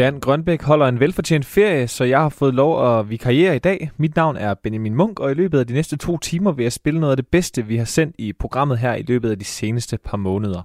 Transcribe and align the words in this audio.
Dan 0.00 0.20
Grønbæk 0.20 0.62
holder 0.62 0.86
en 0.86 1.00
velfortjent 1.00 1.44
ferie, 1.44 1.88
så 1.88 2.04
jeg 2.04 2.20
har 2.20 2.28
fået 2.28 2.54
lov 2.54 2.98
at 2.98 3.10
vikariere 3.10 3.56
i 3.56 3.58
dag. 3.58 3.90
Mit 3.96 4.16
navn 4.16 4.36
er 4.36 4.54
Benjamin 4.54 4.94
Munk, 4.94 5.20
og 5.20 5.30
i 5.30 5.34
løbet 5.34 5.58
af 5.58 5.66
de 5.66 5.72
næste 5.72 5.96
to 5.96 6.18
timer 6.18 6.52
vil 6.52 6.62
jeg 6.62 6.72
spille 6.72 7.00
noget 7.00 7.10
af 7.10 7.16
det 7.16 7.26
bedste, 7.26 7.66
vi 7.66 7.76
har 7.76 7.84
sendt 7.84 8.16
i 8.18 8.32
programmet 8.32 8.78
her 8.78 8.94
i 8.94 9.02
løbet 9.02 9.30
af 9.30 9.38
de 9.38 9.44
seneste 9.44 9.98
par 10.04 10.16
måneder. 10.16 10.62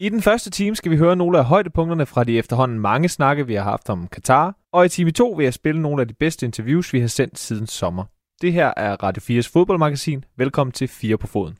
I 0.00 0.08
den 0.08 0.22
første 0.22 0.50
time 0.50 0.76
skal 0.76 0.90
vi 0.90 0.96
høre 0.96 1.16
nogle 1.16 1.38
af 1.38 1.44
højdepunkterne 1.44 2.06
fra 2.06 2.24
de 2.24 2.38
efterhånden 2.38 2.80
mange 2.80 3.08
snakke, 3.08 3.46
vi 3.46 3.54
har 3.54 3.62
haft 3.62 3.90
om 3.90 4.06
Katar, 4.06 4.56
og 4.72 4.84
i 4.84 4.88
time 4.88 5.10
2 5.10 5.30
vil 5.30 5.44
jeg 5.44 5.54
spille 5.54 5.82
nogle 5.82 6.02
af 6.02 6.08
de 6.08 6.14
bedste 6.14 6.46
interviews, 6.46 6.92
vi 6.92 7.00
har 7.00 7.08
sendt 7.08 7.38
siden 7.38 7.66
sommer. 7.66 8.04
Det 8.40 8.52
her 8.52 8.72
er 8.76 8.96
Radio 9.02 9.40
4's 9.40 9.50
fodboldmagasin. 9.52 10.24
Velkommen 10.36 10.72
til 10.72 10.88
4 10.88 11.16
på 11.16 11.26
foden. 11.26 11.56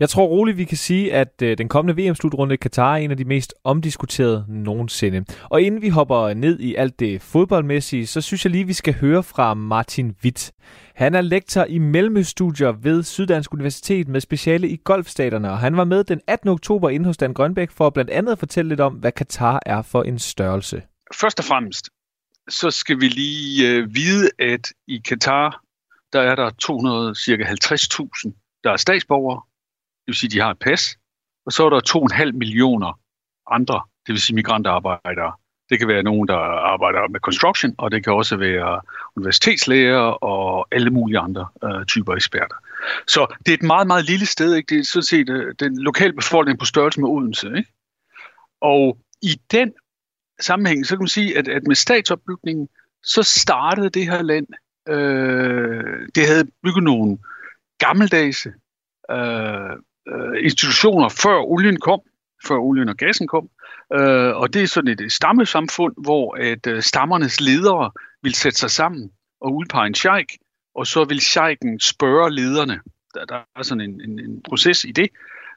Jeg 0.00 0.08
tror 0.08 0.26
roligt, 0.26 0.58
vi 0.58 0.64
kan 0.64 0.76
sige, 0.76 1.12
at 1.12 1.42
øh, 1.42 1.58
den 1.58 1.68
kommende 1.68 2.02
VM-slutrunde 2.02 2.54
i 2.54 2.56
Katar 2.56 2.92
er 2.92 2.96
en 2.96 3.10
af 3.10 3.16
de 3.16 3.24
mest 3.24 3.54
omdiskuterede 3.64 4.44
nogensinde. 4.48 5.24
Og 5.44 5.62
inden 5.62 5.82
vi 5.82 5.88
hopper 5.88 6.34
ned 6.34 6.60
i 6.60 6.74
alt 6.74 7.00
det 7.00 7.22
fodboldmæssige, 7.22 8.06
så 8.06 8.20
synes 8.20 8.44
jeg 8.44 8.52
lige, 8.52 8.66
vi 8.66 8.72
skal 8.72 8.94
høre 8.94 9.22
fra 9.22 9.54
Martin 9.54 10.14
Witt. 10.24 10.52
Han 10.94 11.14
er 11.14 11.20
lektor 11.20 11.64
i 11.64 11.78
Mellemøststudier 11.78 12.72
ved 12.72 13.02
Syddansk 13.02 13.54
Universitet 13.54 14.08
med 14.08 14.20
speciale 14.20 14.68
i 14.68 14.76
golfstaterne, 14.84 15.50
og 15.50 15.58
han 15.58 15.76
var 15.76 15.84
med 15.84 16.04
den 16.04 16.20
18. 16.26 16.48
oktober 16.48 16.90
inde 16.90 17.06
hos 17.06 17.16
Dan 17.16 17.34
Grønbæk 17.34 17.70
for 17.70 17.90
blandt 17.90 18.10
andet 18.10 18.32
at 18.32 18.38
fortælle 18.38 18.68
lidt 18.68 18.80
om, 18.80 18.92
hvad 18.92 19.12
Katar 19.12 19.62
er 19.66 19.82
for 19.82 20.02
en 20.02 20.18
størrelse. 20.18 20.82
Først 21.14 21.38
og 21.38 21.44
fremmest, 21.44 21.90
så 22.48 22.70
skal 22.70 23.00
vi 23.00 23.08
lige 23.08 23.68
øh, 23.68 23.94
vide, 23.94 24.30
at 24.38 24.72
i 24.86 24.98
Katar, 25.08 25.60
der 26.12 26.20
er 26.20 26.34
der 26.34 26.50
200, 26.50 27.14
cirka 27.14 27.44
50.000, 27.44 28.60
der 28.64 28.70
er 28.70 28.76
statsborgere, 28.76 29.40
vil 30.08 30.14
sige, 30.14 30.30
de 30.30 30.40
har 30.40 30.50
et 30.50 30.58
pas, 30.58 30.96
og 31.46 31.52
så 31.52 31.66
er 31.66 31.70
der 31.70 31.80
2,5 32.24 32.32
millioner 32.32 33.00
andre, 33.50 33.80
det 34.06 34.12
vil 34.12 34.20
sige 34.20 34.34
migrantarbejdere. 34.34 35.32
Det 35.70 35.78
kan 35.78 35.88
være 35.88 36.02
nogen, 36.02 36.28
der 36.28 36.36
arbejder 36.74 37.08
med 37.08 37.20
construction, 37.20 37.74
og 37.78 37.90
det 37.90 38.04
kan 38.04 38.12
også 38.12 38.36
være 38.36 38.80
universitetslæger 39.16 39.98
og 39.98 40.66
alle 40.72 40.90
mulige 40.90 41.18
andre 41.18 41.46
øh, 41.64 41.86
typer 41.86 42.14
eksperter. 42.14 42.54
Så 43.06 43.34
det 43.46 43.52
er 43.52 43.56
et 43.56 43.62
meget, 43.62 43.86
meget 43.86 44.04
lille 44.04 44.26
sted. 44.26 44.54
Ikke? 44.54 44.74
Det 44.74 44.80
er 44.80 44.84
sådan 44.84 45.02
set 45.02 45.28
øh, 45.28 45.54
den 45.60 45.82
lokale 45.82 46.12
befolkning 46.12 46.58
på 46.58 46.64
størrelse 46.64 47.00
med 47.00 47.08
Odense. 47.08 47.46
Ikke? 47.46 47.72
Og 48.60 48.98
i 49.22 49.40
den 49.50 49.72
sammenhæng, 50.40 50.86
så 50.86 50.96
kan 50.96 51.02
man 51.02 51.08
sige, 51.08 51.38
at, 51.38 51.48
at 51.48 51.66
med 51.66 51.76
statsopbygningen, 51.76 52.68
så 53.02 53.22
startede 53.22 53.90
det 53.90 54.04
her 54.04 54.22
land, 54.22 54.46
øh, 54.88 56.08
det 56.14 56.26
havde 56.26 56.50
bygget 56.62 56.84
nogle 56.84 57.18
gammeldags 57.78 58.46
øh, 59.10 59.76
øh, 60.12 60.44
institutioner, 60.44 61.08
før 61.08 61.38
olien 61.38 61.80
kom, 61.80 62.00
før 62.46 62.56
olien 62.56 62.88
og 62.88 62.96
gassen 62.96 63.26
kom. 63.26 63.48
Øh, 63.94 64.36
og 64.36 64.54
det 64.54 64.62
er 64.62 64.66
sådan 64.66 64.90
et 64.90 65.12
stammesamfund, 65.12 65.94
hvor 66.02 66.36
at 66.36 66.66
øh, 66.66 66.82
stammernes 66.82 67.40
ledere 67.40 67.90
vil 68.22 68.34
sætte 68.34 68.58
sig 68.58 68.70
sammen 68.70 69.10
og 69.40 69.54
udpege 69.54 69.86
en 69.86 69.94
sheik, 69.94 70.38
og 70.74 70.86
så 70.86 71.04
vil 71.04 71.20
sheiken 71.20 71.80
spørge 71.80 72.34
lederne. 72.34 72.80
Der, 73.14 73.24
der 73.24 73.40
er 73.56 73.62
sådan 73.62 73.80
en, 73.80 74.00
en, 74.00 74.18
en 74.18 74.42
proces 74.42 74.84
i 74.84 74.92
det. 74.92 75.08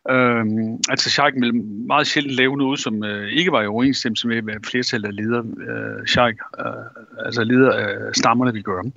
Øhm, 0.10 0.78
altså 0.90 1.10
sheiken 1.10 1.42
vil 1.42 1.56
meget 1.88 2.08
sjældent 2.08 2.36
lave 2.36 2.58
noget, 2.58 2.80
som 2.80 3.04
øh, 3.04 3.30
ikke 3.30 3.52
var 3.52 3.62
i 3.62 3.68
overensstemmelse 3.68 4.28
med, 4.28 4.42
hvad 4.42 4.56
flertallet 4.66 5.08
af 5.08 5.16
ledere, 5.16 5.46
øh, 5.68 6.08
sheik, 6.08 6.36
øh, 6.60 7.26
altså 7.26 7.44
ledere 7.44 7.76
af 7.82 8.16
stammerne 8.16 8.54
vil 8.54 8.64
gøre. 8.64 8.92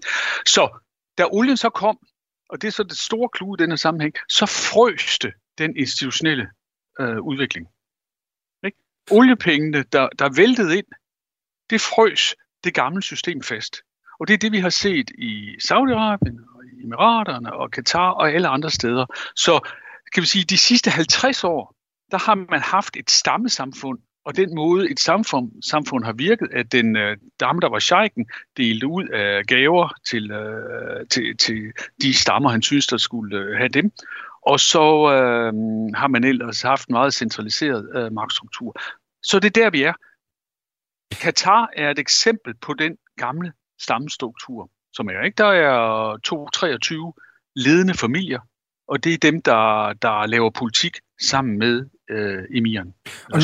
Så 0.46 0.68
da 1.18 1.24
olien 1.30 1.56
så 1.56 1.70
kom, 1.70 1.98
og 2.48 2.62
det 2.62 2.68
er 2.68 2.72
så 2.72 2.82
det 2.82 2.98
store 2.98 3.28
klue 3.28 3.56
i 3.58 3.62
denne 3.62 3.76
sammenhæng, 3.76 4.14
så 4.28 4.46
frøs 4.46 5.18
det 5.18 5.32
den 5.58 5.76
institutionelle 5.76 6.48
øh, 7.00 7.20
udvikling. 7.20 7.66
Ikke? 8.64 8.78
Oliepengene, 9.10 9.82
der, 9.82 10.08
der 10.18 10.28
væltede 10.36 10.78
ind, 10.78 10.86
det 11.70 11.80
frøs 11.80 12.34
det 12.64 12.74
gamle 12.74 13.02
system 13.02 13.42
fast. 13.42 13.82
Og 14.20 14.28
det 14.28 14.34
er 14.34 14.38
det, 14.38 14.52
vi 14.52 14.58
har 14.58 14.70
set 14.70 15.10
i 15.10 15.56
Saudi-Arabien, 15.62 16.56
og 16.56 16.64
i 16.64 16.84
Emiraterne, 16.84 17.52
og 17.52 17.70
Katar 17.70 18.10
og 18.10 18.32
alle 18.32 18.48
andre 18.48 18.70
steder. 18.70 19.06
Så 19.36 19.60
kan 20.14 20.20
vi 20.20 20.26
sige, 20.26 20.44
de 20.44 20.58
sidste 20.58 20.90
50 20.90 21.44
år, 21.44 21.74
der 22.10 22.18
har 22.18 22.34
man 22.34 22.60
haft 22.60 22.96
et 22.96 23.10
stammesamfund, 23.10 23.98
og 24.24 24.36
den 24.36 24.54
måde 24.54 24.90
et 24.90 25.00
samfund, 25.00 25.62
samfund 25.62 26.04
har 26.04 26.12
virket, 26.12 26.48
at 26.52 26.72
den 26.72 26.96
øh, 26.96 27.16
dame, 27.40 27.60
der 27.60 27.68
var 27.68 27.78
sheiken, 27.78 28.26
delte 28.56 28.86
ud 28.86 29.08
af 29.08 29.44
gaver 29.46 29.94
til, 30.10 30.30
øh, 30.30 31.06
til, 31.10 31.36
til 31.36 31.72
de 32.02 32.14
stammer, 32.14 32.50
han 32.50 32.62
synes, 32.62 32.86
der 32.86 32.96
skulle 32.96 33.38
øh, 33.38 33.56
have 33.56 33.68
dem. 33.68 33.92
Og 34.46 34.60
så 34.60 35.12
øh, 35.12 35.52
har 35.94 36.06
man 36.06 36.24
ellers 36.24 36.62
haft 36.62 36.88
en 36.88 36.92
meget 36.92 37.14
centraliseret 37.14 37.96
øh, 37.96 38.12
magtstruktur. 38.12 38.76
Så 39.22 39.40
det 39.40 39.56
er 39.56 39.62
der, 39.62 39.70
vi 39.70 39.82
er. 39.82 39.92
Katar 41.20 41.68
er 41.76 41.90
et 41.90 41.98
eksempel 41.98 42.54
på 42.54 42.74
den 42.74 42.96
gamle 43.16 43.52
stammestruktur, 43.80 44.70
som 44.92 45.08
er. 45.08 45.22
Ikke? 45.22 45.36
Der 45.36 45.52
er 45.52 46.16
223 46.16 47.12
ledende 47.56 47.94
familier, 47.94 48.40
og 48.88 49.04
det 49.04 49.14
er 49.14 49.18
dem, 49.18 49.42
der, 49.42 49.92
der 49.92 50.26
laver 50.26 50.50
politik 50.50 50.96
sammen 51.20 51.58
med 51.58 51.86
øh, 52.10 52.38
emiren 52.50 52.94
og, 53.32 53.34
og 53.34 53.42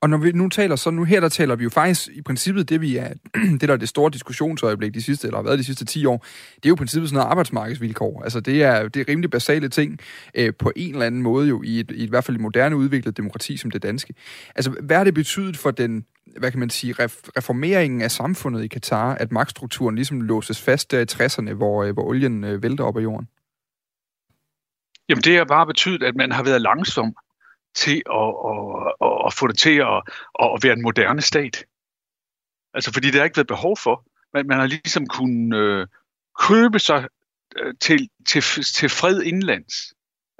Og 0.00 0.10
når 0.10 0.16
vi 0.16 0.32
nu 0.32 0.48
taler 0.48 0.76
så, 0.76 0.90
nu 0.90 1.04
her 1.04 1.20
der 1.20 1.28
taler 1.28 1.56
vi 1.56 1.64
jo 1.64 1.70
faktisk 1.70 2.08
i 2.12 2.22
princippet 2.22 2.68
det, 2.68 2.80
vi 2.80 2.96
er, 2.96 3.08
det 3.60 3.60
der 3.60 3.72
er 3.72 3.76
det 3.76 3.88
store 3.88 4.10
diskussionsøjeblik 4.10 4.94
de 4.94 5.02
sidste, 5.02 5.26
eller 5.26 5.38
har 5.38 5.42
været 5.42 5.58
de 5.58 5.64
sidste 5.64 5.84
10 5.84 6.06
år, 6.06 6.26
det 6.56 6.64
er 6.64 6.68
jo 6.68 6.74
i 6.74 6.76
princippet 6.76 7.08
sådan 7.08 7.16
noget 7.16 7.30
arbejdsmarkedsvilkår. 7.30 8.22
Altså 8.22 8.40
det 8.40 8.62
er, 8.62 8.88
det 8.88 9.00
er 9.00 9.08
rimelig 9.08 9.30
basale 9.30 9.68
ting 9.68 9.98
øh, 10.34 10.52
på 10.58 10.72
en 10.76 10.92
eller 10.92 11.06
anden 11.06 11.22
måde 11.22 11.48
jo 11.48 11.62
i, 11.62 11.80
et, 11.80 11.90
i, 11.90 11.94
et, 11.94 12.06
i 12.06 12.08
hvert 12.08 12.24
fald 12.24 12.36
et 12.36 12.40
moderne 12.40 12.76
udviklet 12.76 13.16
demokrati 13.16 13.56
som 13.56 13.70
det 13.70 13.82
danske. 13.82 14.14
Altså 14.54 14.70
hvad 14.82 14.96
har 14.96 15.04
det 15.04 15.14
betydet 15.14 15.56
for 15.56 15.70
den, 15.70 16.04
hvad 16.38 16.50
kan 16.50 16.60
man 16.60 16.70
sige, 16.70 16.94
reformeringen 17.36 18.02
af 18.02 18.10
samfundet 18.10 18.64
i 18.64 18.66
Katar, 18.66 19.14
at 19.14 19.32
magtstrukturen 19.32 19.94
ligesom 19.94 20.20
låses 20.20 20.62
fast 20.62 20.90
der 20.90 21.00
i 21.00 21.06
60'erne, 21.12 21.52
hvor, 21.52 21.84
øh, 21.84 21.92
hvor 21.92 22.02
olien 22.02 22.44
øh, 22.44 22.62
vælter 22.62 22.84
op 22.84 22.96
af 22.96 23.02
jorden? 23.02 23.28
Jamen 25.08 25.22
det 25.22 25.36
har 25.36 25.44
bare 25.44 25.66
betydet, 25.66 26.02
at 26.02 26.16
man 26.16 26.32
har 26.32 26.42
været 26.42 26.60
langsom 26.60 27.14
til 27.74 28.02
at, 28.10 28.34
at, 28.50 28.92
at, 29.06 29.26
at 29.26 29.34
få 29.34 29.46
det 29.46 29.58
til 29.58 29.76
at, 29.78 30.02
at 30.42 30.60
være 30.62 30.72
en 30.72 30.82
moderne 30.82 31.20
stat. 31.20 31.64
Altså 32.74 32.92
fordi 32.92 33.10
der 33.10 33.18
har 33.18 33.24
ikke 33.24 33.36
været 33.36 33.46
behov 33.46 33.76
for. 33.76 34.04
Man, 34.34 34.46
man 34.46 34.58
har 34.58 34.66
ligesom 34.66 35.06
kunnet 35.06 35.58
øh, 35.58 35.86
købe 36.40 36.78
sig 36.78 37.08
øh, 37.58 37.74
til, 37.80 38.08
til, 38.28 38.42
til 38.64 38.88
fred 38.88 39.22
indlands 39.22 39.74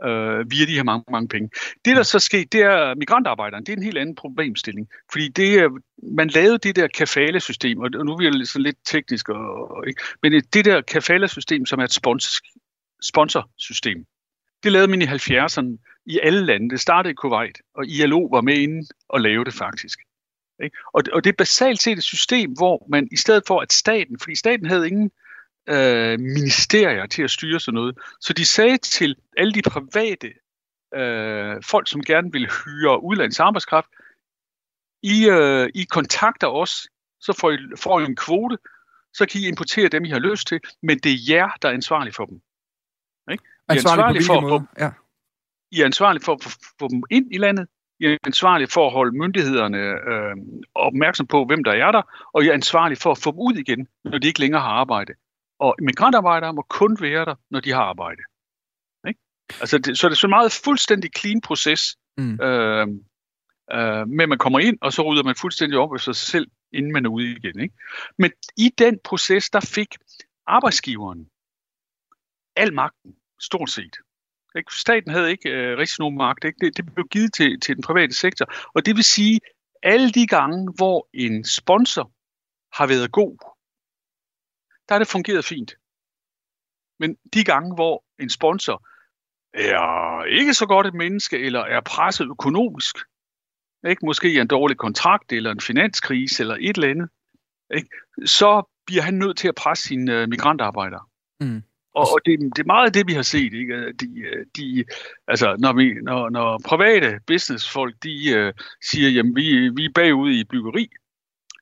øh, 0.05 0.51
via 0.51 0.67
de 0.67 0.75
her 0.75 0.83
mange, 0.83 1.05
mange 1.11 1.29
penge. 1.29 1.51
Det, 1.85 1.97
der 1.97 2.03
så 2.03 2.19
sker, 2.19 2.45
det 2.53 2.61
er 2.61 2.95
migrantarbejderen. 2.95 3.67
Det 3.67 3.73
er 3.73 3.77
en 3.77 3.83
helt 3.83 3.99
anden 3.99 4.15
problemstilling. 4.15 4.89
Fordi 5.13 5.29
det, 5.29 5.71
man 6.03 6.29
lavede 6.29 6.59
det 6.59 6.77
der 6.77 6.89
kafale-system, 6.89 7.81
og 7.81 7.91
nu 7.91 8.13
er 8.13 8.39
vi 8.39 8.45
sådan 8.45 8.63
lidt 8.63 8.77
teknisk, 8.85 9.29
og, 9.29 9.71
og, 9.71 9.89
ikke? 9.89 10.03
men 10.23 10.33
det 10.33 10.65
der 10.65 10.81
kafale-system, 10.81 11.67
som 11.67 11.81
er 11.81 11.85
et 11.85 11.93
spons, 11.93 12.43
sponsorsystem, 13.03 14.07
det 14.63 14.73
lavede 14.73 14.89
man 14.89 15.03
i 15.03 15.05
70'erne 15.05 15.90
i 16.07 16.21
alle 16.23 16.47
lande. 16.47 16.71
Det 16.71 16.81
startede 16.81 17.13
i 17.13 17.15
Kuwait, 17.15 17.59
og 17.75 17.87
ILO 17.87 18.25
var 18.25 18.41
med 18.41 18.57
inde 18.57 18.87
og 19.09 19.21
lave 19.21 19.45
det 19.45 19.55
faktisk. 19.55 19.99
Og, 20.95 21.03
og 21.13 21.25
det 21.25 21.31
er 21.31 21.37
basalt 21.39 21.83
set 21.83 21.99
et 21.99 22.05
system, 22.05 22.53
hvor 22.53 22.87
man 22.89 23.09
i 23.13 23.17
stedet 23.17 23.43
for 23.47 23.61
at 23.61 23.73
staten, 23.73 24.19
fordi 24.19 24.35
staten 24.35 24.67
havde 24.67 24.87
ingen 24.89 25.11
øh, 25.69 26.21
ministerier 26.21 27.07
til 27.07 27.23
at 27.23 27.31
styre 27.31 27.61
sådan 27.61 27.75
noget, 27.75 27.99
så 28.21 28.33
de 28.33 28.45
sagde 28.45 28.79
til 28.79 29.17
alle 29.37 29.53
de 29.53 29.63
private 29.63 30.33
øh, 30.95 31.63
folk, 31.63 31.89
som 31.89 32.03
gerne 32.03 32.33
ville 32.33 32.49
hyre 32.65 33.03
udlandets 33.03 33.41
arbejdskraft, 33.41 33.89
I, 35.03 35.29
øh, 35.29 35.71
I 35.75 35.85
kontakter 35.85 36.47
os, 36.47 36.89
så 37.21 37.33
får 37.41 37.51
I, 37.51 37.59
får 37.77 38.01
I 38.01 38.05
en 38.05 38.17
kvote, 38.17 38.59
så 39.13 39.27
kan 39.27 39.41
I 39.41 39.49
importere 39.49 39.89
dem, 39.89 40.05
I 40.05 40.11
har 40.11 40.19
lyst 40.19 40.49
til, 40.49 40.61
men 40.83 40.99
det 40.99 41.13
er 41.13 41.17
jer, 41.29 41.51
der 41.63 41.69
er 41.69 41.73
ansvarlige 41.73 42.15
for 42.15 42.27
dem. 42.27 42.41
Ikke? 43.31 43.45
I 43.45 43.47
er 43.69 43.73
ansvarlige 43.73 44.25
for, 44.25 44.41
måde? 44.41 44.67
Ja. 44.79 44.91
I 45.71 45.81
er 45.81 45.85
ansvarlige 45.85 46.25
for 46.25 46.33
at 46.33 46.57
få 46.79 46.89
dem 46.89 47.03
ind 47.11 47.35
i 47.35 47.39
landet, 47.39 47.69
I 48.01 48.05
er 48.05 48.17
ansvarlige 48.25 48.69
for 48.69 48.87
at 48.87 48.93
holde 48.93 49.19
myndighederne 49.19 49.79
øh, 49.79 50.37
opmærksom 50.75 51.27
på, 51.27 51.45
hvem 51.45 51.65
der 51.65 51.73
er 51.73 51.93
der, 51.93 52.03
og 52.33 52.45
I 52.45 52.49
er 52.49 52.53
ansvarlige 52.53 52.99
for 52.99 53.11
at 53.11 53.19
få 53.19 53.31
dem 53.31 53.39
ud 53.39 53.55
igen, 53.55 53.89
når 54.05 54.19
de 54.19 54.27
ikke 54.27 54.41
længere 54.41 54.61
har 54.61 54.69
arbejde. 54.69 55.13
Og 55.59 55.77
migrantarbejdere 55.83 56.53
må 56.53 56.63
kun 56.63 56.97
være 57.01 57.25
der, 57.25 57.35
når 57.51 57.61
de 57.61 57.71
har 57.71 57.83
arbejde. 57.83 58.23
Ikke? 59.09 59.21
Altså, 59.61 59.79
det, 59.79 59.99
så 59.99 60.09
det 60.09 60.15
er 60.15 60.17
så 60.17 60.27
en 60.27 60.31
meget 60.31 60.61
fuldstændig 60.65 61.11
clean 61.19 61.41
proces, 61.41 61.97
mm. 62.17 62.41
øh, 62.41 62.89
øh, 63.73 64.09
med 64.09 64.23
at 64.23 64.29
man 64.29 64.39
kommer 64.39 64.59
ind, 64.59 64.79
og 64.81 64.93
så 64.93 65.03
rydder 65.03 65.23
man 65.23 65.35
fuldstændig 65.35 65.79
op 65.79 65.95
af 65.95 66.01
sig 66.01 66.17
selv, 66.17 66.47
inden 66.73 66.93
man 66.93 67.05
er 67.05 67.11
ude 67.11 67.31
igen. 67.31 67.61
Ikke? 67.61 67.75
Men 68.19 68.31
i 68.57 68.71
den 68.79 68.99
proces, 69.05 69.51
der 69.51 69.61
fik 69.61 69.97
arbejdsgiveren 70.47 71.29
al 72.57 72.75
magten 72.75 73.15
stort 73.41 73.71
set. 73.71 73.97
Ikke? 74.57 74.75
Staten 74.75 75.11
havde 75.11 75.31
ikke 75.31 75.51
øh, 75.51 75.79
rigtig 75.79 75.97
nogen 75.99 76.17
magt. 76.17 76.45
Ikke? 76.45 76.67
Det, 76.67 76.77
det 76.77 76.95
blev 76.95 77.07
givet 77.09 77.35
til, 77.35 77.61
til 77.61 77.77
den 77.77 77.83
private 77.83 78.15
sektor. 78.15 78.47
Og 78.75 78.87
det 78.87 78.97
vil 78.97 79.05
sige, 79.05 79.41
alle 79.83 80.11
de 80.11 80.27
gange, 80.27 80.73
hvor 80.77 81.09
en 81.15 81.45
sponsor 81.45 82.13
har 82.73 82.87
været 82.87 83.13
god, 83.13 83.37
der 84.89 84.95
har 84.95 84.99
det 84.99 85.09
fungeret 85.09 85.45
fint. 85.45 85.75
Men 86.99 87.17
de 87.35 87.45
gange, 87.45 87.75
hvor 87.75 88.05
en 88.19 88.31
sponsor 88.31 88.87
er 89.55 90.25
ikke 90.25 90.55
så 90.55 90.67
godt 90.67 90.87
et 90.87 90.95
menneske, 90.95 91.39
eller 91.39 91.61
er 91.61 91.81
presset 91.81 92.27
økonomisk, 92.31 92.97
ikke? 93.89 94.07
måske 94.07 94.41
en 94.41 94.47
dårlig 94.47 94.77
kontrakt, 94.77 95.33
eller 95.33 95.51
en 95.51 95.61
finanskrise, 95.61 96.43
eller 96.43 96.57
et 96.61 96.77
eller 96.77 96.91
andet, 96.91 97.09
ikke? 97.75 97.89
så 98.25 98.63
bliver 98.87 99.03
han 99.03 99.15
nødt 99.15 99.37
til 99.39 99.49
at 99.49 99.55
presse 99.55 99.89
sine 99.89 100.13
øh, 100.13 100.29
migrantarbejdere. 100.29 101.05
Mm. 101.41 101.63
Og, 101.95 102.07
og 102.13 102.21
det, 102.27 102.39
det 102.57 102.63
er 102.63 102.67
meget 102.67 102.95
det, 102.95 103.07
vi 103.07 103.13
har 103.13 103.23
set. 103.23 103.53
Ikke? 103.55 103.93
De, 103.93 104.09
de, 104.57 104.85
altså, 105.29 105.57
når, 105.59 105.73
vi, 105.73 105.95
når, 106.03 106.31
når 106.31 106.61
private 106.65 107.21
businessfolk 107.27 107.95
de, 108.03 108.47
uh, 108.47 108.65
siger, 108.83 109.09
jamen 109.09 109.37
vi, 109.37 109.69
vi 109.69 109.85
er 109.85 109.93
bagud 109.95 110.31
i 110.31 110.45
byggeri, 110.45 110.89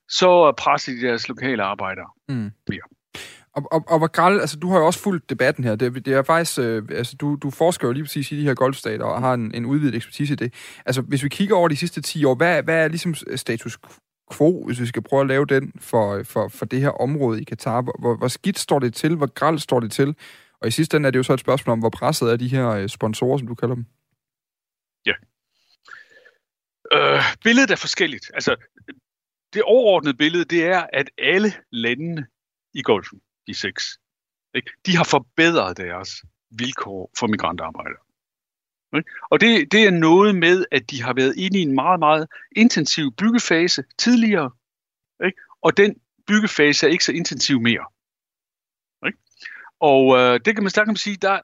så 0.08 0.52
presser 0.58 0.92
de 0.92 1.00
deres 1.00 1.28
lokale 1.28 1.62
arbejdere 1.62 2.10
mm. 2.28 2.50
mere. 2.68 2.88
Og, 3.52 3.72
og, 3.72 4.00
og 4.02 4.12
Gral, 4.12 4.40
altså, 4.40 4.56
du 4.56 4.70
har 4.70 4.78
jo 4.78 4.86
også 4.86 5.00
fulgt 5.00 5.30
debatten 5.30 5.64
her. 5.64 5.74
Det, 5.74 6.06
det 6.06 6.14
er 6.14 6.22
faktisk, 6.22 6.58
øh, 6.58 6.82
altså, 6.90 7.16
du, 7.16 7.38
du 7.42 7.50
forsker 7.50 7.88
jo 7.88 7.92
lige 7.92 8.04
præcis 8.04 8.32
i 8.32 8.36
de 8.40 8.42
her 8.42 8.54
golfstater 8.54 9.04
og 9.04 9.20
har 9.20 9.34
en, 9.34 9.54
en 9.54 9.66
udvidet 9.66 9.94
ekspertise 9.94 10.32
i 10.32 10.36
det. 10.36 10.54
Altså, 10.86 11.02
hvis 11.02 11.24
vi 11.24 11.28
kigger 11.28 11.56
over 11.56 11.68
de 11.68 11.76
sidste 11.76 12.00
10 12.00 12.24
år, 12.24 12.34
hvad, 12.34 12.62
hvad 12.62 12.84
er 12.84 12.88
ligesom 12.88 13.14
status 13.14 13.78
quo, 14.36 14.64
hvis 14.66 14.80
vi 14.80 14.86
skal 14.86 15.02
prøve 15.02 15.20
at 15.20 15.26
lave 15.26 15.46
den 15.46 15.72
for, 15.80 16.22
for, 16.22 16.48
for 16.48 16.64
det 16.64 16.80
her 16.80 16.90
område 16.90 17.40
i 17.40 17.44
Katar? 17.44 17.82
Hvor, 17.82 18.16
hvor 18.16 18.28
skidt 18.28 18.58
står 18.58 18.78
det 18.78 18.94
til? 18.94 19.16
Hvor 19.16 19.26
gralt 19.26 19.62
står 19.62 19.80
det 19.80 19.92
til? 19.92 20.16
Og 20.60 20.68
i 20.68 20.70
sidste 20.70 20.96
ende 20.96 21.06
er 21.06 21.10
det 21.10 21.18
jo 21.18 21.22
så 21.22 21.32
et 21.32 21.40
spørgsmål 21.40 21.72
om, 21.72 21.78
hvor 21.78 21.90
presset 21.90 22.32
er 22.32 22.36
de 22.36 22.48
her 22.48 22.68
øh, 22.68 22.88
sponsorer, 22.88 23.38
som 23.38 23.48
du 23.48 23.54
kalder 23.54 23.74
dem. 23.74 23.86
Ja. 25.06 25.14
Øh, 26.92 27.22
billedet 27.44 27.70
er 27.70 27.76
forskelligt. 27.76 28.30
Altså, 28.34 28.56
det 29.52 29.62
overordnede 29.62 30.16
billede, 30.16 30.44
det 30.44 30.64
er, 30.64 30.86
at 30.92 31.10
alle 31.18 31.52
landene 31.70 32.26
i 32.74 32.82
golfen, 32.82 33.20
de 33.46 33.54
seks, 33.54 33.98
ikke, 34.54 34.70
de 34.86 34.96
har 34.96 35.04
forbedret 35.04 35.76
deres 35.76 36.10
vilkår 36.50 37.10
for 37.18 37.26
migrantarbejdere. 37.26 38.07
Og 39.30 39.40
det, 39.40 39.72
det 39.72 39.86
er 39.86 39.90
noget 39.90 40.34
med, 40.34 40.64
at 40.70 40.90
de 40.90 41.02
har 41.02 41.14
været 41.14 41.34
inde 41.36 41.58
i 41.58 41.62
en 41.62 41.74
meget, 41.74 41.98
meget 41.98 42.28
intensiv 42.56 43.12
byggefase 43.12 43.84
tidligere, 43.98 44.50
ikke? 45.24 45.40
og 45.62 45.76
den 45.76 45.96
byggefase 46.26 46.86
er 46.86 46.90
ikke 46.90 47.04
så 47.04 47.12
intensiv 47.12 47.60
mere. 47.60 47.86
Ikke? 49.06 49.18
Og 49.80 50.18
øh, 50.18 50.40
det 50.44 50.54
kan 50.54 50.62
man, 50.64 50.70
stærkt 50.70 50.86
man 50.86 50.96
sige, 50.96 51.16
der 51.16 51.40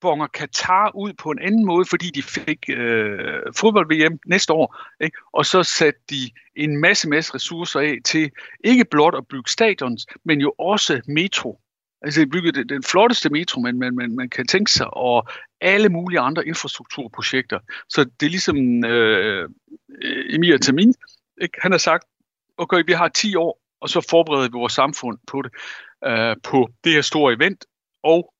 bonger 0.00 0.26
Katar 0.26 0.92
ud 0.94 1.12
på 1.12 1.30
en 1.30 1.38
anden 1.38 1.66
måde, 1.66 1.84
fordi 1.90 2.10
de 2.10 2.22
fik 2.22 2.64
øh, 2.68 3.42
fodbold-VM 3.56 4.18
næste 4.26 4.52
år, 4.52 4.76
ikke? 5.00 5.18
og 5.32 5.46
så 5.46 5.62
satte 5.62 6.00
de 6.10 6.30
en 6.56 6.76
masse, 6.76 7.08
masse 7.08 7.34
ressourcer 7.34 7.80
af 7.80 7.98
til 8.04 8.30
ikke 8.64 8.84
blot 8.84 9.14
at 9.14 9.28
bygge 9.28 9.50
stadions, 9.50 10.06
men 10.24 10.40
jo 10.40 10.54
også 10.58 11.00
metro. 11.06 11.60
Altså 12.02 12.20
de 12.20 12.26
bygget 12.26 12.54
den, 12.54 12.68
den 12.68 12.82
flotteste 12.82 13.30
metro, 13.30 13.60
man, 13.60 13.78
man, 13.78 13.94
man, 13.94 14.16
man 14.16 14.28
kan 14.28 14.46
tænke 14.46 14.70
sig, 14.72 14.94
og 14.96 15.28
alle 15.60 15.88
mulige 15.88 16.20
andre 16.20 16.46
infrastrukturprojekter. 16.46 17.58
Så 17.88 18.04
det 18.04 18.26
er 18.26 18.30
ligesom 18.30 18.84
øh, 18.84 19.48
Emir 20.30 20.56
Tamin, 20.56 20.94
ikke? 21.40 21.58
han 21.62 21.70
har 21.70 21.78
sagt, 21.78 22.04
okay, 22.58 22.82
vi 22.86 22.92
har 22.92 23.08
10 23.08 23.36
år, 23.36 23.60
og 23.80 23.88
så 23.88 24.06
forbereder 24.10 24.48
vi 24.48 24.52
vores 24.52 24.72
samfund 24.72 25.18
på 25.26 25.42
det, 25.42 25.52
øh, 26.06 26.36
på 26.42 26.68
det 26.84 26.92
her 26.92 27.02
store 27.02 27.34
event, 27.34 27.64
og 28.02 28.32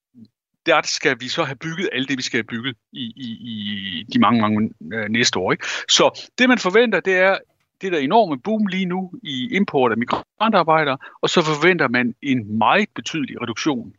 der 0.66 0.82
skal 0.84 1.16
vi 1.20 1.28
så 1.28 1.44
have 1.44 1.56
bygget 1.56 1.88
alt 1.92 2.08
det, 2.08 2.18
vi 2.18 2.22
skal 2.22 2.38
have 2.38 2.44
bygget 2.44 2.76
i, 2.92 3.04
i, 3.16 3.28
i 3.42 4.06
de 4.12 4.18
mange, 4.18 4.40
mange 4.40 4.70
øh, 4.92 5.08
næste 5.08 5.38
år. 5.38 5.52
Ikke? 5.52 5.66
Så 5.88 6.28
det, 6.38 6.48
man 6.48 6.58
forventer, 6.58 7.00
det 7.00 7.16
er 7.16 7.38
det 7.80 7.92
der 7.92 7.98
enorme 7.98 8.40
boom 8.40 8.66
lige 8.66 8.86
nu 8.86 9.12
i 9.22 9.56
import 9.56 9.92
af 9.92 9.98
migrantarbejdere, 9.98 10.98
og 11.20 11.30
så 11.30 11.42
forventer 11.42 11.88
man 11.88 12.14
en 12.22 12.58
meget 12.58 12.88
betydelig 12.94 13.42
reduktion 13.42 13.94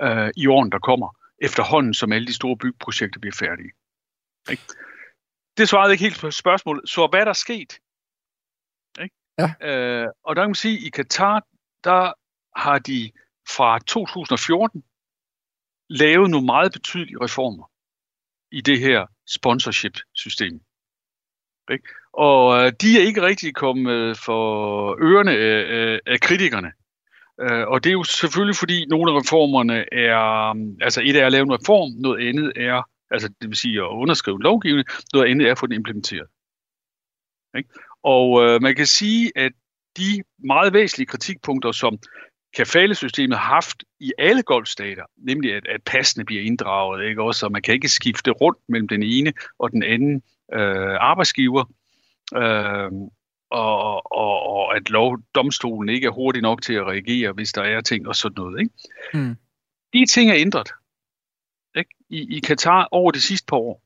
øh, 0.00 0.30
i 0.36 0.46
årene, 0.46 0.70
der 0.70 0.78
kommer, 0.78 1.16
efterhånden 1.38 1.94
som 1.94 2.12
alle 2.12 2.26
de 2.26 2.34
store 2.34 2.56
byggeprojekter 2.56 3.20
bliver 3.20 3.36
færdige. 3.38 3.70
Ikke? 4.50 4.62
Det 5.56 5.68
svarede 5.68 5.92
ikke 5.92 6.04
helt 6.04 6.20
på 6.20 6.30
spørgsmålet. 6.30 6.88
Så 6.88 7.06
hvad 7.06 7.20
er 7.20 7.24
der 7.24 7.32
sket? 7.32 7.72
Ikke? 9.02 9.14
Ja. 9.38 9.68
Øh, 9.68 10.08
og 10.24 10.36
der 10.36 10.42
kan 10.42 10.48
man 10.48 10.54
sige, 10.54 10.76
at 10.78 10.82
i 10.82 10.90
Katar, 10.90 11.46
der 11.84 12.12
har 12.56 12.78
de 12.78 13.10
fra 13.56 13.78
2014 13.78 14.84
lavet 15.88 16.30
nogle 16.30 16.46
meget 16.46 16.72
betydelige 16.72 17.20
reformer 17.20 17.70
i 18.52 18.60
det 18.60 18.80
her 18.80 19.06
sponsorship-system. 19.26 20.60
Ikke? 21.70 21.88
Og 22.12 22.58
øh, 22.58 22.72
de 22.80 23.00
er 23.00 23.06
ikke 23.06 23.22
rigtig 23.22 23.54
kommet 23.54 23.92
øh, 23.92 24.16
for 24.16 24.96
ørerne 25.00 25.32
øh, 25.32 25.92
øh, 25.92 25.98
af 26.06 26.20
kritikerne. 26.20 26.72
Øh, 27.40 27.68
og 27.68 27.84
det 27.84 27.90
er 27.90 27.92
jo 27.92 28.04
selvfølgelig, 28.04 28.56
fordi 28.56 28.86
nogle 28.86 29.12
af 29.12 29.20
reformerne 29.20 29.94
er, 29.94 30.52
mm, 30.52 30.76
altså 30.80 31.00
et 31.04 31.16
er 31.16 31.26
at 31.26 31.32
lave 31.32 31.42
en 31.42 31.52
reform, 31.52 31.90
noget 31.98 32.28
andet 32.28 32.52
er, 32.56 32.82
altså 33.10 33.28
det 33.40 33.48
vil 33.48 33.56
sige 33.56 33.78
at 33.78 33.88
underskrive 33.88 34.42
lovgivning, 34.42 34.86
noget 35.12 35.30
andet 35.30 35.46
er 35.46 35.52
at 35.52 35.58
få 35.58 35.66
den 35.66 35.74
implementeret. 35.74 36.26
Ikke? 37.56 37.70
Og 38.02 38.44
øh, 38.44 38.62
man 38.62 38.74
kan 38.74 38.86
sige, 38.86 39.32
at 39.36 39.52
de 39.96 40.22
meget 40.38 40.72
væsentlige 40.72 41.06
kritikpunkter, 41.06 41.72
som 41.72 41.98
kafalesystemet 42.56 43.38
har 43.38 43.54
haft 43.54 43.84
i 44.00 44.12
alle 44.18 44.42
golfstater, 44.42 45.04
nemlig 45.16 45.54
at, 45.54 45.66
at 45.66 45.82
passene 45.86 46.24
bliver 46.24 46.42
inddraget, 46.42 47.08
ikke? 47.08 47.22
Også, 47.22 47.46
og 47.46 47.52
man 47.52 47.62
kan 47.62 47.74
ikke 47.74 47.88
skifte 47.88 48.30
rundt 48.30 48.58
mellem 48.68 48.88
den 48.88 49.02
ene 49.02 49.32
og 49.58 49.70
den 49.72 49.82
anden 49.82 50.22
øh, 50.52 50.96
arbejdsgiver, 51.00 51.64
øh, 52.36 52.92
og, 53.50 54.12
og, 54.12 54.42
og 54.42 54.76
at 54.76 54.90
lovdomstolen 54.90 55.88
ikke 55.88 56.06
er 56.06 56.10
hurtig 56.10 56.42
nok 56.42 56.62
til 56.62 56.74
at 56.74 56.86
reagere, 56.86 57.32
hvis 57.32 57.52
der 57.52 57.62
er 57.62 57.80
ting 57.80 58.08
og 58.08 58.16
sådan 58.16 58.34
noget. 58.36 58.60
Ikke? 58.60 58.72
Mm. 59.14 59.36
De 59.92 60.06
ting 60.06 60.30
er 60.30 60.36
ændret 60.36 60.68
ikke? 61.78 61.94
I, 62.08 62.36
i 62.36 62.40
Katar 62.40 62.88
over 62.90 63.10
de 63.10 63.20
sidste 63.20 63.46
par 63.46 63.56
år. 63.56 63.82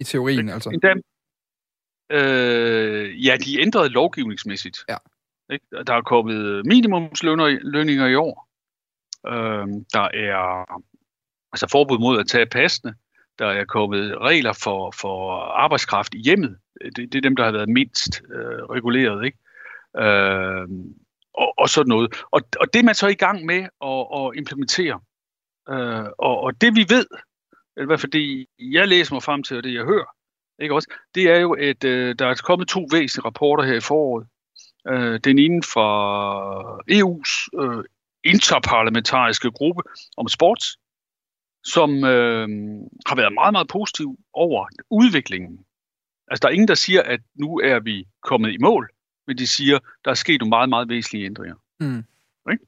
I 0.00 0.04
teorien 0.04 0.48
altså? 0.48 0.70
Endda, 0.70 0.94
øh, 2.10 3.26
ja, 3.26 3.36
de 3.36 3.60
ændrede 3.60 3.88
lovgivningsmæssigt. 3.88 4.78
Ja. 4.88 4.96
Ikke? 5.52 5.66
Der 5.86 5.94
er 5.94 6.02
kommet 6.02 6.66
minimumslønninger 6.66 8.06
i 8.06 8.14
år. 8.14 8.48
Øh, 9.26 9.66
der 9.92 10.08
er 10.28 10.64
altså 11.52 11.66
forbud 11.70 11.98
mod 11.98 12.20
at 12.20 12.26
tage 12.26 12.46
passene. 12.46 12.94
Der 13.38 13.46
er 13.46 13.64
kommet 13.64 14.18
regler 14.20 14.52
for, 14.52 14.90
for 15.00 15.40
arbejdskraft 15.40 16.14
i 16.14 16.18
hjemmet. 16.18 16.56
Det, 16.96 17.12
det 17.12 17.14
er 17.14 17.20
dem, 17.20 17.36
der 17.36 17.44
har 17.44 17.52
været 17.52 17.68
mindst 17.68 18.22
øh, 18.34 18.64
reguleret. 18.70 19.24
Ikke? 19.24 19.38
Øh, 19.98 20.68
og, 21.34 21.54
og 21.58 21.68
sådan 21.68 21.88
noget. 21.88 22.22
Og, 22.30 22.40
og 22.60 22.66
det 22.72 22.78
er 22.78 22.84
man 22.84 22.94
så 22.94 23.08
i 23.08 23.14
gang 23.14 23.44
med 23.44 23.62
at, 23.84 24.06
at 24.20 24.38
implementere. 24.38 25.00
Øh, 25.68 26.06
og, 26.18 26.40
og 26.40 26.60
det 26.60 26.76
vi 26.76 26.86
ved, 26.88 27.06
eller 27.76 27.86
hvad 27.86 27.98
fordi 27.98 28.46
jeg 28.58 28.88
læser 28.88 29.14
mig 29.14 29.22
frem 29.22 29.42
til, 29.42 29.56
og 29.56 29.64
det 29.64 29.74
jeg 29.74 29.84
hører, 29.84 30.14
ikke 30.58 30.74
også, 30.74 30.94
det 31.14 31.30
er 31.30 31.38
jo, 31.38 31.52
at 31.52 31.84
øh, 31.84 32.14
der 32.18 32.26
er 32.26 32.34
kommet 32.34 32.68
to 32.68 32.86
væsentlige 32.92 33.26
rapporter 33.26 33.64
her 33.64 33.74
i 33.74 33.80
foråret. 33.80 34.26
Øh, 34.88 35.20
den 35.24 35.38
ene 35.38 35.62
fra 35.62 35.88
EU's 36.90 37.62
øh, 37.62 37.84
interparlamentariske 38.24 39.50
gruppe 39.50 39.82
om 40.16 40.28
sports, 40.28 40.76
som 41.64 42.04
øh, 42.04 42.48
har 43.06 43.16
været 43.16 43.32
meget, 43.32 43.52
meget 43.52 43.68
positiv 43.68 44.18
over 44.32 44.66
udviklingen. 44.90 45.58
Altså, 46.28 46.40
der 46.42 46.48
er 46.48 46.52
ingen, 46.52 46.68
der 46.68 46.74
siger, 46.74 47.02
at 47.02 47.20
nu 47.34 47.58
er 47.58 47.80
vi 47.80 48.06
kommet 48.22 48.52
i 48.52 48.58
mål, 48.60 48.90
men 49.26 49.38
de 49.38 49.46
siger, 49.46 49.78
der 50.04 50.10
er 50.10 50.14
sket 50.14 50.40
nogle 50.40 50.48
meget, 50.48 50.68
meget 50.68 50.88
væsentlige 50.88 51.26
ændringer. 51.26 51.56
Mm. 51.80 52.04
Okay? 52.46 52.58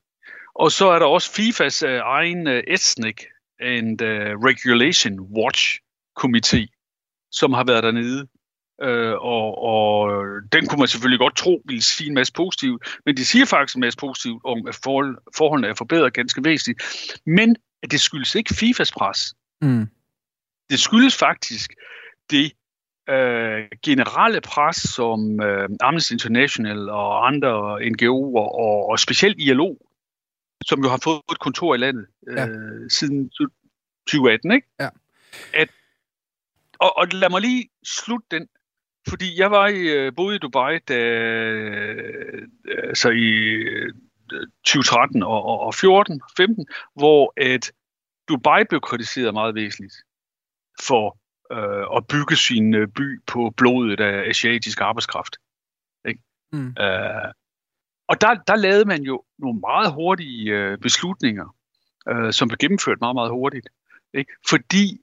Og 0.55 0.73
så 0.73 0.91
er 0.91 0.99
der 0.99 1.07
også 1.07 1.33
FIFAs 1.33 1.83
uh, 1.83 1.91
egen 1.91 2.47
uh, 2.47 2.61
Ethnic 2.67 3.21
and 3.61 4.03
uh, 4.03 4.45
Regulation 4.49 5.21
Watch 5.21 5.81
Committee, 6.17 6.69
som 7.31 7.53
har 7.53 7.65
været 7.65 7.83
dernede. 7.83 8.29
Uh, 8.83 9.17
og, 9.35 9.63
og 9.63 10.13
den 10.53 10.67
kunne 10.67 10.79
man 10.79 10.89
selvfølgelig 10.89 11.19
godt 11.19 11.37
tro 11.37 11.63
ville 11.65 11.83
sige 11.83 12.09
en 12.09 12.15
masse 12.15 12.33
positivt, 12.33 12.99
men 13.07 13.17
de 13.17 13.25
siger 13.25 13.47
faktisk 13.47 13.77
en 13.77 13.81
masse 13.81 13.99
positivt 13.99 14.43
om, 14.45 14.67
at 14.67 14.79
forhold, 14.85 15.19
forholdene 15.37 15.69
er 15.69 15.75
forbedret 15.75 16.13
ganske 16.13 16.45
væsentligt. 16.45 16.83
Men 17.27 17.57
at 17.85 17.91
det 17.91 18.01
skyldes 18.01 18.35
ikke 18.35 18.55
FIFAs 18.55 18.93
pres. 18.93 19.35
Mm. 19.63 19.87
Det 20.71 20.81
skyldes 20.81 21.17
faktisk 21.17 21.75
det 22.31 22.53
øh, 23.09 23.69
generelle 23.83 24.41
pres, 24.41 24.77
som 24.77 25.41
øh, 25.41 25.69
Amnesty 25.81 26.13
International 26.13 26.89
og 26.89 27.27
andre 27.27 27.81
NGO'er, 27.81 28.39
og, 28.65 28.89
og 28.89 28.99
specielt 28.99 29.37
ILO, 29.39 29.75
som 30.65 30.83
jo 30.83 30.89
har 30.89 31.01
fået 31.05 31.23
et 31.33 31.39
kontor 31.39 31.75
i 31.75 31.79
landet 31.79 32.07
øh, 32.29 32.37
ja. 32.37 32.47
siden 32.89 33.31
2018, 34.11 34.53
ikke? 34.53 34.67
Ja. 34.81 34.89
At, 35.55 35.69
og, 36.79 36.97
og 36.97 37.07
lad 37.13 37.31
mig 37.31 37.41
lige 37.41 37.69
slutte 37.85 38.27
den, 38.31 38.49
fordi 39.09 39.41
jeg 39.41 39.51
var 39.51 39.67
i, 39.67 39.81
øh, 39.81 40.13
boede 40.17 40.37
i 40.37 40.39
Dubai, 40.39 40.79
da, 40.79 40.99
øh, 40.99 42.49
altså 42.83 43.11
i 43.11 43.63
2013 44.65 45.23
og, 45.23 45.45
og, 45.45 45.61
og 45.61 45.75
14, 45.75 46.23
15, 46.37 46.67
hvor 46.95 47.33
at 47.37 47.73
Dubai 48.29 48.65
blev 48.69 48.81
kritiseret 48.81 49.35
meget 49.35 49.55
væsentligt 49.55 49.95
for 50.81 51.19
øh, 51.53 51.97
at 51.97 52.07
bygge 52.07 52.37
sin 52.37 52.75
øh, 52.75 52.89
by 52.89 53.21
på 53.27 53.53
blodet 53.57 54.01
af 54.01 54.29
asiatisk 54.29 54.81
arbejdskraft. 54.81 55.37
Ikke? 56.09 56.21
Mm. 56.53 56.69
Øh, 56.69 57.33
og 58.09 58.21
der, 58.21 58.35
der 58.35 58.57
lavede 58.57 58.85
man 58.85 59.03
jo 59.03 59.25
nogle 59.39 59.61
meget 59.61 59.93
hurtige 59.93 60.53
øh, 60.53 60.79
beslutninger, 60.79 61.57
øh, 62.09 62.33
som 62.33 62.49
blev 62.49 62.59
gennemført 62.59 63.01
meget, 63.01 63.15
meget 63.15 63.31
hurtigt. 63.31 63.69
Ikke? 64.15 64.33
Fordi 64.49 65.01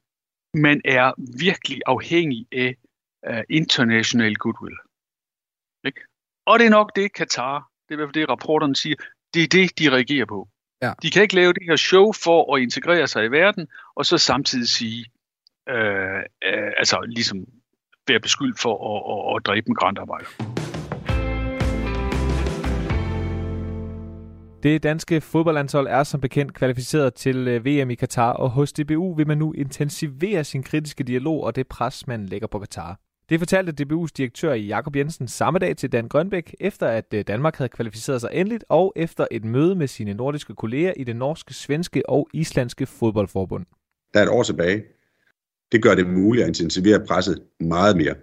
man 0.53 0.81
er 0.85 1.13
virkelig 1.39 1.81
afhængig 1.85 2.47
af 2.51 2.75
uh, 3.29 3.43
international 3.49 4.35
goodwill. 4.35 4.77
Ikke? 5.83 6.01
Og 6.45 6.59
det 6.59 6.65
er 6.65 6.69
nok 6.69 6.95
det, 6.95 7.13
Katar, 7.13 7.71
det 7.83 7.89
er 7.89 7.93
i 7.93 7.95
hvert 7.95 8.07
fald 8.07 8.21
det, 8.21 8.29
rapporterne 8.29 8.75
siger, 8.75 8.95
det 9.33 9.43
er 9.43 9.47
det, 9.47 9.79
de 9.79 9.89
reagerer 9.89 10.25
på. 10.25 10.47
Ja. 10.81 10.93
De 11.01 11.09
kan 11.09 11.21
ikke 11.21 11.35
lave 11.35 11.53
det 11.53 11.63
her 11.69 11.75
show 11.75 12.11
for 12.23 12.55
at 12.55 12.61
integrere 12.61 13.07
sig 13.07 13.25
i 13.25 13.27
verden, 13.27 13.67
og 13.95 14.05
så 14.05 14.17
samtidig 14.17 14.69
sige, 14.69 15.05
øh, 15.69 16.19
øh, 16.43 16.71
altså 16.77 17.01
ligesom 17.01 17.45
være 18.07 18.19
beskyldt 18.19 18.59
for 18.59 18.73
at, 18.91 19.01
at, 19.13 19.35
at 19.35 19.45
dræbe 19.45 19.65
migrantarbejder. 19.67 20.27
Det 24.63 24.83
danske 24.83 25.21
fodboldlandshold 25.21 25.87
er 25.87 26.03
som 26.03 26.21
bekendt 26.21 26.53
kvalificeret 26.53 27.13
til 27.13 27.47
øh, 27.47 27.65
VM 27.65 27.89
i 27.89 27.95
Katar, 27.95 28.31
og 28.31 28.49
hos 28.49 28.73
DBU 28.73 29.15
vil 29.15 29.27
man 29.27 29.37
nu 29.37 29.53
intensivere 29.53 30.43
sin 30.43 30.63
kritiske 30.63 31.03
dialog 31.03 31.43
og 31.43 31.55
det 31.55 31.67
pres, 31.67 32.07
man 32.07 32.25
lægger 32.25 32.47
på 32.47 32.59
Katar. 32.59 32.99
Det 33.31 33.39
fortalte 33.39 33.73
DBU's 33.83 34.09
direktør 34.17 34.53
Jakob 34.53 34.95
Jensen 34.95 35.27
samme 35.27 35.59
dag 35.59 35.77
til 35.77 35.91
Dan 35.91 36.07
Grønbæk, 36.07 36.55
efter 36.59 36.87
at 36.87 37.05
øh, 37.13 37.23
Danmark 37.27 37.55
havde 37.55 37.69
kvalificeret 37.69 38.21
sig 38.21 38.29
endeligt, 38.33 38.65
og 38.69 38.93
efter 38.95 39.27
et 39.31 39.45
møde 39.45 39.75
med 39.75 39.87
sine 39.87 40.13
nordiske 40.13 40.55
kolleger 40.55 40.93
i 40.97 41.03
det 41.03 41.15
norske, 41.15 41.53
svenske 41.53 42.09
og 42.09 42.27
islandske 42.33 42.85
fodboldforbund. 42.85 43.65
Der 44.13 44.19
er 44.19 44.23
et 44.23 44.29
år 44.29 44.43
tilbage. 44.43 44.83
Det 45.71 45.83
gør 45.83 45.95
det 45.95 46.07
muligt 46.09 46.43
at 46.43 46.47
intensivere 46.47 47.05
presset 47.07 47.43
meget 47.59 47.97
mere 47.97 48.15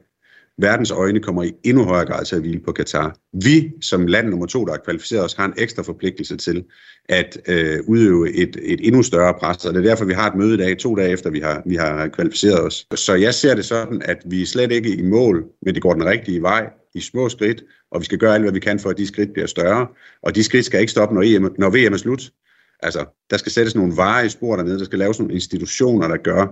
verdens 0.58 0.90
øjne 0.90 1.20
kommer 1.20 1.42
i 1.42 1.52
endnu 1.64 1.84
højere 1.84 2.06
grad 2.06 2.24
til 2.24 2.36
at 2.36 2.42
hvile 2.42 2.60
på 2.60 2.72
Katar. 2.72 3.16
Vi, 3.44 3.72
som 3.80 4.06
land 4.06 4.28
nummer 4.28 4.46
to, 4.46 4.64
der 4.64 4.72
har 4.72 4.80
kvalificeret 4.84 5.24
os, 5.24 5.34
har 5.34 5.44
en 5.44 5.54
ekstra 5.56 5.82
forpligtelse 5.82 6.36
til 6.36 6.64
at 7.08 7.38
øh, 7.48 7.78
udøve 7.86 8.34
et, 8.34 8.56
et 8.62 8.86
endnu 8.86 9.02
større 9.02 9.34
pres, 9.40 9.64
og 9.64 9.74
det 9.74 9.80
er 9.80 9.88
derfor, 9.90 10.04
vi 10.04 10.12
har 10.12 10.30
et 10.30 10.36
møde 10.36 10.54
i 10.54 10.56
dag, 10.56 10.78
to 10.78 10.94
dage 10.94 11.10
efter 11.10 11.30
vi 11.30 11.40
har, 11.40 11.62
vi 11.66 11.76
har 11.76 12.08
kvalificeret 12.08 12.60
os. 12.60 12.86
Så 12.94 13.14
jeg 13.14 13.34
ser 13.34 13.54
det 13.54 13.64
sådan, 13.64 14.02
at 14.04 14.18
vi 14.26 14.42
er 14.42 14.46
slet 14.46 14.72
ikke 14.72 14.96
i 14.96 15.02
mål, 15.02 15.44
men 15.62 15.74
det 15.74 15.82
går 15.82 15.92
den 15.92 16.04
rigtige 16.04 16.42
vej 16.42 16.70
i 16.94 17.00
små 17.00 17.28
skridt, 17.28 17.64
og 17.90 18.00
vi 18.00 18.04
skal 18.04 18.18
gøre 18.18 18.34
alt, 18.34 18.42
hvad 18.42 18.52
vi 18.52 18.60
kan 18.60 18.78
for, 18.78 18.90
at 18.90 18.98
de 18.98 19.06
skridt 19.06 19.32
bliver 19.32 19.46
større, 19.46 19.86
og 20.22 20.34
de 20.34 20.44
skridt 20.44 20.64
skal 20.64 20.80
ikke 20.80 20.90
stoppe, 20.90 21.14
når, 21.14 21.22
EM, 21.22 21.54
når 21.58 21.70
VM 21.70 21.92
er 21.92 21.96
slut. 21.96 22.30
Altså, 22.82 23.04
der 23.30 23.36
skal 23.36 23.52
sættes 23.52 23.74
nogle 23.74 23.96
varer 23.96 24.24
i 24.24 24.28
spor 24.28 24.56
dernede, 24.56 24.78
der 24.78 24.84
skal 24.84 24.98
laves 24.98 25.18
nogle 25.18 25.34
institutioner, 25.34 26.08
der 26.08 26.16
gør, 26.16 26.46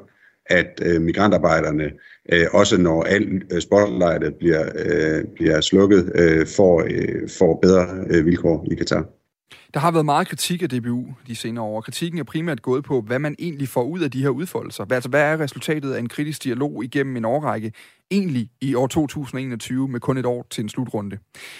at 0.48 0.80
øh, 0.82 1.02
migrantarbejderne, 1.02 1.90
øh, 2.32 2.46
også 2.52 2.80
når 2.80 3.02
al 3.02 3.42
øh, 3.52 3.60
spotlightet 3.60 4.34
bliver, 4.34 4.64
øh, 4.76 5.24
bliver 5.34 5.60
slukket, 5.60 6.12
øh, 6.14 6.46
får, 6.56 6.82
øh, 6.90 7.28
får 7.38 7.58
bedre 7.62 7.86
øh, 8.10 8.26
vilkår 8.26 8.66
i 8.70 8.74
Katar. 8.74 9.04
Der 9.74 9.80
har 9.80 9.90
været 9.90 10.04
meget 10.04 10.28
kritik 10.28 10.62
af 10.62 10.68
DBU 10.68 11.06
de 11.26 11.36
senere 11.36 11.64
år. 11.64 11.80
Kritikken 11.80 12.20
er 12.20 12.24
primært 12.24 12.62
gået 12.62 12.84
på, 12.84 13.00
hvad 13.00 13.18
man 13.18 13.34
egentlig 13.38 13.68
får 13.68 13.82
ud 13.82 14.00
af 14.00 14.10
de 14.10 14.22
her 14.22 14.28
udfoldelser. 14.28 14.84
Altså, 14.90 15.08
hvad 15.08 15.20
er 15.20 15.40
resultatet 15.40 15.92
af 15.92 15.98
en 15.98 16.08
kritisk 16.08 16.44
dialog 16.44 16.84
igennem 16.84 17.16
en 17.16 17.24
årrække, 17.24 17.72
egentlig 18.10 18.48
i 18.60 18.74
år 18.74 18.86
2021 18.86 19.88
med 19.88 20.00
kun 20.00 20.16
et 20.16 20.26
år 20.26 20.46
til 20.50 20.62
en 20.62 20.68
slutrunde? 20.68 21.18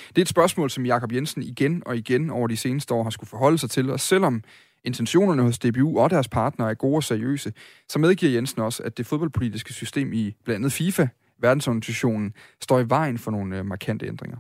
Det 0.09 0.19
er 0.19 0.23
et 0.23 0.29
spørgsmål, 0.29 0.71
som 0.71 0.87
Jakob 0.87 1.13
Jensen 1.13 1.43
igen 1.43 1.83
og 1.87 1.97
igen 1.97 2.31
over 2.31 2.47
de 2.47 2.57
seneste 2.57 2.95
år 2.95 3.03
har 3.03 3.11
skulle 3.11 3.31
forholde 3.31 3.59
sig 3.59 3.71
til, 3.71 3.91
og 3.91 4.01
selvom 4.01 4.43
intentionerne 4.87 5.43
hos 5.43 5.59
DBU 5.59 5.99
og 6.01 6.11
deres 6.11 6.29
partnere 6.29 6.71
er 6.71 6.75
gode 6.75 6.97
og 6.97 7.03
seriøse, 7.03 7.53
så 7.89 7.99
medgiver 7.99 8.33
Jensen 8.33 8.63
også, 8.63 8.83
at 8.83 8.99
det 8.99 9.07
fodboldpolitiske 9.07 9.73
system 9.73 10.13
i 10.13 10.35
blandt 10.45 10.59
andet 10.59 10.73
FIFA, 10.73 11.07
verdensorganisationen, 11.39 12.33
står 12.63 12.81
i 12.81 12.89
vejen 12.89 13.19
for 13.19 13.31
nogle 13.31 13.59
øh, 13.59 13.67
markante 13.67 14.07
ændringer. 14.07 14.37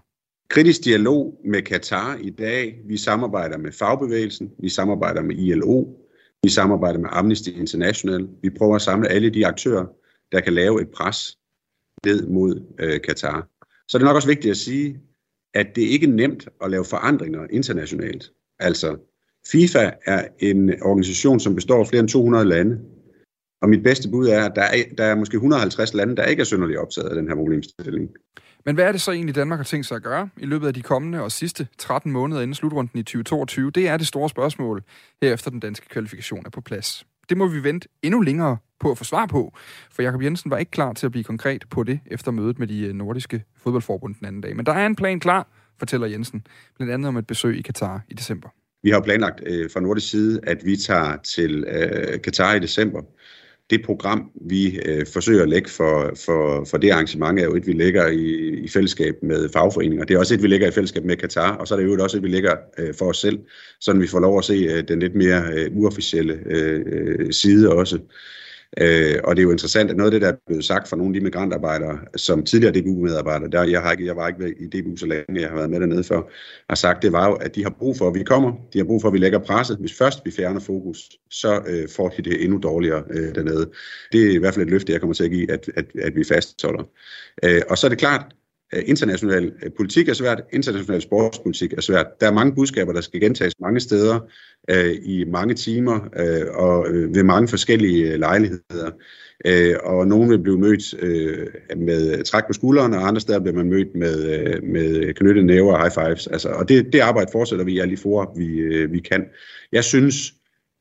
Kritisk 0.49 0.85
dialog 0.85 1.41
med 1.45 1.62
Katar 1.62 2.17
i 2.17 2.31
dag. 2.31 2.81
Vi 2.85 2.97
samarbejder 2.97 3.59
med 3.59 3.73
fagbevægelsen, 3.73 4.50
vi 4.59 4.69
samarbejder 4.69 5.23
med 5.23 5.37
ILO, 5.37 5.85
vi 6.43 6.50
samarbejder 6.50 6.99
med 6.99 7.09
Amnesty 7.12 7.49
International. 7.49 8.29
Vi 8.43 8.50
prøver 8.50 8.75
at 8.75 8.83
samle 8.83 9.09
alle 9.09 9.31
de 9.31 9.47
aktører, 9.47 9.87
der 10.33 10.41
kan 10.41 10.53
lave 10.53 10.83
et 10.83 10.88
pres 10.88 11.38
ned 12.07 12.26
mod 12.26 12.75
øh, 12.79 13.00
Katar. 13.00 13.49
Så 13.88 13.99
det 13.99 14.03
er 14.03 14.07
nok 14.07 14.17
også 14.17 14.29
vigtigt 14.29 14.50
at 14.50 14.57
sige, 14.57 15.00
at 15.55 15.67
det 15.76 15.83
ikke 15.83 16.07
er 16.07 16.11
nemt 16.11 16.49
at 16.65 16.71
lave 16.71 16.85
forandringer 16.85 17.47
internationalt. 17.50 18.33
Altså, 18.59 18.97
FIFA 19.53 19.91
er 20.07 20.25
en 20.38 20.83
organisation, 20.83 21.41
som 21.41 21.55
består 21.55 21.81
af 21.81 21.87
flere 21.87 22.00
end 22.00 22.09
200 22.09 22.45
lande. 22.45 22.81
Og 23.62 23.69
mit 23.69 23.83
bedste 23.83 24.11
bud 24.11 24.29
er, 24.29 24.45
at 24.45 24.53
der 24.57 24.62
er, 24.62 24.83
der 24.99 25.05
er 25.05 25.15
måske 25.15 25.35
150 25.35 25.95
lande, 25.95 26.17
der 26.17 26.25
ikke 26.25 26.41
er 26.41 26.45
synderligt 26.45 26.79
optaget 26.79 27.09
af 27.09 27.15
den 27.15 27.29
her 27.29 27.35
problemstilling. 27.35 28.09
Men 28.65 28.75
hvad 28.75 28.85
er 28.85 28.93
det 28.93 29.00
så 29.00 29.12
egentlig, 29.12 29.35
Danmark 29.35 29.59
har 29.59 29.65
tænkt 29.65 29.87
sig 29.87 29.97
at 29.97 30.03
gøre 30.03 30.29
i 30.37 30.47
løbet 30.47 30.67
af 30.67 30.75
de 30.75 30.83
kommende 30.83 31.23
og 31.23 31.33
sidste 31.33 31.69
13 31.79 32.12
måneder 32.12 32.41
inden 32.41 32.55
slutrunden 32.55 32.99
i 32.99 33.03
2022? 33.03 33.71
Det 33.71 33.88
er 33.88 33.97
det 33.97 34.07
store 34.07 34.29
spørgsmål, 34.29 34.83
herefter 35.23 35.50
den 35.50 35.61
danske 35.61 35.88
kvalifikation 35.88 36.47
er 36.47 36.50
på 36.50 36.61
plads. 36.61 37.07
Det 37.29 37.37
må 37.37 37.47
vi 37.47 37.65
vente 37.65 37.88
endnu 38.03 38.21
længere 38.21 38.57
på 38.81 38.91
at 38.91 38.99
få 38.99 39.05
svar 39.05 39.26
på, 39.26 39.53
for 39.91 40.03
Jakob 40.03 40.23
Jensen 40.23 40.50
var 40.50 40.59
ikke 40.59 40.71
klar 40.71 40.93
til 40.93 41.07
at 41.07 41.12
blive 41.12 41.25
konkret 41.25 41.65
på 41.71 41.83
det 41.83 42.00
efter 42.07 42.31
mødet 42.31 42.59
med 42.59 42.67
de 42.67 42.81
øh, 42.81 42.95
nordiske 42.95 43.45
fodboldforbund 43.57 44.15
den 44.15 44.26
anden 44.26 44.41
dag. 44.41 44.57
Men 44.57 44.67
der 44.67 44.73
er 44.73 44.87
en 44.87 44.97
plan 44.97 45.21
klar, 45.21 45.49
fortæller 45.79 46.07
Jensen, 46.07 46.47
blandt 46.76 46.93
andet 46.93 47.09
om 47.09 47.17
et 47.17 47.26
besøg 47.26 47.59
i 47.59 47.62
Katar 47.62 48.00
i 48.09 48.15
december. 48.15 48.49
Vi 48.83 48.90
har 48.90 49.00
planlagt 49.00 49.42
øh, 49.47 49.71
fra 49.71 49.80
nordisk 49.80 50.11
side, 50.11 50.40
at 50.42 50.64
vi 50.64 50.76
tager 50.76 51.16
til 51.16 51.64
øh, 51.68 52.21
Katar 52.21 52.54
i 52.54 52.59
december. 52.59 53.02
Det 53.71 53.85
program, 53.85 54.30
vi 54.49 54.80
øh, 54.87 55.06
forsøger 55.12 55.42
at 55.42 55.49
lægge 55.49 55.71
for, 55.71 56.12
for, 56.26 56.64
for 56.64 56.76
det 56.76 56.90
arrangement, 56.90 57.40
er 57.40 57.45
jo 57.45 57.56
et, 57.56 57.66
vi 57.66 57.73
lægger 57.73 58.06
i, 58.06 58.49
i 58.64 58.68
fællesskab 58.68 59.14
med 59.23 59.49
fagforeninger. 59.49 60.04
Det 60.04 60.14
er 60.14 60.18
også 60.18 60.35
et, 60.35 60.42
vi 60.42 60.49
lægger 60.49 60.68
i 60.68 60.71
fællesskab 60.71 61.04
med 61.04 61.16
Katar, 61.16 61.56
og 61.56 61.68
så 61.68 61.75
er 61.75 61.78
det 61.78 61.87
jo 61.87 62.02
også 62.02 62.16
et, 62.16 62.23
vi 62.23 62.28
lægger 62.28 62.56
øh, 62.78 62.95
for 62.95 63.09
os 63.09 63.18
selv, 63.18 63.38
så 63.80 63.92
vi 63.92 64.06
får 64.06 64.21
lov 64.21 64.38
at 64.38 64.45
se 64.45 64.54
øh, 64.54 64.88
den 64.88 64.99
lidt 64.99 65.14
mere 65.14 65.42
øh, 65.52 65.76
uofficielle 65.76 66.38
øh, 66.47 66.83
øh 66.87 67.33
side 67.33 67.73
også. 67.73 67.99
Øh, 68.80 69.21
og 69.25 69.37
det 69.37 69.42
er 69.42 69.45
jo 69.45 69.50
interessant, 69.50 69.90
at 69.90 69.97
noget 69.97 70.06
af 70.06 70.21
det, 70.21 70.23
der 70.23 70.28
er 70.33 70.37
blevet 70.47 70.64
sagt 70.64 70.88
fra 70.88 70.97
nogle 70.97 71.11
af 71.11 71.21
de 71.21 71.25
migrantarbejdere, 71.25 71.99
som 72.16 72.45
tidligere 72.45 72.80
DBU-medarbejdere, 72.80 73.50
der 73.50 73.62
jeg, 73.62 73.80
har 73.83 73.92
ikke, 73.92 74.06
jeg 74.06 74.16
var 74.16 74.28
ikke 74.28 74.54
i 74.61 74.66
DBU 74.66 74.97
så 74.97 75.06
længe, 75.06 75.40
jeg 75.40 75.49
har 75.49 75.56
været 75.56 75.71
med 75.71 75.80
dernede 75.80 76.04
før, 76.04 76.23
har 76.68 76.76
sagt, 76.76 77.02
det 77.02 77.12
var 77.12 77.26
jo, 77.28 77.35
at 77.35 77.54
de 77.54 77.62
har 77.62 77.71
brug 77.71 77.97
for, 77.97 78.09
at 78.09 78.14
vi 78.14 78.25
kommer, 78.25 78.52
de 78.73 78.78
har 78.78 78.85
brug 78.85 79.00
for, 79.00 79.09
at 79.09 79.14
vi 79.14 79.18
lægger 79.18 79.38
presset. 79.38 79.76
Hvis 79.76 79.99
først 79.99 80.18
vi 80.25 80.30
fjerner 80.30 80.61
fokus, 80.61 81.11
så 81.30 81.62
øh, 81.66 81.88
får 81.97 82.09
de 82.09 82.23
det 82.23 82.45
endnu 82.45 82.59
dårligere 82.59 83.02
øh, 83.11 83.35
dernede. 83.35 83.71
Det 84.12 84.26
er 84.26 84.33
i 84.33 84.38
hvert 84.38 84.54
fald 84.54 84.66
et 84.66 84.71
løfte, 84.71 84.92
jeg 84.92 85.00
kommer 85.00 85.14
til 85.14 85.25
at 85.25 85.30
give, 85.30 85.50
at, 85.50 85.71
at, 85.76 85.87
at 86.02 86.16
vi 86.16 86.25
fastholder. 86.25 86.85
Øh, 87.42 87.62
og 87.68 87.78
så 87.78 87.87
er 87.87 87.88
det 87.88 87.99
klart, 87.99 88.26
Øh, 88.76 88.83
international 88.87 89.52
øh, 89.62 89.71
politik 89.76 90.09
er 90.09 90.12
svært, 90.12 90.42
international 90.52 91.02
sportspolitik 91.02 91.73
er 91.73 91.80
svært. 91.80 92.06
Der 92.21 92.26
er 92.26 92.33
mange 92.33 92.54
budskaber, 92.54 92.92
der 92.92 93.00
skal 93.00 93.21
gentages 93.21 93.54
mange 93.61 93.80
steder, 93.80 94.21
øh, 94.71 94.95
i 95.02 95.25
mange 95.25 95.54
timer 95.54 96.09
øh, 96.16 96.47
og 96.54 96.88
øh, 96.88 97.14
ved 97.14 97.23
mange 97.23 97.49
forskellige 97.49 98.16
lejligheder. 98.16 98.90
Øh, 99.47 99.75
og 99.85 100.06
nogen 100.06 100.30
vil 100.30 100.38
blive 100.38 100.59
mødt 100.59 100.95
øh, 101.02 101.47
med 101.76 102.25
træk 102.25 102.47
på 102.47 102.52
skulderen, 102.52 102.95
og 102.95 103.09
andre 103.09 103.21
steder 103.21 103.38
bliver 103.40 103.56
man 103.56 103.68
mødt 103.68 103.95
med, 103.95 104.38
øh, 104.38 104.62
med 104.62 105.14
knyttede 105.14 105.47
næver 105.47 105.73
og 105.73 105.83
high 105.83 105.92
fives. 105.92 106.26
Altså, 106.26 106.49
og 106.49 106.68
det, 106.68 106.92
det 106.92 107.00
arbejde 107.00 107.30
fortsætter 107.33 107.64
vi 107.64 107.73
i 107.73 107.78
alle 107.78 107.97
de 107.97 108.02
vi, 108.37 108.59
øh, 108.59 108.92
vi 108.92 109.00
kan. 109.00 109.25
Jeg 109.73 109.85
synes, 109.85 110.35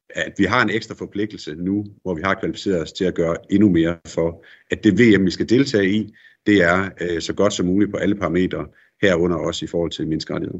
at 0.09 0.33
vi 0.37 0.43
har 0.43 0.61
en 0.61 0.69
ekstra 0.69 0.95
forpligtelse 0.95 1.55
nu, 1.55 1.85
hvor 2.01 2.13
vi 2.13 2.21
har 2.25 2.33
kvalificeret 2.33 2.81
os 2.81 2.91
til 2.91 3.05
at 3.05 3.15
gøre 3.15 3.35
endnu 3.49 3.69
mere 3.69 3.97
for, 4.07 4.45
at 4.71 4.83
det 4.83 4.99
VM, 4.99 5.25
vi 5.25 5.31
skal 5.31 5.49
deltage 5.49 5.89
i, 5.89 6.13
det 6.45 6.63
er 6.63 6.89
øh, 7.01 7.21
så 7.21 7.33
godt 7.33 7.53
som 7.53 7.65
muligt 7.65 7.91
på 7.91 7.97
alle 7.97 8.15
parametre, 8.15 8.67
herunder 9.01 9.37
også 9.37 9.65
i 9.65 9.67
forhold 9.67 9.91
til 9.91 10.07
menneskerettigheder. 10.07 10.59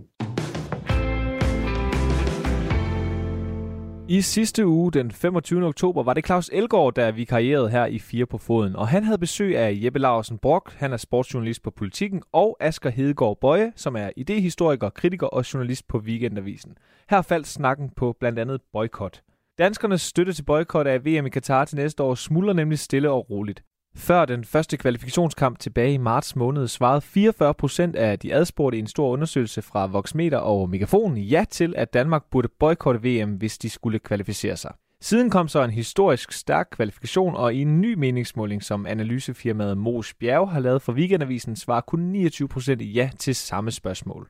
I 4.10 4.22
sidste 4.22 4.68
uge, 4.68 4.92
den 4.92 5.12
25. 5.12 5.66
oktober, 5.66 6.04
var 6.04 6.14
det 6.14 6.26
Claus 6.26 6.50
Elgaard, 6.54 6.94
der 6.96 7.12
vikarierede 7.12 7.70
her 7.70 7.86
i 7.86 8.00
Fire 8.00 8.26
på 8.26 8.38
Foden, 8.38 8.76
og 8.76 8.88
han 8.88 9.04
havde 9.04 9.18
besøg 9.18 9.58
af 9.58 9.80
Jeppe 9.84 10.00
Larsen 10.00 10.38
Brock, 10.38 10.74
han 10.74 10.94
er 10.94 10.98
sportsjournalist 10.98 11.64
på 11.64 11.72
Politiken, 11.72 12.24
og 12.32 12.58
Asger 12.60 12.90
Hedegaard 12.90 13.40
Bøje, 13.42 13.74
som 13.76 13.96
er 13.96 14.10
idehistoriker, 14.18 14.90
kritiker 14.90 15.28
og 15.28 15.54
journalist 15.54 15.88
på 15.88 15.98
Weekendavisen. 15.98 16.78
Her 17.10 17.22
faldt 17.22 17.48
snakken 17.48 17.90
på 17.96 18.16
blandt 18.20 18.40
andet 18.40 18.62
boykot. 18.74 19.22
Danskernes 19.58 20.02
støtte 20.02 20.34
til 20.34 20.44
boykot 20.44 20.88
af 20.88 21.06
VM 21.06 21.26
i 21.26 21.30
Katar 21.30 21.66
til 21.66 21.78
næste 21.78 22.04
år 22.04 22.16
smuldrer 22.16 22.54
nemlig 22.54 22.80
stille 22.80 23.12
og 23.12 23.30
roligt. 23.30 23.64
Før 23.98 24.26
den 24.26 24.44
første 24.44 24.78
kvalifikationskamp 24.78 25.60
tilbage 25.60 25.94
i 25.94 25.98
marts 25.98 26.36
måned 26.36 26.68
svarede 26.68 27.02
44 27.02 27.54
procent 27.54 27.96
af 27.96 28.20
de 28.20 28.34
adspurgte 28.34 28.78
i 28.78 28.80
en 28.80 28.88
stor 28.88 29.10
undersøgelse 29.10 29.62
fra 29.62 29.86
Voxmeter 29.86 30.38
og 30.38 30.70
Megafon 30.70 31.18
ja 31.18 31.46
til, 31.50 31.74
at 31.78 31.94
Danmark 31.94 32.24
burde 32.32 32.48
boykotte 32.60 33.00
VM, 33.04 33.32
hvis 33.32 33.58
de 33.58 33.70
skulle 33.70 34.00
kvalificere 34.00 34.58
sig. 34.58 34.74
Siden 35.02 35.30
kom 35.30 35.48
så 35.48 35.64
en 35.64 35.70
historisk 35.70 36.32
stærk 36.32 36.68
kvalifikation, 36.72 37.36
og 37.36 37.54
i 37.54 37.62
en 37.62 37.82
ny 37.82 37.94
meningsmåling, 37.94 38.64
som 38.64 38.86
analysefirmaet 38.86 39.78
Mos 39.78 40.14
Bjerg 40.14 40.50
har 40.50 40.60
lavet 40.60 40.82
for 40.82 40.94
Weekendavisen, 40.94 41.56
svarer 41.56 41.82
kun 41.82 42.00
29 42.00 42.48
procent 42.48 42.82
ja 42.82 43.10
til 43.20 43.36
samme 43.36 43.72
spørgsmål. 43.72 44.30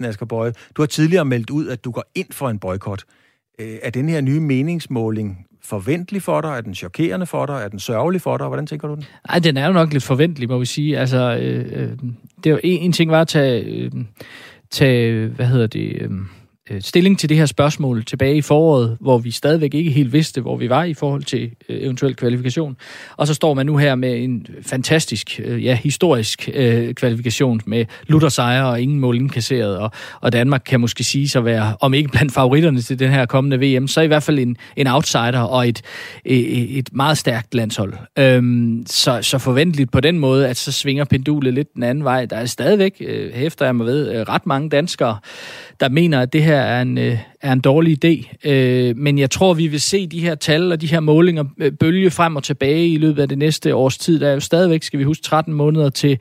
Asger 0.00 0.26
Bøje, 0.26 0.52
du 0.76 0.82
har 0.82 0.86
tidligere 0.86 1.24
meldt 1.24 1.50
ud, 1.50 1.68
at 1.68 1.84
du 1.84 1.90
går 1.90 2.04
ind 2.14 2.32
for 2.32 2.48
en 2.48 2.58
boykot. 2.58 3.04
Øh, 3.58 3.78
er 3.82 3.90
den 3.90 4.08
her 4.08 4.20
nye 4.20 4.40
meningsmåling 4.40 5.46
forventelig 5.66 6.22
for 6.22 6.40
dig? 6.40 6.48
Er 6.48 6.60
den 6.60 6.74
chokerende 6.74 7.26
for 7.26 7.46
dig? 7.46 7.54
Er 7.54 7.68
den 7.68 7.78
sørgelig 7.78 8.20
for 8.20 8.36
dig? 8.36 8.46
Hvordan 8.46 8.66
tænker 8.66 8.88
du 8.88 8.94
den? 8.94 9.04
Ej, 9.28 9.38
den 9.38 9.56
er 9.56 9.66
jo 9.66 9.72
nok 9.72 9.92
lidt 9.92 10.04
forventelig, 10.04 10.48
må 10.48 10.58
vi 10.58 10.66
sige. 10.66 10.98
Altså, 10.98 11.38
øh, 11.40 11.82
øh 11.82 11.90
det 12.44 12.46
er 12.46 12.50
jo 12.50 12.60
en, 12.64 12.80
en 12.80 12.92
ting 12.92 13.10
var 13.10 13.20
at 13.20 13.28
tage, 13.28 13.64
øh, 13.64 13.90
tage 14.70 15.26
hvad 15.26 15.46
hedder 15.46 15.66
det, 15.66 16.02
øh, 16.02 16.10
øh, 16.70 16.82
stilling 16.82 17.18
til 17.18 17.28
det 17.28 17.36
her 17.36 17.46
spørgsmål 17.46 18.04
tilbage 18.04 18.36
i 18.36 18.42
foråret, 18.42 18.96
hvor 19.00 19.18
vi 19.18 19.30
stadigvæk 19.30 19.74
ikke 19.74 19.90
helt 19.90 20.12
vidste, 20.12 20.40
hvor 20.40 20.56
vi 20.56 20.68
var 20.68 20.84
i 20.84 20.94
forhold 20.94 21.22
til 21.22 21.50
øh, 21.68 21.82
eventuel 21.82 22.16
kvalifikation. 22.16 22.76
Og 23.16 23.26
så 23.26 23.34
står 23.34 23.54
man 23.54 23.66
nu 23.66 23.76
her 23.76 23.94
med 23.94 24.24
en 24.24 24.46
fantastisk, 24.62 25.40
øh, 25.44 25.64
ja, 25.64 25.78
historisk 25.82 26.48
øh, 26.54 26.94
kvalifikation 26.94 27.60
med 27.66 27.84
Luther 28.06 28.28
sejre 28.28 28.68
og 28.68 28.80
ingen 28.80 29.00
mål 29.00 29.16
indkasseret, 29.16 29.78
og, 29.78 29.90
og 30.20 30.32
Danmark 30.32 30.62
kan 30.66 30.80
måske 30.80 31.04
sige 31.04 31.38
at 31.38 31.44
være, 31.44 31.76
om 31.80 31.94
ikke 31.94 32.08
blandt 32.08 32.32
favoritterne 32.32 32.80
til 32.80 32.98
den 32.98 33.10
her 33.10 33.26
kommende 33.26 33.60
VM, 33.60 33.88
så 33.88 34.00
i 34.00 34.06
hvert 34.06 34.22
fald 34.22 34.38
en, 34.38 34.56
en 34.76 34.86
outsider 34.86 35.40
og 35.40 35.68
et, 35.68 35.82
et, 36.24 36.78
et 36.78 36.88
meget 36.92 37.18
stærkt 37.18 37.54
landshold. 37.54 37.94
Øhm, 38.18 38.84
så, 38.86 39.18
så 39.22 39.38
forventeligt 39.38 39.92
på 39.92 40.00
den 40.00 40.18
måde, 40.18 40.48
at 40.48 40.56
så 40.56 40.72
svinger 40.72 41.04
pendulet 41.04 41.54
lidt 41.54 41.74
den 41.74 41.82
anden 41.82 42.04
vej. 42.04 42.26
Der 42.26 42.36
er 42.36 42.46
stadigvæk, 42.46 42.96
øh, 43.00 43.32
hæfter 43.34 43.64
jeg 43.64 43.76
mig 43.76 43.86
ved, 43.86 44.14
øh, 44.14 44.20
ret 44.20 44.46
mange 44.46 44.70
danskere, 44.70 45.18
der 45.80 45.88
mener, 45.88 46.20
at 46.20 46.32
det 46.32 46.42
her 46.42 46.55
er 46.56 46.82
en, 46.82 46.98
øh, 46.98 47.18
er 47.40 47.52
en 47.52 47.60
dårlig 47.60 48.04
idé. 48.04 48.48
Øh, 48.50 48.96
men 48.96 49.18
jeg 49.18 49.30
tror, 49.30 49.54
vi 49.54 49.66
vil 49.66 49.80
se 49.80 50.06
de 50.06 50.20
her 50.20 50.34
tal 50.34 50.72
og 50.72 50.80
de 50.80 50.86
her 50.86 51.00
målinger 51.00 51.44
øh, 51.58 51.72
bølge 51.72 52.10
frem 52.10 52.36
og 52.36 52.44
tilbage 52.44 52.88
i 52.88 52.96
løbet 52.96 53.22
af 53.22 53.28
det 53.28 53.38
næste 53.38 53.74
års 53.74 53.98
tid. 53.98 54.20
Der 54.20 54.28
er 54.28 54.32
jo 54.32 54.40
stadigvæk, 54.40 54.82
skal 54.82 54.98
vi 54.98 55.04
huske, 55.04 55.22
13 55.22 55.54
måneder 55.54 55.90
til 55.90 56.18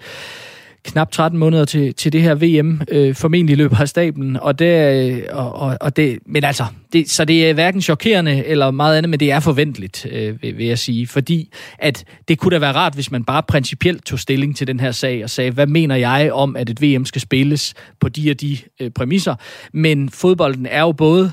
knap 0.86 1.12
13 1.12 1.40
måneder 1.40 1.66
til, 1.66 1.94
til 1.94 2.14
det 2.14 2.22
her 2.22 2.36
VM, 2.36 2.82
øh, 2.92 3.16
formentlig 3.16 3.58
løber 3.58 3.78
af 3.82 3.90
stablen, 3.90 4.38
og 4.38 4.60
det, 4.60 5.12
øh, 5.12 5.22
og, 5.32 5.54
og, 5.54 5.78
og 5.82 5.96
det, 5.96 6.20
men 6.26 6.44
altså, 6.44 6.66
det, 6.94 7.10
så 7.10 7.26
det 7.26 7.50
er 7.50 7.54
hverken 7.54 7.82
chokerende 7.82 8.46
eller 8.46 8.72
meget 8.72 8.98
andet, 8.98 9.10
men 9.10 9.20
det 9.20 9.32
er 9.32 9.40
forventeligt, 9.40 10.08
øh, 10.12 10.42
vil, 10.42 10.58
vil 10.58 10.66
jeg 10.66 10.80
sige, 10.80 11.08
fordi 11.08 11.54
at 11.80 12.04
det 12.28 12.40
kunne 12.40 12.54
da 12.54 12.60
være 12.60 12.72
rart, 12.72 12.94
hvis 12.94 13.12
man 13.12 13.24
bare 13.24 13.44
principielt 13.44 14.06
tog 14.06 14.20
stilling 14.20 14.56
til 14.56 14.68
den 14.68 14.80
her 14.80 14.92
sag 14.92 15.24
og 15.24 15.30
sagde, 15.30 15.52
hvad 15.52 15.68
mener 15.68 15.96
jeg 15.96 16.32
om, 16.34 16.56
at 16.56 16.70
et 16.70 16.82
VM 16.82 17.06
skal 17.06 17.22
spilles 17.22 17.74
på 18.00 18.10
de 18.10 18.32
og 18.32 18.42
de 18.42 18.58
øh, 18.82 18.92
præmisser, 18.92 19.36
men 19.74 20.10
fodbolden 20.10 20.66
er 20.66 20.82
jo 20.82 20.92
både, 20.92 21.32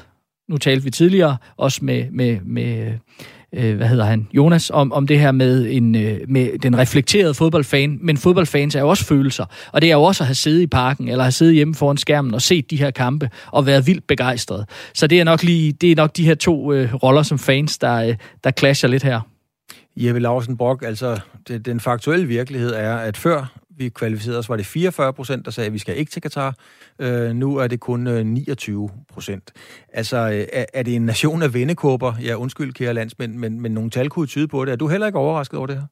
nu 0.48 0.56
talte 0.58 0.84
vi 0.84 0.90
tidligere, 0.90 1.36
også 1.56 1.84
med, 1.84 2.04
med, 2.10 2.38
med 2.44 2.92
øh, 3.54 3.76
hvad 3.76 3.88
hedder 3.88 4.04
han, 4.04 4.28
Jonas, 4.32 4.70
om, 4.74 4.92
om 4.92 5.06
det 5.06 5.20
her 5.20 5.32
med, 5.32 5.66
en, 5.70 5.94
øh, 5.94 6.18
med 6.28 6.58
den 6.58 6.78
reflekterede 6.78 7.34
fodboldfan. 7.34 7.98
Men 8.00 8.16
fodboldfans 8.16 8.74
er 8.74 8.80
jo 8.80 8.88
også 8.88 9.04
følelser. 9.04 9.44
Og 9.72 9.82
det 9.82 9.90
er 9.90 9.94
jo 9.94 10.02
også 10.02 10.22
at 10.22 10.26
have 10.26 10.34
siddet 10.34 10.60
i 10.60 10.66
parken, 10.66 11.08
eller 11.08 11.24
have 11.24 11.32
siddet 11.32 11.54
hjemme 11.54 11.74
foran 11.74 11.96
skærmen 11.96 12.34
og 12.34 12.42
set 12.42 12.70
de 12.70 12.76
her 12.76 12.90
kampe, 12.90 13.30
og 13.46 13.66
været 13.66 13.86
vildt 13.86 14.06
begejstret. 14.06 14.68
Så 14.94 15.06
det 15.06 15.20
er 15.20 15.24
nok, 15.24 15.42
lige, 15.42 15.72
det 15.72 15.92
er 15.92 15.96
nok 15.96 16.16
de 16.16 16.24
her 16.24 16.34
to 16.34 16.72
øh, 16.72 16.94
roller 16.94 17.22
som 17.22 17.38
fans, 17.38 17.78
der, 17.78 17.94
øh, 17.94 18.14
der 18.44 18.50
clasher 18.58 18.88
lidt 18.88 19.02
her. 19.02 19.20
Jeppe 19.96 20.20
Larsen 20.20 20.56
Brock, 20.56 20.82
altså 20.82 21.20
det, 21.48 21.66
den 21.66 21.80
faktuelle 21.80 22.26
virkelighed 22.26 22.74
er, 22.74 22.96
at 22.96 23.16
før 23.16 23.52
vi 23.76 23.88
kvalificerede 23.88 24.38
os, 24.38 24.48
var 24.48 24.56
det 24.56 24.66
44 24.66 25.12
procent, 25.12 25.44
der 25.44 25.50
sagde, 25.50 25.66
at 25.66 25.72
vi 25.72 25.78
skal 25.78 25.98
ikke 25.98 26.10
til 26.10 26.22
Katar. 26.22 26.54
Øh, 26.98 27.32
nu 27.32 27.56
er 27.56 27.66
det 27.66 27.80
kun 27.80 28.06
øh, 28.06 28.26
29 28.26 28.90
procent. 29.12 29.52
Altså, 29.92 30.16
øh, 30.16 30.46
er, 30.52 30.64
er 30.74 30.82
det 30.82 30.94
en 30.94 31.06
nation 31.06 31.42
af 31.42 31.54
vendekåber? 31.54 32.14
Ja, 32.22 32.34
undskyld, 32.34 32.72
kære 32.72 32.94
landsmænd, 32.94 33.34
men, 33.34 33.60
men 33.60 33.72
nogle 33.72 33.90
tal 33.90 34.08
kunne 34.08 34.26
tyde 34.26 34.48
på 34.48 34.64
det. 34.64 34.72
Er 34.72 34.76
du 34.76 34.88
heller 34.88 35.06
ikke 35.06 35.18
overrasket 35.18 35.58
over 35.58 35.66
det 35.66 35.76
her? 35.76 35.86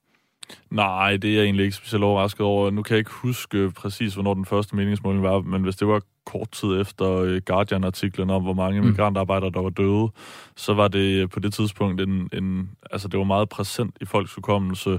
Nej, 0.71 1.17
det 1.17 1.31
er 1.31 1.35
jeg 1.35 1.45
egentlig 1.45 1.65
ikke 1.65 1.77
specielt 1.77 2.05
overrasket 2.05 2.41
over. 2.41 2.71
Nu 2.71 2.83
kan 2.83 2.95
jeg 2.95 2.99
ikke 2.99 3.11
huske 3.11 3.71
præcis, 3.71 4.15
hvornår 4.15 4.35
den 4.35 4.45
første 4.45 4.77
meningsmåling 4.77 5.23
var, 5.23 5.41
men 5.41 5.63
hvis 5.63 5.77
det 5.77 5.89
var 5.89 6.01
kort 6.27 6.51
tid 6.51 6.81
efter 6.81 7.17
øh, 7.17 7.41
Guardian-artiklen 7.47 8.31
om, 8.31 8.43
hvor 8.43 8.53
mange 8.53 8.81
mm. 8.81 8.87
migrantarbejdere, 8.87 9.51
der 9.51 9.63
var 9.63 9.71
døde, 9.71 10.09
så 10.57 10.75
var 10.75 10.89
det 10.89 11.31
på 11.31 11.41
det 11.41 11.55
tidspunkt 11.55 12.01
en, 12.01 12.29
en 12.33 12.71
altså 12.91 13.09
det 13.09 13.19
var 13.19 13.25
meget 13.25 13.49
præsent 13.49 13.97
i 14.01 14.05
folks 14.05 14.35
hukommelse, 14.35 14.91
øh, 14.91 14.99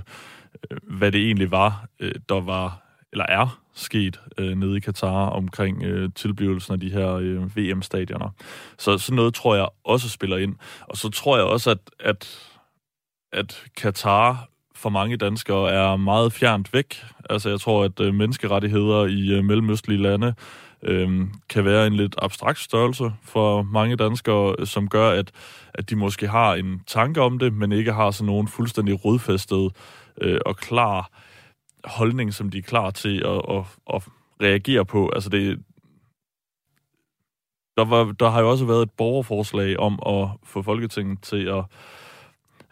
Øh, 0.72 0.78
hvad 0.84 1.12
det 1.12 1.26
egentlig 1.26 1.52
var, 1.52 1.86
øh, 2.00 2.16
der 2.30 2.42
var, 2.42 2.84
eller 3.12 3.26
er 3.30 3.62
sket 3.74 4.20
øh, 4.38 4.58
nede 4.58 4.78
i 4.78 4.80
Katar 4.80 5.30
omkring 5.30 5.84
øh, 5.84 6.10
tilblivelsen 6.16 6.74
af 6.74 6.80
de 6.80 6.90
her 6.90 7.14
øh, 7.14 7.58
VM-stadioner. 7.58 8.30
Så 8.78 8.98
sådan 8.98 9.16
noget 9.16 9.34
tror 9.34 9.56
jeg 9.56 9.68
også 9.84 10.10
spiller 10.10 10.38
ind. 10.38 10.56
Og 10.82 10.98
så 10.98 11.10
tror 11.10 11.38
jeg 11.38 11.46
også, 11.46 11.70
at, 11.72 11.80
at, 12.00 12.50
at 13.34 13.64
Katar 13.78 14.48
for 14.76 14.90
mange 14.90 15.18
danskere 15.18 15.72
er 15.72 15.96
meget 15.96 16.34
fjernt 16.34 16.74
væk. 16.74 17.04
Altså 17.30 17.50
jeg 17.50 17.60
tror, 17.60 17.84
at 17.84 18.00
øh, 18.00 18.14
menneskerettigheder 18.14 19.06
i 19.06 19.38
øh, 19.38 19.44
mellemøstlige 19.44 20.02
lande 20.02 20.34
øh, 20.84 21.28
kan 21.50 21.66
være 21.66 21.88
en 21.88 21.94
lidt 21.94 22.16
abstrakt 22.22 22.60
størrelse 22.60 23.12
for 23.24 23.62
mange 23.62 23.96
danskere, 23.96 24.56
øh, 24.60 24.68
som 24.68 24.90
gør, 24.90 25.10
at, 25.10 25.32
at 25.74 25.90
de 25.90 25.96
måske 25.96 26.28
har 26.28 26.54
en 26.54 26.82
tanke 26.88 27.22
om 27.22 27.40
det, 27.40 27.54
men 27.54 27.72
ikke 27.72 27.94
har 27.94 28.12
sådan 28.12 28.26
nogen 28.26 28.48
fuldstændig 28.48 29.06
rodfæstet 29.06 29.72
øh, 30.22 30.40
og 30.46 30.58
klar 30.58 31.12
holdning, 31.86 32.34
som 32.34 32.50
de 32.50 32.58
er 32.58 32.62
klar 32.62 32.92
til 32.92 33.24
at, 33.26 33.42
at, 33.50 33.64
at 33.94 34.04
reagere 34.42 34.86
på. 34.86 35.10
Altså 35.10 35.30
det, 35.30 35.60
der, 37.78 37.86
var, 37.86 38.12
der 38.20 38.30
har 38.30 38.42
jo 38.42 38.50
også 38.50 38.66
været 38.66 38.82
et 38.82 38.92
borgerforslag 38.92 39.80
om 39.80 40.00
at 40.08 40.30
få 40.44 40.62
Folketinget 40.62 41.22
til 41.22 41.48
at 41.48 41.64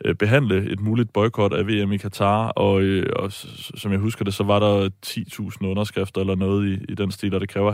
øh, 0.06 0.16
behandle 0.16 0.72
et 0.72 0.80
muligt 0.80 1.14
boykot 1.14 1.54
af 1.54 1.68
VM 1.68 1.92
i 1.92 1.98
Katar, 1.98 2.48
og, 2.48 2.82
øh, 2.82 3.06
og 3.16 3.32
som 3.32 3.92
jeg 3.92 4.00
husker 4.00 4.26
det, 4.26 4.34
så 4.34 4.44
var 4.44 4.60
der 4.60 4.90
10.000 5.06 5.68
underskrifter 5.68 6.22
eller 6.22 6.36
noget 6.36 6.68
i, 6.68 6.92
i 6.92 6.96
den 6.96 7.12
stil, 7.12 7.36
og 7.36 7.42
det 7.42 7.50
kræver 7.50 7.72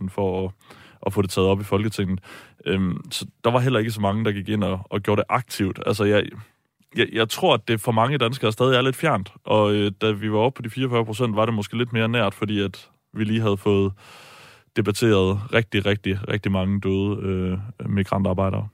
50.000 0.00 0.08
for 0.08 0.46
at, 0.46 0.52
at 1.06 1.12
få 1.12 1.22
det 1.22 1.30
taget 1.30 1.48
op 1.48 1.60
i 1.60 1.64
Folketinget. 1.64 2.20
Øhm, 2.66 3.10
så 3.10 3.26
der 3.44 3.50
var 3.50 3.58
heller 3.58 3.78
ikke 3.78 3.90
så 3.90 4.00
mange, 4.00 4.24
der 4.24 4.32
gik 4.32 4.48
ind 4.48 4.64
og, 4.64 4.80
og 4.84 5.00
gjorde 5.00 5.20
det 5.20 5.26
aktivt. 5.28 5.80
Altså, 5.86 6.04
jeg, 6.04 6.24
jeg, 6.98 7.08
jeg 7.12 7.28
tror, 7.28 7.54
at 7.54 7.68
det 7.68 7.80
for 7.80 7.92
mange 7.92 8.18
danskere 8.18 8.52
stadig 8.52 8.76
er 8.76 8.82
lidt 8.82 8.96
fjernt, 8.96 9.32
og 9.44 9.74
øh, 9.74 9.92
da 10.00 10.10
vi 10.10 10.32
var 10.32 10.38
oppe 10.38 10.56
på 10.56 10.62
de 10.62 10.70
44 10.70 11.04
procent, 11.04 11.36
var 11.36 11.44
det 11.44 11.54
måske 11.54 11.78
lidt 11.78 11.92
mere 11.92 12.08
nært, 12.08 12.34
fordi 12.34 12.60
at 12.60 12.88
vi 13.12 13.24
lige 13.24 13.40
havde 13.40 13.56
fået 13.56 13.92
debatteret 14.76 15.40
rigtig, 15.52 15.86
rigtig, 15.86 16.28
rigtig 16.28 16.52
mange 16.52 16.80
døde 16.80 17.18
øh, 17.22 17.58
migrantarbejdere. 17.90 18.68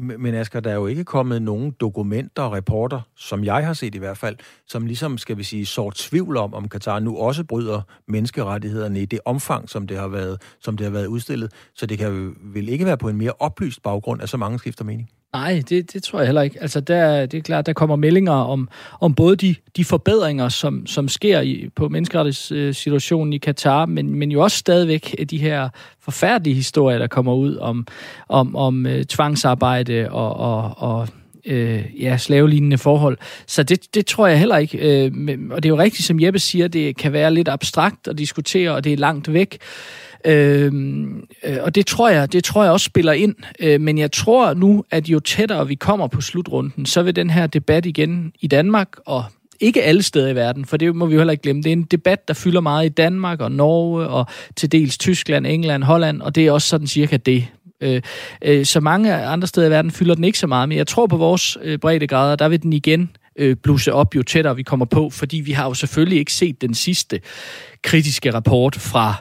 Men 0.00 0.34
Asger, 0.34 0.60
der 0.60 0.70
er 0.70 0.74
jo 0.74 0.86
ikke 0.86 1.04
kommet 1.04 1.42
nogen 1.42 1.70
dokumenter 1.70 2.42
og 2.42 2.52
rapporter, 2.52 3.00
som 3.16 3.44
jeg 3.44 3.66
har 3.66 3.72
set 3.72 3.94
i 3.94 3.98
hvert 3.98 4.18
fald, 4.18 4.36
som 4.66 4.86
ligesom, 4.86 5.18
skal 5.18 5.38
vi 5.38 5.42
sige, 5.42 5.66
sår 5.66 5.92
tvivl 5.96 6.36
om, 6.36 6.54
om 6.54 6.68
Katar 6.68 6.98
nu 6.98 7.16
også 7.16 7.44
bryder 7.44 7.82
menneskerettighederne 8.08 9.02
i 9.02 9.06
det 9.06 9.20
omfang, 9.24 9.68
som 9.68 9.86
det 9.86 9.96
har 9.96 10.08
været, 10.08 10.42
som 10.60 10.76
det 10.76 10.84
har 10.84 10.92
været 10.92 11.06
udstillet. 11.06 11.52
Så 11.74 11.86
det 11.86 11.98
kan 11.98 12.36
vel 12.40 12.68
ikke 12.68 12.86
være 12.86 12.98
på 12.98 13.08
en 13.08 13.16
mere 13.16 13.32
oplyst 13.38 13.82
baggrund, 13.82 14.22
at 14.22 14.28
så 14.28 14.36
mange 14.36 14.58
skifter 14.58 14.84
mening? 14.84 15.10
Nej, 15.32 15.62
det, 15.68 15.92
det 15.92 16.02
tror 16.02 16.18
jeg 16.18 16.28
heller 16.28 16.42
ikke. 16.42 16.62
Altså, 16.62 16.80
der, 16.80 17.26
det 17.26 17.38
er 17.38 17.42
klart, 17.42 17.66
der 17.66 17.72
kommer 17.72 17.96
meldinger 17.96 18.32
om, 18.32 18.68
om 19.00 19.14
både 19.14 19.36
de, 19.36 19.54
de 19.76 19.84
forbedringer, 19.84 20.48
som, 20.48 20.86
som 20.86 21.08
sker 21.08 21.40
i, 21.40 21.68
på 21.76 21.88
menneskerettighedssituationen 21.88 23.32
i 23.32 23.38
Katar, 23.38 23.86
men, 23.86 24.14
men 24.14 24.32
jo 24.32 24.42
også 24.42 24.56
stadigvæk 24.56 25.14
de 25.30 25.38
her 25.38 25.68
forfærdelige 26.00 26.54
historier, 26.54 26.98
der 26.98 27.06
kommer 27.06 27.34
ud 27.34 27.56
om, 27.56 27.86
om, 28.28 28.56
om 28.56 28.86
øh, 28.86 29.04
tvangsarbejde 29.04 30.08
og, 30.10 30.36
og, 30.36 30.74
og 30.76 31.08
øh, 31.46 31.84
ja, 32.00 32.16
slavelignende 32.16 32.78
forhold. 32.78 33.18
Så 33.46 33.62
det, 33.62 33.94
det 33.94 34.06
tror 34.06 34.26
jeg 34.26 34.38
heller 34.38 34.56
ikke. 34.56 35.04
Øh, 35.06 35.38
og 35.50 35.62
det 35.62 35.68
er 35.68 35.72
jo 35.72 35.78
rigtigt, 35.78 36.06
som 36.06 36.20
Jeppe 36.20 36.38
siger, 36.38 36.68
det 36.68 36.96
kan 36.96 37.12
være 37.12 37.34
lidt 37.34 37.48
abstrakt 37.48 38.08
at 38.08 38.18
diskutere, 38.18 38.70
og 38.70 38.84
det 38.84 38.92
er 38.92 38.96
langt 38.96 39.32
væk. 39.32 39.58
Øhm, 40.24 41.24
øh, 41.44 41.56
og 41.62 41.74
det 41.74 41.86
tror 41.86 42.08
jeg, 42.08 42.32
det 42.32 42.44
tror 42.44 42.62
jeg 42.62 42.72
også 42.72 42.84
spiller 42.84 43.12
ind. 43.12 43.34
Øh, 43.60 43.80
men 43.80 43.98
jeg 43.98 44.12
tror 44.12 44.54
nu, 44.54 44.84
at 44.90 45.08
jo 45.08 45.20
tættere 45.20 45.68
vi 45.68 45.74
kommer 45.74 46.06
på 46.06 46.20
slutrunden, 46.20 46.86
så 46.86 47.02
vil 47.02 47.16
den 47.16 47.30
her 47.30 47.46
debat 47.46 47.86
igen 47.86 48.32
i 48.40 48.46
Danmark 48.46 48.88
og 49.06 49.24
ikke 49.60 49.82
alle 49.82 50.02
steder 50.02 50.28
i 50.28 50.34
verden, 50.34 50.64
for 50.64 50.76
det 50.76 50.96
må 50.96 51.06
vi 51.06 51.14
jo 51.14 51.20
heller 51.20 51.32
ikke 51.32 51.42
glemme. 51.42 51.62
Det 51.62 51.68
er 51.68 51.72
en 51.72 51.82
debat, 51.82 52.28
der 52.28 52.34
fylder 52.34 52.60
meget 52.60 52.86
i 52.86 52.88
Danmark 52.88 53.40
og 53.40 53.52
Norge 53.52 54.06
og 54.06 54.26
til 54.56 54.72
dels 54.72 54.98
Tyskland, 54.98 55.46
England, 55.46 55.82
Holland, 55.82 56.22
og 56.22 56.34
det 56.34 56.46
er 56.46 56.52
også 56.52 56.68
sådan 56.68 56.86
cirka 56.86 57.16
det. 57.16 57.46
Øh, 57.80 58.02
øh, 58.44 58.64
så 58.66 58.80
mange 58.80 59.14
andre 59.14 59.48
steder 59.48 59.66
i 59.66 59.70
verden 59.70 59.90
fylder 59.90 60.14
den 60.14 60.24
ikke 60.24 60.38
så 60.38 60.46
meget, 60.46 60.68
men 60.68 60.78
jeg 60.78 60.86
tror 60.86 61.06
på 61.06 61.16
vores 61.16 61.58
øh, 61.62 61.78
breddegrader, 61.78 62.36
der 62.36 62.48
vil 62.48 62.62
den 62.62 62.72
igen 62.72 63.10
øh, 63.36 63.56
bluse 63.56 63.92
op, 63.92 64.16
jo 64.16 64.22
tættere 64.22 64.56
vi 64.56 64.62
kommer 64.62 64.86
på, 64.86 65.10
fordi 65.10 65.36
vi 65.36 65.52
har 65.52 65.64
jo 65.64 65.74
selvfølgelig 65.74 66.18
ikke 66.18 66.32
set 66.32 66.60
den 66.60 66.74
sidste 66.74 67.20
kritiske 67.82 68.34
rapport 68.34 68.76
fra 68.76 69.14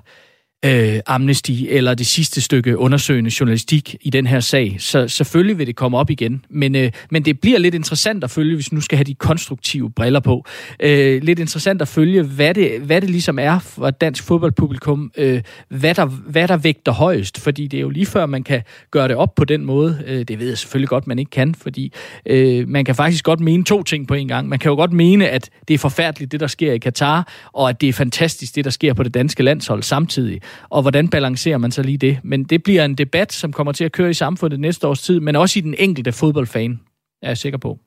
øh, 0.66 1.00
Amnesty 1.06 1.52
eller 1.68 1.94
det 1.94 2.08
sidste 2.08 2.42
stykke 2.42 2.78
undersøgende 2.78 3.32
journalistik 3.40 3.96
i 4.02 4.10
den 4.10 4.28
her 4.28 4.40
sag. 4.40 4.76
Så 4.80 5.08
selvfølgelig 5.08 5.58
vil 5.58 5.68
det 5.68 5.76
komme 5.76 5.98
op 5.98 6.10
igen. 6.10 6.46
Men, 6.50 6.76
øh, 6.76 6.92
men 7.12 7.26
det 7.26 7.40
bliver 7.40 7.60
lidt 7.60 7.76
interessant 7.76 8.24
at 8.24 8.32
følge, 8.32 8.56
hvis 8.56 8.72
nu 8.72 8.82
skal 8.82 8.98
have 8.98 9.04
de 9.04 9.16
konstruktive 9.16 9.92
briller 9.92 10.20
på. 10.20 10.46
Øh, 10.80 11.24
lidt 11.24 11.40
interessant 11.40 11.82
at 11.82 11.88
følge, 11.88 12.24
hvad 12.24 12.54
det, 12.54 12.82
hvad 12.82 13.02
det 13.02 13.10
ligesom 13.10 13.40
er 13.40 13.60
for 13.60 13.90
dansk 13.90 14.24
fodboldpublikum, 14.24 15.12
øh, 15.18 15.42
hvad, 15.70 15.96
der, 15.96 16.06
hvad 16.06 16.48
der 16.48 16.58
vægter 16.58 16.92
højst. 16.92 17.40
Fordi 17.40 17.68
det 17.68 17.78
er 17.78 17.82
jo 17.82 17.90
lige 17.90 18.06
før, 18.06 18.26
man 18.26 18.44
kan 18.44 18.62
gøre 18.92 19.08
det 19.08 19.16
op 19.16 19.36
på 19.36 19.46
den 19.46 19.66
måde. 19.66 20.04
Øh, 20.08 20.26
det 20.28 20.40
ved 20.40 20.48
jeg 20.48 20.58
selvfølgelig 20.58 20.90
godt, 20.90 21.08
man 21.08 21.20
ikke 21.20 21.32
kan, 21.32 21.56
fordi 21.56 21.94
øh, 22.26 22.68
man 22.68 22.86
kan 22.86 22.96
faktisk 22.96 23.24
godt 23.24 23.40
mene 23.40 23.64
to 23.64 23.84
ting 23.84 24.08
på 24.08 24.14
en 24.14 24.28
gang. 24.28 24.50
Man 24.50 24.60
kan 24.60 24.70
jo 24.70 24.76
godt 24.76 24.94
mene, 24.94 25.30
at 25.30 25.50
det 25.68 25.74
er 25.74 25.78
forfærdeligt, 25.78 26.32
det 26.32 26.40
der 26.40 26.48
sker 26.48 26.74
i 26.74 26.78
Katar, 26.78 27.34
og 27.54 27.70
at 27.70 27.82
det 27.82 27.90
er 27.90 27.94
fantastisk, 27.94 28.56
det 28.56 28.66
der 28.66 28.72
sker 28.72 28.94
på 28.94 29.04
det 29.04 29.14
danske 29.14 29.44
landshold 29.44 29.84
samtidig 29.84 30.42
og 30.70 30.82
hvordan 30.82 31.08
balancerer 31.08 31.58
man 31.58 31.72
så 31.72 31.84
lige 31.84 31.98
det? 31.98 32.20
Men 32.24 32.44
det 32.44 32.64
bliver 32.64 32.86
en 32.86 32.96
debat, 32.96 33.34
som 33.34 33.54
kommer 33.54 33.74
til 33.74 33.84
at 33.84 33.92
køre 33.92 34.10
i 34.10 34.14
samfundet 34.14 34.60
næste 34.60 34.88
års 34.88 35.02
tid, 35.02 35.20
men 35.20 35.36
også 35.36 35.60
i 35.60 35.62
den 35.62 35.76
enkelte 35.78 36.12
fodboldfan, 36.12 36.80
er 37.22 37.28
jeg 37.28 37.38
sikker 37.38 37.58
på. 37.58 37.80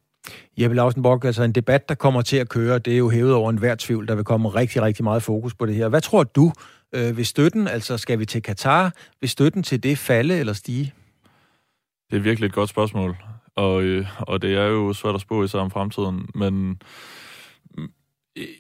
Jeppe 0.59 0.77
Lausenborg, 0.77 1.25
altså 1.25 1.42
en 1.42 1.53
debat, 1.53 1.88
der 1.88 1.94
kommer 1.94 2.22
til 2.22 2.37
at 2.37 2.48
køre, 2.48 2.79
det 2.79 2.92
er 2.92 2.98
jo 2.98 3.11
hævet 3.11 3.35
over 3.35 3.51
enhver 3.51 3.75
tvivl, 3.75 4.09
der 4.09 4.14
vil 4.14 4.25
komme 4.25 4.48
rigtig, 4.48 4.83
rigtig 4.83 5.05
meget 5.05 5.22
fokus 5.22 5.55
på 5.55 5.66
det 5.66 5.75
her. 5.75 5.88
Hvad 5.88 6.01
tror 6.01 6.22
du, 6.22 6.53
Øh, 6.94 7.16
vil 7.16 7.27
støtten, 7.27 7.68
altså 7.68 7.98
skal 7.98 8.18
vi 8.18 8.27
til 8.27 8.42
Katar, 8.42 8.94
vil 9.20 9.31
støtten 9.31 9.62
til 9.62 9.83
det 9.83 9.98
falde 9.98 10.38
eller 10.38 10.53
stige? 10.53 10.92
Det 12.11 12.16
er 12.16 12.20
virkelig 12.20 12.46
et 12.46 12.53
godt 12.53 12.70
spørgsmål, 12.70 13.16
og, 13.57 13.83
øh, 13.83 14.07
og 14.18 14.42
det 14.42 14.55
er 14.55 14.64
jo 14.64 14.92
svært 14.92 15.14
at 15.14 15.20
spå 15.20 15.44
i 15.44 15.48
sig 15.48 15.61
om 15.61 15.70
fremtiden, 15.70 16.27
men 16.35 16.83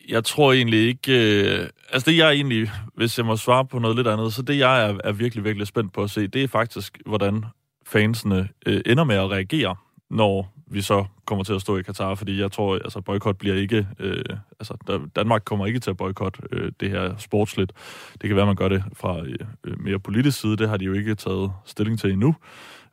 jeg 0.08 0.24
tror 0.24 0.52
egentlig 0.52 0.88
ikke... 0.88 1.12
Øh, 1.12 1.68
altså 1.92 2.10
det 2.10 2.16
jeg 2.16 2.32
egentlig, 2.32 2.70
hvis 2.94 3.18
jeg 3.18 3.26
må 3.26 3.36
svare 3.36 3.64
på 3.64 3.78
noget 3.78 3.96
lidt 3.96 4.08
andet, 4.08 4.34
så 4.34 4.42
det 4.42 4.58
jeg 4.58 4.90
er, 4.90 4.98
er 5.04 5.12
virkelig, 5.12 5.44
virkelig 5.44 5.66
spændt 5.66 5.92
på 5.92 6.02
at 6.02 6.10
se, 6.10 6.26
det 6.26 6.42
er 6.42 6.48
faktisk, 6.48 6.98
hvordan 7.06 7.44
fansene 7.86 8.48
øh, 8.66 8.80
ender 8.86 9.04
med 9.04 9.16
at 9.16 9.30
reagere, 9.30 9.76
når 10.10 10.54
vi 10.66 10.82
så 10.82 11.04
kommer 11.24 11.44
til 11.44 11.52
at 11.52 11.60
stå 11.60 11.76
i 11.76 11.82
Katar, 11.82 12.14
fordi 12.14 12.40
jeg 12.40 12.52
tror, 12.52 12.74
altså 12.74 13.00
boykot 13.00 13.36
bliver 13.36 13.54
ikke, 13.56 13.86
øh, 13.98 14.24
altså 14.60 15.06
Danmark 15.16 15.42
kommer 15.44 15.66
ikke 15.66 15.80
til 15.80 15.90
at 15.90 15.96
boykotte 15.96 16.40
øh, 16.52 16.72
det 16.80 16.90
her 16.90 17.16
sportsligt. 17.16 17.72
Det 18.20 18.28
kan 18.28 18.36
være, 18.36 18.46
man 18.46 18.56
gør 18.56 18.68
det 18.68 18.84
fra 18.96 19.24
øh, 19.64 19.80
mere 19.80 19.98
politisk 19.98 20.40
side, 20.40 20.56
det 20.56 20.68
har 20.68 20.76
de 20.76 20.84
jo 20.84 20.92
ikke 20.92 21.14
taget 21.14 21.52
stilling 21.64 21.98
til 21.98 22.12
endnu. 22.12 22.34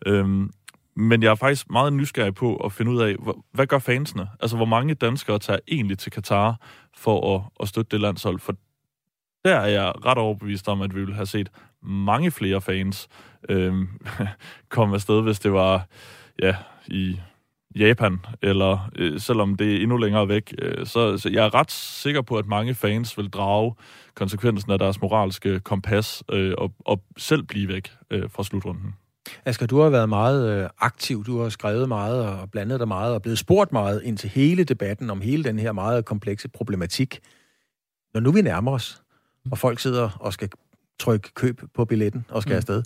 Øhm, 0.06 0.52
men 1.00 1.24
jeg 1.24 1.32
er 1.32 1.36
faktisk 1.36 1.70
meget 1.70 1.94
nysgerrig 1.94 2.36
på 2.36 2.56
at 2.56 2.72
finde 2.72 2.92
ud 2.92 3.02
af, 3.02 3.16
hvad 3.52 3.68
gør 3.68 3.80
fansene? 3.80 4.30
Altså, 4.40 4.58
hvor 4.58 4.66
mange 4.66 4.94
danskere 4.94 5.40
tager 5.40 5.60
egentlig 5.68 5.98
til 5.98 6.12
Katar 6.12 6.62
for 6.98 7.36
at, 7.36 7.42
at 7.60 7.68
støtte 7.68 7.90
det 7.92 8.02
landshold? 8.02 8.40
For 8.40 8.56
der 9.46 9.56
er 9.56 9.68
jeg 9.68 10.06
ret 10.06 10.18
overbevist 10.18 10.68
om, 10.68 10.82
at 10.82 10.96
vi 10.96 11.00
ville 11.00 11.16
have 11.16 11.26
set 11.26 11.50
mange 11.84 12.32
flere 12.32 12.62
fans 12.62 13.08
øh, 13.50 13.74
komme 14.70 14.96
afsted, 14.96 15.22
hvis 15.22 15.40
det 15.40 15.54
var 15.54 15.88
ja, 16.42 16.56
i 16.88 17.20
Japan, 17.76 18.20
eller 18.42 18.90
øh, 18.96 19.20
selvom 19.20 19.56
det 19.56 19.76
er 19.76 19.82
endnu 19.82 19.98
længere 19.98 20.28
væk. 20.28 20.56
Øh, 20.62 20.86
så, 20.86 21.18
så 21.18 21.30
jeg 21.30 21.46
er 21.46 21.54
ret 21.56 21.72
sikker 21.72 22.22
på, 22.22 22.38
at 22.38 22.46
mange 22.46 22.76
fans 22.76 23.18
vil 23.18 23.30
drage 23.30 23.76
konsekvensen 24.16 24.72
af 24.72 24.80
deres 24.80 25.02
moralske 25.02 25.60
kompas 25.60 26.24
øh, 26.32 26.54
og, 26.58 26.74
og 26.80 27.04
selv 27.18 27.44
blive 27.44 27.68
væk 27.68 27.92
øh, 28.12 28.30
fra 28.30 28.44
slutrunden. 28.44 28.96
Asger, 29.46 29.68
du 29.68 29.80
har 29.80 29.90
været 29.90 30.10
meget 30.10 30.64
øh, 30.64 30.70
aktiv, 30.80 31.26
du 31.26 31.42
har 31.42 31.50
skrevet 31.50 31.88
meget 31.88 32.26
og 32.26 32.52
blandet 32.52 32.80
dig 32.80 32.88
meget 32.88 33.14
og 33.14 33.22
blevet 33.22 33.40
spurgt 33.40 33.72
meget 33.72 34.02
ind 34.04 34.18
til 34.18 34.30
hele 34.30 34.64
debatten 34.64 35.10
om 35.10 35.22
hele 35.22 35.44
den 35.44 35.60
her 35.60 35.72
meget 35.72 36.06
komplekse 36.06 36.50
problematik. 36.50 37.20
Når 38.14 38.22
nu 38.22 38.32
vi 38.32 38.42
nærmer 38.42 38.72
os, 38.72 39.02
og 39.52 39.58
folk 39.58 39.80
sidder 39.80 40.10
og 40.20 40.34
skal 40.34 40.50
trykke 41.00 41.34
køb 41.34 41.62
på 41.76 41.86
billetten 41.86 42.26
og 42.30 42.42
skal 42.42 42.54
mm. 42.54 42.58
afsted, 42.58 42.84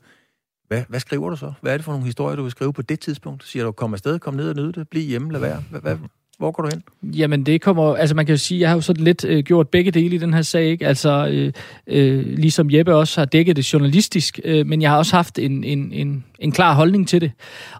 hvad, 0.67 0.83
hvad 0.89 0.99
skriver 0.99 1.29
du 1.29 1.35
så? 1.35 1.53
Hvad 1.61 1.73
er 1.73 1.77
det 1.77 1.85
for 1.85 1.91
nogle 1.91 2.05
historier, 2.05 2.35
du 2.35 2.41
vil 2.41 2.51
skrive 2.51 2.73
på 2.73 2.81
det 2.81 2.99
tidspunkt? 2.99 3.43
Siger 3.43 3.65
du, 3.65 3.71
kom 3.71 3.93
afsted, 3.93 4.19
kom 4.19 4.33
ned 4.33 4.49
og 4.49 4.55
nyde 4.55 4.73
det, 4.73 4.89
bliv 4.89 5.07
hjemme, 5.07 5.31
lad 5.31 5.39
være. 5.39 5.63
Hvad, 5.69 5.81
hvad, 5.81 5.97
hvor 6.43 6.51
går 6.51 6.63
du 6.63 6.69
hen? 6.73 6.83
Jamen, 7.17 7.43
det 7.43 7.61
kommer... 7.61 7.95
Altså, 7.95 8.15
man 8.15 8.25
kan 8.25 8.33
jo 8.33 8.37
sige, 8.37 8.59
jeg 8.59 8.69
har 8.69 8.75
jo 8.75 8.81
sådan 8.81 9.03
lidt 9.03 9.25
øh, 9.25 9.43
gjort 9.43 9.69
begge 9.69 9.91
dele 9.91 10.15
i 10.15 10.17
den 10.17 10.33
her 10.33 10.41
sag, 10.41 10.65
ikke? 10.65 10.87
Altså, 10.87 11.27
øh, 11.31 11.53
øh, 11.87 12.37
ligesom 12.37 12.71
Jeppe 12.71 12.95
også 12.95 13.21
har 13.21 13.25
dækket 13.25 13.55
det 13.55 13.73
journalistisk, 13.73 14.39
øh, 14.43 14.67
men 14.67 14.81
jeg 14.81 14.89
har 14.89 14.97
også 14.97 15.15
haft 15.15 15.39
en, 15.39 15.63
en, 15.63 15.91
en, 15.91 16.23
en 16.39 16.51
klar 16.51 16.73
holdning 16.73 17.07
til 17.07 17.21
det. 17.21 17.31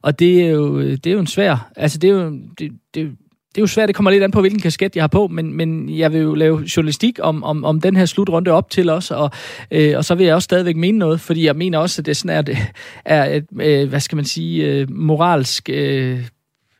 Og 0.02 0.20
det 0.20 0.42
er 0.42 0.50
jo, 0.50 0.80
øh, 0.80 0.92
det 0.92 1.08
er 1.08 1.12
jo 1.12 1.20
en 1.20 1.28
svær... 1.28 1.72
Altså, 1.76 1.98
det 1.98 2.10
er 2.10 2.14
jo... 2.14 2.40
Det, 2.60 2.72
det, 2.96 3.12
det 3.56 3.58
er 3.58 3.64
jo 3.64 3.68
svært, 3.68 3.88
det 3.88 3.96
kommer 3.96 4.12
lidt 4.12 4.24
an 4.24 4.32
på, 4.32 4.42
hvilken 4.42 4.62
kasket 4.62 4.96
jeg 4.96 5.04
har 5.04 5.08
på, 5.08 5.28
men, 5.28 5.54
men 5.54 5.98
jeg 5.98 6.14
vil 6.14 6.22
jo 6.22 6.34
lave 6.36 6.64
journalistik 6.78 7.20
om, 7.22 7.44
om, 7.44 7.66
om 7.66 7.82
den 7.82 7.96
her 7.96 8.06
slutrunde 8.06 8.52
op 8.52 8.70
til 8.70 8.90
os, 8.90 9.12
og, 9.12 9.32
øh, 9.72 9.98
og 9.98 10.06
så 10.06 10.16
vil 10.16 10.26
jeg 10.26 10.36
også 10.36 10.46
stadigvæk 10.46 10.76
mene 10.76 10.98
noget, 10.98 11.22
fordi 11.22 11.46
jeg 11.46 11.56
mener 11.56 11.78
også, 11.78 12.02
at 12.02 12.06
det 12.06 12.18
sådan 12.18 12.38
er, 12.38 12.42
det 12.42 12.58
er 13.06 13.26
et, 13.26 13.46
øh, 13.62 13.90
hvad 13.90 14.00
skal 14.00 14.16
man 14.16 14.26
sige, 14.26 14.66
øh, 14.66 14.92
moralsk, 14.92 15.70
øh, 15.70 16.20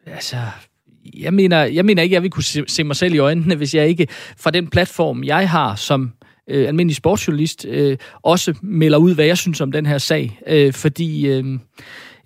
altså 0.06 0.38
jeg 1.14 1.34
mener, 1.34 1.64
jeg 1.64 1.86
mener 1.86 2.04
ikke, 2.04 2.14
at 2.14 2.16
jeg 2.16 2.24
vil 2.24 2.32
kunne 2.32 2.44
se, 2.44 2.64
se 2.68 2.84
mig 2.84 2.96
selv 2.96 3.14
i 3.14 3.18
øjnene, 3.18 3.56
hvis 3.56 3.76
jeg 3.76 3.88
ikke 3.88 4.08
fra 4.38 4.52
den 4.52 4.68
platform, 4.68 5.24
jeg 5.24 5.50
har 5.50 5.76
som 5.76 6.14
øh, 6.50 6.68
almindelig 6.68 6.96
sportsjournalist, 6.96 7.66
øh, 7.70 7.98
også 8.22 8.54
melder 8.62 8.98
ud, 8.98 9.16
hvad 9.16 9.26
jeg 9.26 9.38
synes 9.38 9.62
om 9.62 9.72
den 9.72 9.86
her 9.86 9.98
sag. 9.98 10.40
Øh, 10.48 10.74
fordi 10.74 11.28
øh, 11.28 11.60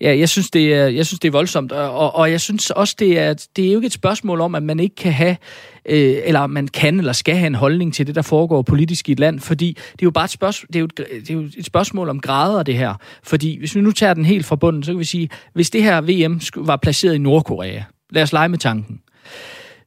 ja, 0.02 0.18
jeg 0.18 0.30
synes, 0.30 0.52
det 0.52 0.74
er, 0.74 0.88
jeg 0.88 1.06
synes, 1.06 1.20
det 1.20 1.28
er 1.28 1.32
voldsomt, 1.32 1.72
og, 1.72 2.16
og 2.16 2.32
jeg 2.32 2.42
synes 2.42 2.70
også, 2.70 2.96
det 3.00 3.20
er, 3.20 3.48
det 3.56 3.68
er 3.68 3.72
jo 3.72 3.78
ikke 3.78 3.86
et 3.86 3.94
spørgsmål 3.94 4.42
om, 4.42 4.56
at 4.56 4.64
man 4.64 4.80
ikke 4.80 4.96
kan 4.96 5.14
have, 5.14 5.38
øh, 5.86 6.18
eller 6.26 6.48
man 6.48 6.68
kan 6.68 7.00
eller 7.00 7.14
skal 7.14 7.36
have 7.36 7.48
en 7.48 7.56
holdning 7.56 7.94
til 7.94 8.08
det, 8.08 8.16
der 8.16 8.22
foregår 8.22 8.62
politisk 8.62 9.10
i 9.10 9.12
et 9.12 9.20
land, 9.20 9.40
fordi 9.40 9.68
det 9.68 10.02
er 10.02 10.06
jo 10.06 10.12
bare 10.12 10.26
et 10.26 10.32
spørgsmål, 10.32 10.68
det 10.68 10.76
er 10.76 10.80
jo 10.80 10.86
et, 10.86 10.98
det 10.98 11.30
er 11.30 11.34
jo 11.34 11.50
et 11.58 11.66
spørgsmål 11.66 12.10
om 12.10 12.20
grader, 12.20 12.64
det 12.64 12.76
her. 12.76 12.94
Fordi 13.24 13.60
hvis 13.60 13.76
vi 13.76 13.82
nu 13.82 13.92
tager 13.92 14.14
den 14.14 14.26
helt 14.26 14.46
fra 14.46 14.56
bunden, 14.56 14.84
så 14.84 14.92
kan 14.92 15.00
vi 15.00 15.06
sige, 15.06 15.30
hvis 15.54 15.70
det 15.70 15.84
her 15.84 16.02
VM 16.02 16.40
var 16.56 16.78
placeret 16.78 17.16
i 17.16 17.18
Nordkorea, 17.18 17.82
lad 18.10 18.24
os 18.24 18.34
lege 18.34 18.50
med 18.50 18.58
tanken, 18.58 19.02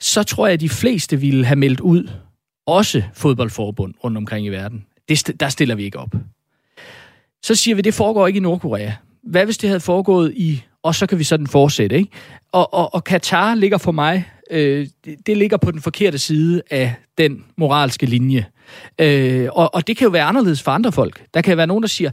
så 0.01 0.23
tror 0.23 0.47
jeg, 0.47 0.55
at 0.55 0.61
de 0.61 0.69
fleste 0.69 1.21
ville 1.21 1.45
have 1.45 1.57
meldt 1.57 1.81
ud, 1.81 2.11
også 2.67 3.03
fodboldforbund 3.15 3.95
rundt 4.05 4.17
omkring 4.17 4.47
i 4.47 4.49
verden. 4.49 4.87
Det, 5.09 5.41
der 5.41 5.49
stiller 5.49 5.75
vi 5.75 5.85
ikke 5.85 5.99
op. 5.99 6.15
Så 7.43 7.55
siger 7.55 7.75
vi, 7.75 7.79
at 7.79 7.85
det 7.85 7.95
foregår 7.95 8.27
ikke 8.27 8.37
i 8.37 8.41
Nordkorea. 8.41 8.93
Hvad 9.23 9.45
hvis 9.45 9.59
det 9.59 9.69
havde 9.69 9.81
foregået 9.81 10.33
i, 10.37 10.63
og 10.83 10.95
så 10.95 11.07
kan 11.07 11.19
vi 11.19 11.25
sådan 11.25 11.47
fortsætte, 11.47 11.97
ikke? 11.97 12.11
Og, 12.53 12.75
og, 12.75 12.95
og 12.95 13.05
Katar 13.05 13.55
ligger 13.55 13.79
for 13.79 13.93
mig, 13.93 14.31
øh, 14.51 14.89
det, 15.05 15.27
det 15.27 15.37
ligger 15.37 15.57
på 15.57 15.71
den 15.71 15.81
forkerte 15.81 16.19
side 16.19 16.63
af 16.71 16.95
den 17.19 17.45
moralske 17.57 18.07
linje. 18.07 18.47
Øh, 19.01 19.49
og, 19.53 19.75
og 19.75 19.87
det 19.87 19.97
kan 19.97 20.05
jo 20.05 20.11
være 20.11 20.25
anderledes 20.25 20.63
for 20.63 20.71
andre 20.71 20.93
folk. 20.93 21.25
Der 21.35 21.41
kan 21.41 21.57
være 21.57 21.67
nogen, 21.67 21.83
der 21.83 21.89
siger, 21.89 22.11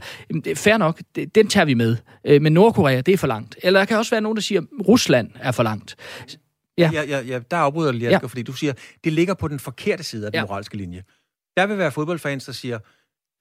fair 0.54 0.76
nok, 0.76 1.00
den 1.34 1.48
tager 1.48 1.64
vi 1.64 1.74
med. 1.74 1.96
Øh, 2.24 2.42
men 2.42 2.52
Nordkorea, 2.52 3.00
det 3.00 3.14
er 3.14 3.18
for 3.18 3.26
langt. 3.26 3.56
Eller 3.62 3.80
der 3.80 3.84
kan 3.84 3.96
også 3.96 4.10
være 4.10 4.20
nogen, 4.20 4.36
der 4.36 4.42
siger, 4.42 4.62
Rusland 4.88 5.30
er 5.40 5.52
for 5.52 5.62
langt. 5.62 5.96
Ja. 6.78 6.90
Ja, 6.92 7.02
ja, 7.02 7.20
ja, 7.20 7.38
der 7.50 7.56
afbryder 7.56 7.88
jeg 7.88 7.98
lige, 7.98 8.10
ja. 8.10 8.18
fordi 8.18 8.42
du 8.42 8.52
siger, 8.52 8.72
det 9.04 9.12
ligger 9.12 9.34
på 9.34 9.48
den 9.48 9.58
forkerte 9.58 10.02
side 10.02 10.26
af 10.26 10.32
den 10.32 10.38
ja. 10.38 10.44
moralske 10.44 10.76
linje. 10.76 11.02
Der 11.56 11.66
vil 11.66 11.78
være 11.78 11.90
fodboldfans, 11.90 12.44
der 12.44 12.52
siger, 12.52 12.78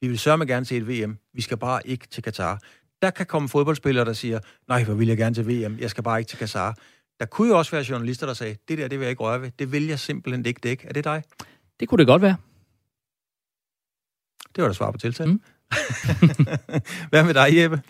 vi 0.01 0.07
vil 0.07 0.19
sørge 0.19 0.37
med 0.37 0.47
gerne 0.47 0.65
til 0.65 0.77
et 0.77 0.87
VM, 0.87 1.17
vi 1.33 1.41
skal 1.41 1.57
bare 1.57 1.87
ikke 1.87 2.07
til 2.07 2.23
Katar. 2.23 2.59
Der 3.01 3.09
kan 3.09 3.25
komme 3.25 3.49
fodboldspillere, 3.49 4.05
der 4.05 4.13
siger, 4.13 4.39
nej, 4.67 4.83
hvor 4.83 4.93
vil 4.93 5.07
jeg 5.07 5.17
gerne 5.17 5.35
til 5.35 5.47
VM, 5.47 5.77
jeg 5.79 5.89
skal 5.89 6.03
bare 6.03 6.19
ikke 6.19 6.29
til 6.29 6.37
Katar. 6.37 6.75
Der 7.19 7.25
kunne 7.25 7.49
jo 7.49 7.57
også 7.57 7.71
være 7.71 7.85
journalister, 7.89 8.25
der 8.25 8.33
sagde, 8.33 8.55
det 8.67 8.77
der, 8.77 8.87
det 8.87 8.99
vil 8.99 9.05
jeg 9.05 9.09
ikke 9.09 9.23
røre 9.23 9.41
ved, 9.41 9.51
det 9.59 9.71
vil 9.71 9.87
jeg 9.87 9.99
simpelthen 9.99 10.45
ikke 10.45 10.59
dække. 10.63 10.87
Er 10.87 10.93
det 10.93 11.03
dig? 11.03 11.23
Det 11.79 11.87
kunne 11.87 11.99
det 11.99 12.07
godt 12.07 12.21
være. 12.21 12.35
Det 14.57 14.61
var 14.63 14.69
da 14.69 14.73
svar 14.73 14.91
på 14.91 14.97
tiltalen. 14.97 15.33
Mm. 15.33 15.41
Hvad 17.09 17.23
med 17.23 17.33
dig, 17.33 17.57
Jeppe? 17.57 17.81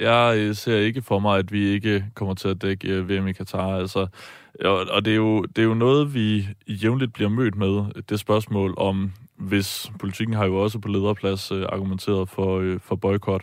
Jeg 0.00 0.34
øh, 0.38 0.54
ser 0.54 0.78
ikke 0.78 1.02
for 1.02 1.18
mig, 1.18 1.38
at 1.38 1.52
vi 1.52 1.68
ikke 1.68 2.04
kommer 2.14 2.34
til 2.34 2.48
at 2.48 2.62
dække 2.62 2.88
øh, 2.88 3.08
VM 3.08 3.26
i 3.28 3.32
Katar. 3.32 3.76
Altså, 3.76 4.06
og 4.64 5.04
det 5.04 5.10
er, 5.10 5.16
jo, 5.16 5.42
det 5.42 5.58
er 5.58 5.66
jo 5.66 5.74
noget, 5.74 6.14
vi 6.14 6.48
jævnligt 6.68 7.12
bliver 7.12 7.30
mødt 7.30 7.54
med, 7.54 8.02
det 8.08 8.20
spørgsmål 8.20 8.74
om, 8.76 9.12
hvis 9.36 9.92
politikken 9.98 10.36
har 10.36 10.44
jo 10.44 10.56
også 10.56 10.78
på 10.78 10.88
lederplads 10.88 11.52
øh, 11.52 11.66
argumenteret 11.72 12.28
for, 12.28 12.78
for 12.82 12.96
boykot 12.96 13.42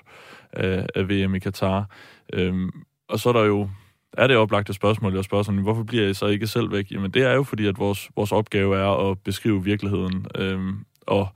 af, 0.53 0.85
af 0.95 1.09
VM 1.09 1.35
i 1.35 1.39
Katar. 1.39 1.89
Øhm, 2.33 2.69
og 3.09 3.19
så 3.19 3.29
er 3.29 3.33
der 3.33 3.43
jo 3.43 3.69
er 4.13 4.27
det 4.27 4.37
oplagte 4.37 4.73
spørgsmål, 4.73 5.15
jeg 5.15 5.23
spørger 5.23 5.43
sådan, 5.43 5.61
hvorfor 5.61 5.83
bliver 5.83 6.07
I 6.07 6.13
så 6.13 6.25
ikke 6.25 6.47
selv 6.47 6.71
væk? 6.71 6.91
Jamen 6.91 7.11
det 7.11 7.21
er 7.21 7.33
jo 7.33 7.43
fordi, 7.43 7.67
at 7.67 7.79
vores, 7.79 8.09
vores 8.15 8.31
opgave 8.31 8.77
er 8.77 9.09
at 9.11 9.19
beskrive 9.19 9.63
virkeligheden. 9.63 10.25
Øhm, 10.35 10.85
og 11.07 11.27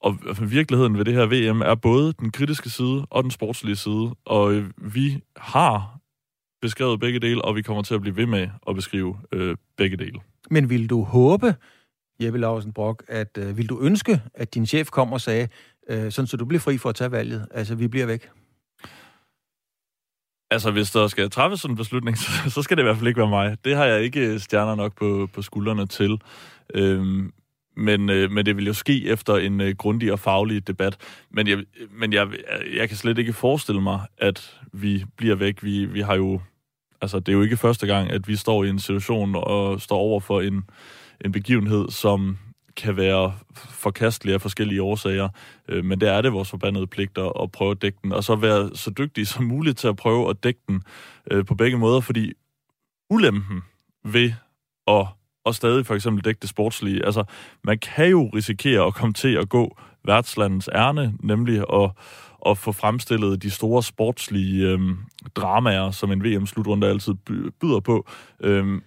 og 0.00 0.16
virkeligheden 0.50 0.98
ved 0.98 1.04
det 1.04 1.14
her 1.14 1.26
VM 1.26 1.60
er 1.60 1.74
både 1.74 2.12
den 2.12 2.30
kritiske 2.30 2.70
side 2.70 3.06
og 3.10 3.22
den 3.22 3.30
sportslige 3.30 3.76
side, 3.76 4.14
og 4.24 4.52
øh, 4.52 4.70
vi 4.76 5.20
har 5.36 5.98
beskrevet 6.62 7.00
begge 7.00 7.20
dele, 7.20 7.44
og 7.44 7.56
vi 7.56 7.62
kommer 7.62 7.82
til 7.82 7.94
at 7.94 8.00
blive 8.00 8.16
ved 8.16 8.26
med 8.26 8.48
at 8.68 8.74
beskrive 8.74 9.16
øh, 9.32 9.56
begge 9.76 9.96
dele. 9.96 10.20
Men 10.50 10.70
vil 10.70 10.90
du 10.90 11.02
håbe, 11.02 11.54
Jeppe 12.22 12.38
Lausen 12.38 12.72
Brock, 12.72 13.04
at 13.08 13.38
øh, 13.38 13.56
vil 13.56 13.68
du 13.68 13.80
ønske, 13.80 14.22
at 14.34 14.54
din 14.54 14.66
chef 14.66 14.90
kom 14.90 15.12
og 15.12 15.20
sagde, 15.20 15.48
øh, 15.88 16.12
sådan 16.12 16.26
så 16.26 16.36
du 16.36 16.44
bliver 16.44 16.60
fri 16.60 16.78
for 16.78 16.88
at 16.88 16.94
tage 16.94 17.10
valget, 17.10 17.46
altså 17.50 17.74
vi 17.74 17.88
bliver 17.88 18.06
væk? 18.06 18.30
Altså, 20.50 20.70
hvis 20.70 20.90
der 20.90 21.08
skal 21.08 21.30
træffes 21.30 21.60
sådan 21.60 21.72
en 21.72 21.76
beslutning, 21.76 22.18
så, 22.24 22.30
så 22.50 22.62
skal 22.62 22.76
det 22.76 22.82
i 22.82 22.84
hvert 22.84 22.96
fald 22.96 23.08
ikke 23.08 23.20
være 23.20 23.30
mig. 23.30 23.56
Det 23.64 23.76
har 23.76 23.84
jeg 23.84 24.02
ikke 24.02 24.40
stjerner 24.40 24.74
nok 24.74 24.96
på, 24.96 25.28
på 25.32 25.42
skuldrene 25.42 25.86
til. 25.86 26.20
Øhm, 26.74 27.32
men, 27.78 28.10
øh, 28.10 28.30
men 28.30 28.46
det 28.46 28.56
vil 28.56 28.66
jo 28.66 28.72
ske 28.72 29.06
efter 29.06 29.36
en 29.36 29.60
øh, 29.60 29.74
grundig 29.76 30.12
og 30.12 30.20
faglig 30.20 30.66
debat. 30.66 30.96
Men, 31.30 31.48
jeg, 31.48 31.58
men 31.90 32.12
jeg, 32.12 32.28
jeg 32.76 32.88
kan 32.88 32.96
slet 32.96 33.18
ikke 33.18 33.32
forestille 33.32 33.80
mig, 33.80 34.00
at 34.18 34.54
vi 34.72 35.04
bliver 35.16 35.34
væk. 35.34 35.62
Vi, 35.62 35.84
vi 35.84 36.00
har 36.00 36.14
jo, 36.14 36.40
altså 37.00 37.18
det 37.20 37.28
er 37.28 37.36
jo 37.36 37.42
ikke 37.42 37.56
første 37.56 37.86
gang, 37.86 38.10
at 38.10 38.28
vi 38.28 38.36
står 38.36 38.64
i 38.64 38.68
en 38.68 38.78
situation 38.78 39.34
og 39.34 39.80
står 39.80 39.96
over 39.96 40.20
for 40.20 40.40
en, 40.40 40.64
en 41.24 41.32
begivenhed, 41.32 41.90
som 41.90 42.38
kan 42.76 42.96
være 42.96 43.34
forkastelig 43.54 44.34
af 44.34 44.40
forskellige 44.40 44.82
årsager, 44.82 45.28
øh, 45.68 45.84
men 45.84 46.00
det 46.00 46.08
er 46.08 46.20
det 46.20 46.32
vores 46.32 46.50
forbandede 46.50 46.86
pligt 46.86 47.18
at, 47.18 47.32
at 47.42 47.52
prøve 47.52 47.70
at 47.70 47.82
dække 47.82 47.98
den, 48.02 48.12
og 48.12 48.24
så 48.24 48.36
være 48.36 48.70
så 48.74 48.90
dygtig 48.90 49.26
som 49.26 49.44
muligt 49.44 49.78
til 49.78 49.88
at 49.88 49.96
prøve 49.96 50.30
at 50.30 50.44
dække 50.44 50.60
den 50.68 50.82
øh, 51.30 51.44
på 51.44 51.54
begge 51.54 51.78
måder, 51.78 52.00
fordi 52.00 52.32
ulempen 53.10 53.62
ved 54.04 54.32
at 54.86 55.06
og 55.48 55.54
stadig 55.54 55.86
for 55.86 55.94
eksempel 55.94 56.24
dække 56.24 56.38
det 56.40 56.48
sportslige. 56.48 57.04
Altså, 57.06 57.24
man 57.64 57.78
kan 57.78 58.08
jo 58.08 58.30
risikere 58.34 58.86
at 58.86 58.94
komme 58.94 59.12
til 59.12 59.34
at 59.34 59.48
gå 59.48 59.78
værtslandets 60.04 60.68
ærne, 60.74 61.14
nemlig 61.20 61.64
at, 61.72 61.90
at 62.46 62.58
få 62.58 62.72
fremstillet 62.72 63.42
de 63.42 63.50
store 63.50 63.82
sportslige 63.82 64.66
øhm, 64.66 64.96
dramaer, 65.34 65.90
som 65.90 66.12
en 66.12 66.24
VM-slutrunde 66.24 66.86
altid 66.86 67.14
byder 67.60 67.80
på, 67.80 68.06
øhm, 68.40 68.82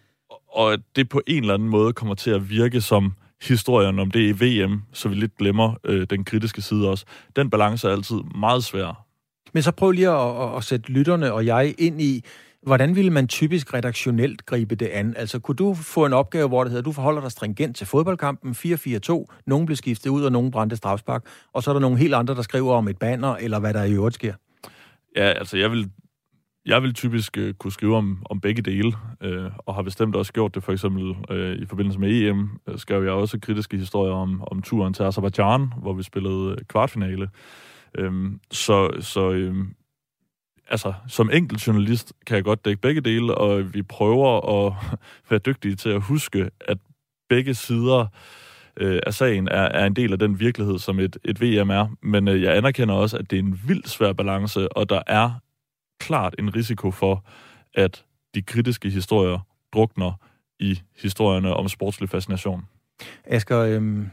og 0.52 0.74
at 0.74 0.80
det 0.95 1.10
på 1.10 1.21
en 1.28 1.43
eller 1.43 1.54
anden 1.54 1.69
måde 1.69 1.93
kommer 1.93 2.15
til 2.15 2.32
at 2.32 2.50
virke 2.50 2.82
som 2.82 3.13
historien, 3.41 4.00
om 4.00 4.12
det 4.12 4.19
i 4.19 4.45
VM, 4.45 4.82
så 4.93 5.10
vi 5.10 5.15
lidt 5.15 5.38
glemmer 5.38 5.74
øh, 5.84 6.08
den 6.10 6.26
kritiske 6.26 6.62
side 6.62 6.89
også. 6.89 7.06
Den 7.36 7.50
balance 7.50 7.88
er 7.88 7.91
altid 7.91 8.17
meget 8.36 8.63
svær. 8.63 9.06
Men 9.54 9.63
så 9.63 9.71
prøv 9.71 9.91
lige 9.91 10.10
at, 10.10 10.43
at, 10.43 10.58
at 10.58 10.63
sætte 10.63 10.91
lytterne 10.91 11.34
og 11.34 11.45
jeg 11.45 11.76
ind 11.78 12.02
i, 12.02 12.24
hvordan 12.63 12.95
ville 12.95 13.12
man 13.12 13.28
typisk 13.28 13.74
redaktionelt 13.74 14.45
gribe 14.45 14.76
det 14.76 14.88
an? 14.88 15.13
Altså, 15.17 15.39
kunne 15.39 15.56
du 15.56 15.74
få 15.74 16.06
en 16.06 16.13
opgave, 16.13 16.47
hvor 16.47 16.63
det 16.63 16.71
hedder, 16.71 16.84
du 16.84 16.91
forholder 16.91 17.21
dig 17.21 17.32
stringent 17.32 17.78
til 17.78 17.88
fodboldkampen, 17.88 18.52
4-4-2, 18.52 19.26
nogen 19.45 19.65
blev 19.65 19.76
skiftet 19.76 20.10
ud, 20.10 20.24
og 20.24 20.32
nogen 20.32 20.52
brændte 20.52 20.76
strafspark, 20.76 21.26
og 21.54 21.63
så 21.63 21.71
er 21.71 21.74
der 21.74 21.80
nogle 21.80 21.97
helt 21.97 22.13
andre, 22.13 22.36
der 22.36 22.41
skriver 22.41 22.74
om 22.74 22.88
et 22.88 22.97
banner, 22.97 23.36
eller 23.36 23.60
hvad 23.60 23.74
der 23.74 23.84
i 23.84 23.93
øvrigt 23.93 24.15
sker? 24.15 24.34
Ja, 25.15 25.24
altså 25.24 25.58
jeg 25.58 25.71
vil, 25.71 25.89
jeg 26.65 26.84
vil 26.84 26.93
typisk 26.93 27.38
øh, 27.38 27.54
kunne 27.54 27.71
skrive 27.71 27.97
om, 27.97 28.26
om 28.30 28.41
begge 28.41 28.62
dele, 28.62 28.93
øh, 29.21 29.52
og 29.58 29.76
har 29.76 29.82
bestemt 29.82 30.15
også 30.15 30.34
gjort 30.34 30.56
det, 30.56 30.63
for 30.63 30.71
eksempel 30.71 31.15
øh, 31.30 31.56
i 31.56 31.65
forbindelse 31.65 32.00
med 32.00 32.10
EM, 32.10 32.50
øh, 32.67 32.78
skrev 32.78 33.04
jeg 33.04 33.12
også 33.12 33.39
kritiske 33.39 33.78
historier 33.78 34.13
om, 34.13 34.43
om 34.52 34.62
turen 34.62 34.93
til 34.93 35.04
Azerbaijan, 35.04 35.74
hvor 35.78 35.93
vi 35.93 36.04
spillede 36.04 36.52
øh, 36.52 36.58
kvartfinale. 36.67 37.30
Øh, 37.97 38.32
så 38.52 38.91
så 39.00 39.32
øh, 39.32 39.56
altså, 40.71 40.93
som 41.07 41.29
enkelt 41.34 41.67
journalist 41.67 42.13
kan 42.25 42.36
jeg 42.36 42.43
godt 42.43 42.65
dække 42.65 42.81
begge 42.81 43.01
dele, 43.01 43.36
og 43.36 43.73
vi 43.73 43.81
prøver 43.81 44.65
at 44.65 44.73
være 45.29 45.39
dygtige 45.39 45.75
til 45.75 45.89
at 45.89 46.01
huske, 46.01 46.49
at 46.62 46.77
begge 47.29 47.53
sider 47.53 48.05
øh, 48.77 48.99
af 49.05 49.13
sagen 49.13 49.47
er, 49.47 49.62
er 49.62 49.86
en 49.86 49.95
del 49.95 50.13
af 50.13 50.19
den 50.19 50.39
virkelighed, 50.39 50.79
som 50.79 50.99
et, 50.99 51.17
et 51.23 51.41
VM 51.41 51.69
er. 51.69 51.88
Men 52.01 52.27
øh, 52.27 52.41
jeg 52.41 52.57
anerkender 52.57 52.95
også, 52.95 53.17
at 53.17 53.31
det 53.31 53.39
er 53.39 53.43
en 53.43 53.60
vild 53.67 53.84
svær 53.86 54.13
balance, 54.13 54.77
og 54.77 54.89
der 54.89 55.01
er 55.07 55.31
klart 55.99 56.36
en 56.39 56.55
risiko 56.55 56.91
for, 56.91 57.25
at 57.73 58.05
de 58.36 58.41
kritiske 58.41 58.89
historier 58.89 59.39
drukner 59.73 60.12
i 60.60 60.81
historierne 61.01 61.53
om 61.53 61.67
sportslig 61.67 62.10
fascination. 62.10 62.65
Asger, 63.25 63.60
øhm, 63.60 64.10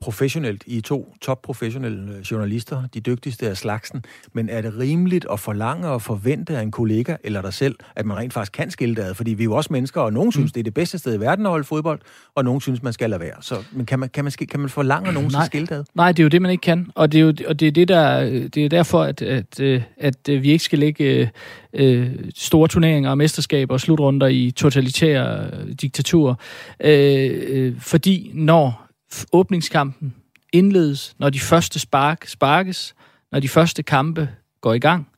professionelt. 0.00 0.64
I 0.66 0.80
to 0.80 1.14
topprofessionelle 1.22 2.12
øh, 2.12 2.20
journalister, 2.20 2.86
de 2.94 3.00
dygtigste 3.00 3.48
af 3.48 3.56
slagsen. 3.56 4.04
Men 4.32 4.48
er 4.48 4.60
det 4.60 4.78
rimeligt 4.78 5.26
at 5.32 5.40
forlange 5.40 5.88
og 5.88 6.02
forvente 6.02 6.56
af 6.56 6.62
en 6.62 6.70
kollega 6.70 7.16
eller 7.24 7.42
dig 7.42 7.54
selv, 7.54 7.76
at 7.96 8.06
man 8.06 8.16
rent 8.16 8.32
faktisk 8.32 8.52
kan 8.52 8.70
skille 8.70 8.94
det 8.94 9.02
ad? 9.02 9.14
Fordi 9.14 9.34
vi 9.34 9.42
er 9.42 9.44
jo 9.44 9.54
også 9.54 9.72
mennesker, 9.72 10.00
og 10.00 10.12
nogen 10.12 10.28
mm. 10.28 10.32
synes, 10.32 10.52
det 10.52 10.60
er 10.60 10.64
det 10.64 10.74
bedste 10.74 10.98
sted 10.98 11.14
i 11.14 11.20
verden 11.20 11.46
at 11.46 11.50
holde 11.50 11.64
fodbold, 11.64 12.00
og 12.34 12.44
nogen 12.44 12.60
synes, 12.60 12.82
man 12.82 12.92
skal 12.92 13.10
lade 13.10 13.20
være. 13.20 13.34
Så 13.40 13.54
men 13.72 13.86
kan, 13.86 13.98
man, 13.98 14.08
kan, 14.08 14.24
man, 14.24 14.32
kan 14.32 14.60
man 14.60 14.68
forlange 14.68 15.12
nogen 15.12 15.30
til 15.30 15.38
skille 15.46 15.66
det 15.66 15.74
ad? 15.74 15.84
Nej, 15.94 16.12
det 16.12 16.18
er 16.18 16.24
jo 16.24 16.28
det, 16.28 16.42
man 16.42 16.50
ikke 16.50 16.62
kan. 16.62 16.90
Og 16.94 17.12
det 17.12 17.18
er 17.18 17.22
jo 17.22 17.34
og 17.48 17.60
det 17.60 17.68
er 17.68 17.72
det, 17.72 17.88
der, 17.88 18.20
det 18.48 18.64
er 18.64 18.68
derfor, 18.68 19.02
at, 19.02 19.22
at, 19.22 19.60
at, 19.60 19.84
at 19.98 20.16
vi 20.26 20.50
ikke 20.50 20.64
skal 20.64 20.78
lægge 20.78 21.30
øh, 21.72 22.10
store 22.34 22.68
turneringer 22.68 23.10
og 23.10 23.18
mesterskaber 23.18 23.74
og 23.74 23.80
slutrunder 23.80 24.26
i 24.26 24.50
totalitære 24.56 25.50
diktaturer. 25.74 26.34
Øh, 26.80 27.42
øh, 27.48 27.80
fordi 27.80 28.30
når 28.34 28.85
åbningskampen 29.32 30.14
indledes, 30.52 31.14
når 31.18 31.30
de 31.30 31.40
første 31.40 31.78
spark 31.78 32.26
sparkes, 32.26 32.94
når 33.32 33.40
de 33.40 33.48
første 33.48 33.82
kampe 33.82 34.28
går 34.60 34.74
i 34.74 34.78
gang, 34.78 35.08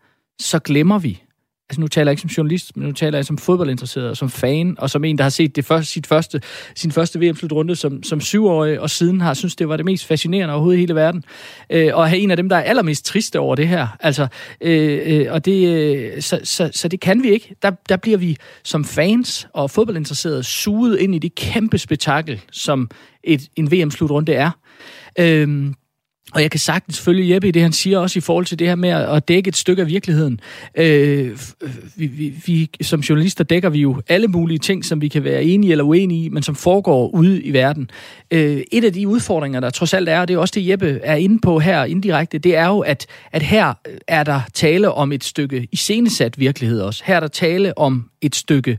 så 0.40 0.58
glemmer 0.58 0.98
vi, 0.98 1.22
altså 1.70 1.80
nu 1.80 1.88
taler 1.88 2.10
jeg 2.10 2.12
ikke 2.12 2.20
som 2.20 2.30
journalist, 2.30 2.76
men 2.76 2.86
nu 2.86 2.92
taler 2.92 3.18
jeg 3.18 3.24
som 3.24 3.38
fodboldinteresseret, 3.38 4.18
som 4.18 4.30
fan, 4.30 4.74
og 4.78 4.90
som 4.90 5.04
en, 5.04 5.18
der 5.18 5.24
har 5.24 5.30
set 5.30 5.56
det 5.56 5.64
første, 5.64 5.92
sit 5.92 6.06
første, 6.06 6.40
sin 6.74 6.92
første 6.92 7.20
VM-slutrunde 7.20 7.76
som, 7.76 8.02
som 8.02 8.20
syvårig, 8.20 8.80
og 8.80 8.90
siden 8.90 9.20
har 9.20 9.34
synes 9.34 9.56
det 9.56 9.68
var 9.68 9.76
det 9.76 9.84
mest 9.84 10.06
fascinerende 10.06 10.54
overhovedet 10.54 10.78
i 10.78 10.80
hele 10.80 10.94
verden. 10.94 11.24
Øh, 11.70 11.90
og 11.94 12.08
have 12.08 12.20
en 12.20 12.30
af 12.30 12.36
dem, 12.36 12.48
der 12.48 12.56
er 12.56 12.62
allermest 12.62 13.04
triste 13.04 13.38
over 13.38 13.54
det 13.54 13.68
her. 13.68 13.86
Altså, 14.00 14.26
øh, 14.60 15.00
øh, 15.04 15.26
og 15.30 15.44
det, 15.44 15.68
øh, 15.68 16.22
så, 16.22 16.40
så, 16.44 16.70
så 16.72 16.88
det 16.88 17.00
kan 17.00 17.22
vi 17.22 17.30
ikke. 17.30 17.54
Der, 17.62 17.70
der 17.88 17.96
bliver 17.96 18.18
vi 18.18 18.36
som 18.64 18.84
fans 18.84 19.48
og 19.54 19.70
fodboldinteresserede 19.70 20.42
suget 20.42 20.98
ind 20.98 21.14
i 21.14 21.18
det 21.18 21.34
kæmpe 21.34 21.78
spektakel, 21.78 22.40
som 22.52 22.90
et, 23.24 23.48
en 23.56 23.72
VM-slutrunde 23.72 24.32
er. 24.32 24.50
Øh, 25.18 25.72
og 26.32 26.42
jeg 26.42 26.50
kan 26.50 26.60
sagtens 26.60 27.00
følge 27.00 27.34
Jeppe 27.34 27.48
i 27.48 27.50
det, 27.50 27.62
han 27.62 27.72
siger 27.72 27.98
også 27.98 28.18
i 28.18 28.20
forhold 28.20 28.46
til 28.46 28.58
det 28.58 28.66
her 28.66 28.74
med 28.74 28.88
at 28.88 29.28
dække 29.28 29.48
et 29.48 29.56
stykke 29.56 29.82
af 29.82 29.88
virkeligheden. 29.88 30.40
Øh, 30.74 31.36
øh, 31.62 31.70
vi, 31.96 32.06
vi, 32.06 32.34
vi, 32.46 32.70
som 32.80 33.00
journalister 33.00 33.44
dækker 33.44 33.68
vi 33.68 33.78
jo 33.78 34.02
alle 34.08 34.28
mulige 34.28 34.58
ting, 34.58 34.84
som 34.84 35.00
vi 35.00 35.08
kan 35.08 35.24
være 35.24 35.44
enige 35.44 35.70
eller 35.70 35.84
uenige 35.84 36.24
i, 36.24 36.28
men 36.28 36.42
som 36.42 36.54
foregår 36.54 37.08
ude 37.08 37.42
i 37.42 37.52
verden. 37.52 37.90
Øh, 38.30 38.62
et 38.72 38.84
af 38.84 38.92
de 38.92 39.08
udfordringer, 39.08 39.60
der 39.60 39.70
trods 39.70 39.94
alt 39.94 40.08
er, 40.08 40.20
og 40.20 40.28
det 40.28 40.34
er 40.34 40.38
også 40.38 40.52
det, 40.54 40.68
Jeppe 40.68 41.00
er 41.02 41.14
inde 41.14 41.38
på 41.40 41.58
her 41.58 41.84
indirekte, 41.84 42.38
det 42.38 42.56
er 42.56 42.66
jo, 42.66 42.78
at, 42.78 43.06
at 43.32 43.42
her 43.42 43.74
er 44.08 44.24
der 44.24 44.40
tale 44.54 44.92
om 44.92 45.12
et 45.12 45.24
stykke 45.24 45.68
iscenesat 45.72 46.38
virkelighed 46.38 46.80
også. 46.80 47.02
Her 47.06 47.16
er 47.16 47.20
der 47.20 47.28
tale 47.28 47.78
om 47.78 48.04
et 48.20 48.36
stykke 48.36 48.78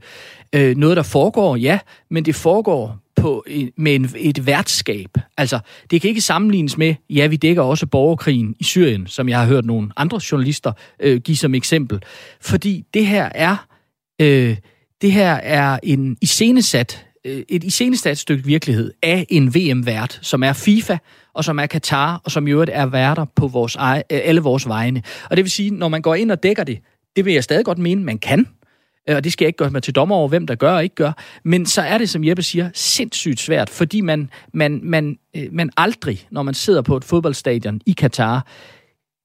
øh, 0.56 0.78
noget, 0.78 0.98
der 0.98 1.04
foregår, 1.04 1.56
ja, 1.56 1.80
men 2.10 2.26
det 2.26 2.36
foregår 2.36 2.98
på, 3.16 3.46
med 3.78 3.96
en, 3.96 4.10
et 4.18 4.46
værtskab. 4.46 5.10
Altså, 5.40 5.60
det 5.92 6.02
kan 6.02 6.10
ikke 6.10 6.22
sammenlignes 6.22 6.78
med, 6.78 6.96
ja, 7.10 7.28
vi 7.28 7.36
dækker 7.36 7.64
også 7.64 7.86
borgerkrigen 7.86 8.56
i 8.60 8.64
Syrien, 8.64 9.08
som 9.08 9.30
jeg 9.30 9.40
har 9.40 9.46
hørt 9.46 9.66
nogle 9.66 9.90
andre 9.98 10.20
journalister 10.32 10.72
øh, 11.00 11.22
give 11.22 11.38
som 11.38 11.56
eksempel. 11.56 12.02
Fordi 12.42 12.84
det 12.94 13.08
her 13.08 13.30
er, 13.36 13.68
øh, 14.22 14.58
det 15.02 15.12
her 15.12 15.34
er 15.34 15.80
en 15.84 16.18
iscenesat, 16.22 17.06
øh, 17.26 17.44
et 17.50 17.64
iscenesat 17.64 18.18
stykke 18.18 18.46
virkelighed 18.46 18.92
af 19.04 19.26
en 19.30 19.56
VM-vært, 19.56 20.20
som 20.22 20.44
er 20.44 20.54
FIFA, 20.54 20.98
og 21.34 21.44
som 21.44 21.60
er 21.60 21.66
Katar, 21.66 22.22
og 22.24 22.32
som 22.32 22.48
i 22.48 22.52
øvrigt 22.52 22.72
er 22.74 22.86
værter 22.86 23.26
på 23.36 23.48
vores, 23.48 23.76
øh, 23.76 24.02
alle 24.10 24.42
vores 24.42 24.68
vegne. 24.68 25.04
Og 25.30 25.38
det 25.38 25.46
vil 25.46 25.52
sige, 25.52 25.72
når 25.72 25.88
man 25.88 26.02
går 26.02 26.16
ind 26.16 26.32
og 26.32 26.44
dækker 26.44 26.64
det, 26.64 26.80
det 27.16 27.26
vil 27.26 27.34
jeg 27.34 27.44
stadig 27.44 27.66
godt 27.66 27.78
mene, 27.78 28.04
man 28.04 28.18
kan. 28.18 28.48
Øh, 29.10 29.16
og 29.16 29.24
det 29.24 29.34
skal 29.34 29.46
jeg 29.46 29.50
ikke 29.50 29.58
gøre 29.58 29.70
mig 29.70 29.84
til 29.84 29.96
dommer 29.96 30.16
over, 30.16 30.28
hvem 30.28 30.48
der 30.48 30.56
gør 30.56 30.72
og 30.72 30.84
ikke 30.84 30.96
gør, 30.96 31.12
men 31.44 31.66
så 31.66 31.82
er 31.82 31.98
det, 31.98 32.10
som 32.10 32.24
Jeppe 32.24 32.44
siger, 32.44 32.70
sindssygt 32.74 33.40
svært, 33.40 33.70
fordi 33.70 34.02
man, 34.02 34.30
man, 34.54 34.80
man, 34.84 35.18
øh, 35.36 35.48
man 35.52 35.70
aldrig, 35.78 36.28
når 36.32 36.44
man 36.44 36.54
sidder 36.54 36.82
på 36.82 36.98
et 36.98 37.04
fodboldstadion 37.04 37.82
i 37.86 37.92
Katar, 37.92 38.48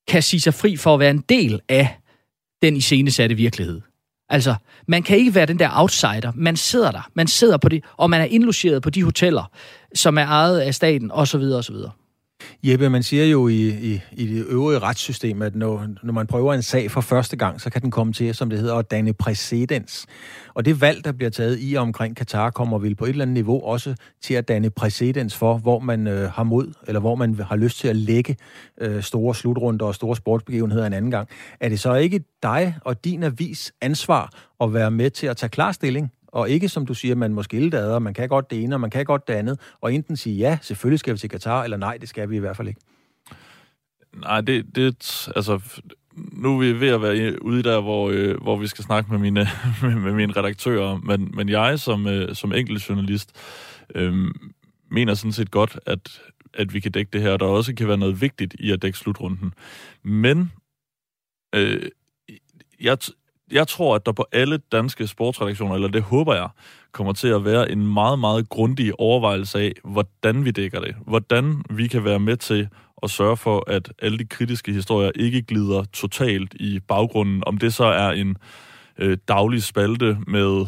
kan 0.09 0.23
sige 0.23 0.41
sig 0.41 0.55
fri 0.55 0.77
for 0.77 0.95
at 0.95 1.01
være 1.01 1.11
en 1.11 1.25
del 1.29 1.61
af 1.69 1.99
den 2.63 2.77
iscenesatte 2.77 3.35
virkelighed. 3.35 3.81
Altså, 4.29 4.55
man 4.89 5.03
kan 5.03 5.19
ikke 5.19 5.35
være 5.35 5.47
den 5.47 5.59
der 5.59 5.71
outsider. 5.73 6.33
Man 6.35 6.57
sidder 6.57 6.91
der. 6.91 7.11
Man 7.15 7.27
sidder 7.27 7.57
på 7.57 7.69
det, 7.69 7.85
og 7.97 8.11
man 8.11 8.21
er 8.21 8.25
indlogeret 8.25 8.83
på 8.83 8.91
de 8.91 9.03
hoteller, 9.03 9.51
som 9.95 10.19
er 10.19 10.27
ejet 10.27 10.61
af 10.61 10.75
staten, 10.75 11.11
osv. 11.11 11.41
osv. 11.41 11.75
Jeppe, 12.67 12.91
man 12.91 13.03
siger 13.03 13.25
jo 13.25 13.49
i, 13.49 13.69
i, 13.69 14.01
i 14.13 14.27
det 14.27 14.47
øvrige 14.49 14.79
retssystem, 14.79 15.43
at 15.43 15.55
når, 15.55 15.87
når 16.03 16.13
man 16.13 16.27
prøver 16.27 16.55
en 16.55 16.63
sag 16.63 16.91
for 16.91 17.01
første 17.01 17.37
gang, 17.37 17.61
så 17.61 17.71
kan 17.71 17.83
den 17.83 17.91
komme 17.91 18.13
til, 18.13 18.35
som 18.35 18.51
det 18.51 18.59
hedder, 18.59 18.75
at 18.75 18.91
danne 18.91 19.13
præcedens. 19.13 20.07
Og 20.55 20.65
det 20.65 20.81
valg, 20.81 21.05
der 21.05 21.13
bliver 21.13 21.31
taget 21.31 21.59
i 21.61 21.77
omkring 21.77 22.17
Katar, 22.17 22.51
kommer 22.51 22.79
vel 22.79 22.95
på 22.95 23.05
et 23.05 23.09
eller 23.09 23.25
andet 23.25 23.35
niveau 23.35 23.65
også 23.65 23.95
til 24.23 24.35
at 24.35 24.49
danne 24.49 24.71
præcedens 24.71 25.37
for, 25.37 25.59
hvor 25.59 25.79
man 25.79 26.07
øh, 26.07 26.31
har 26.31 26.43
mod, 26.43 26.73
eller 26.87 27.01
hvor 27.01 27.15
man 27.15 27.35
har 27.35 27.57
lyst 27.57 27.79
til 27.79 27.89
at 27.89 27.97
lægge 27.97 28.37
øh, 28.81 29.03
store 29.03 29.35
slutrunder 29.35 29.87
og 29.87 29.95
store 29.95 30.17
sportsbegivenheder 30.17 30.87
en 30.87 30.93
anden 30.93 31.11
gang. 31.11 31.29
Er 31.61 31.69
det 31.69 31.81
så 31.81 31.95
ikke 31.95 32.25
dig 32.43 32.77
og 32.81 33.05
din 33.05 33.23
avis 33.23 33.73
ansvar 33.81 34.31
at 34.61 34.75
være 34.75 34.91
med 34.91 35.11
til 35.11 35.27
at 35.27 35.37
tage 35.37 35.51
klar 35.51 35.73
stilling 35.73 36.13
og 36.35 36.51
ikke 36.51 36.69
som 36.69 36.87
du 36.87 36.95
siger, 36.95 37.15
man 37.15 37.35
må 37.35 37.43
skille 37.43 37.71
det 37.71 37.79
ad, 37.79 37.91
og 37.91 38.03
man 38.03 38.15
kan 38.15 38.29
godt 38.29 38.51
det 38.51 38.63
ene, 38.63 38.77
og 38.77 38.81
man 38.81 38.91
kan 38.91 39.05
godt 39.05 39.29
det 39.29 39.35
andet, 39.35 39.61
og 39.81 39.95
enten 39.95 40.17
sige 40.17 40.37
ja, 40.37 40.59
selvfølgelig 40.63 40.99
skal 40.99 41.15
vi 41.15 41.19
til 41.19 41.31
Katar, 41.31 41.65
eller 41.65 41.77
nej, 41.77 41.97
det 41.97 42.09
skal 42.09 42.31
vi 42.31 42.37
i 42.37 42.39
hvert 42.39 42.57
fald 42.57 42.69
ikke. 42.69 42.81
Nej, 44.13 44.41
det, 44.41 44.77
det 44.77 45.29
altså, 45.37 45.61
nu 46.17 46.55
er 46.55 46.61
vi 46.61 46.81
ved 46.81 46.89
at 46.89 47.03
være 47.03 47.43
ude 47.43 47.63
der, 47.63 47.81
hvor, 47.81 48.11
øh, 48.11 48.43
hvor 48.43 48.57
vi 48.57 48.67
skal 48.67 48.85
snakke 48.85 49.11
med 49.11 49.19
mine, 49.19 49.49
med, 49.83 49.95
med 49.95 50.13
mine 50.13 50.33
redaktører, 50.33 50.97
men, 50.97 51.31
men 51.35 51.49
jeg 51.49 51.81
som, 51.81 52.07
øh, 52.07 52.35
som 52.35 52.53
enkelt 52.53 52.89
journalist 52.89 53.33
øh, 53.95 54.31
mener 54.91 55.15
sådan 55.15 55.33
set 55.33 55.51
godt, 55.51 55.79
at, 55.87 56.21
at 56.55 56.75
vi 56.75 56.81
kan 56.81 56.93
dække 56.93 57.11
det 57.13 57.23
her, 57.23 57.33
og 57.33 57.41
der 57.41 57.47
også 57.47 57.75
kan 57.75 57.89
være 57.89 57.99
noget 57.99 58.21
vigtigt 58.21 58.57
i 58.59 58.71
at 58.71 58.83
dække 58.83 58.99
slutrunden. 58.99 59.55
Men 60.03 60.53
øh, 61.55 61.91
jeg, 62.81 62.99
jeg 63.53 63.69
tror, 63.69 63.95
at 63.95 64.07
der 64.07 64.13
på 64.13 64.27
alle 64.33 64.59
danske 64.73 65.07
sportsredaktioner, 65.07 65.75
eller 65.75 65.89
det 65.89 66.03
håber 66.03 66.35
jeg, 66.35 66.49
kommer 66.93 67.13
til 67.13 67.29
at 67.29 67.45
være 67.45 67.71
en 67.71 67.87
meget, 67.87 68.19
meget 68.19 68.49
grundig 68.49 69.01
overvejelse 69.01 69.59
af, 69.59 69.73
hvordan 69.85 70.45
vi 70.45 70.51
dækker 70.51 70.81
det. 70.81 70.95
Hvordan 71.07 71.63
vi 71.71 71.89
kan 71.89 72.05
være 72.05 72.21
med 72.21 72.37
til 72.37 72.69
at 73.03 73.11
sørge 73.11 73.37
for, 73.37 73.71
at 73.71 73.93
alle 74.03 74.19
de 74.19 74.27
kritiske 74.27 74.73
historier 74.73 75.11
ikke 75.15 75.43
glider 75.43 75.85
totalt 75.93 76.55
i 76.55 76.81
baggrunden. 76.89 77.43
Om 77.47 77.59
det 77.59 77.75
så 77.75 77.85
er 77.85 78.11
en 78.11 78.37
øh, 78.99 79.19
daglig 79.29 79.63
spalte 79.63 80.19
med 80.27 80.67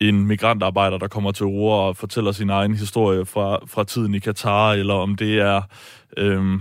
en 0.00 0.26
migrantarbejder, 0.26 0.98
der 0.98 1.08
kommer 1.08 1.32
til 1.32 1.46
ord 1.46 1.88
og 1.88 1.96
fortæller 1.96 2.32
sin 2.32 2.50
egen 2.50 2.74
historie 2.74 3.26
fra, 3.26 3.58
fra 3.66 3.84
tiden 3.84 4.14
i 4.14 4.18
Katar, 4.18 4.72
eller 4.72 4.94
om 4.94 5.14
det 5.14 5.38
er 5.38 5.62
øh, 6.16 6.60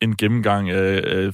en 0.00 0.16
gennemgang 0.16 0.70
af, 0.70 1.00
Øh, 1.04 1.32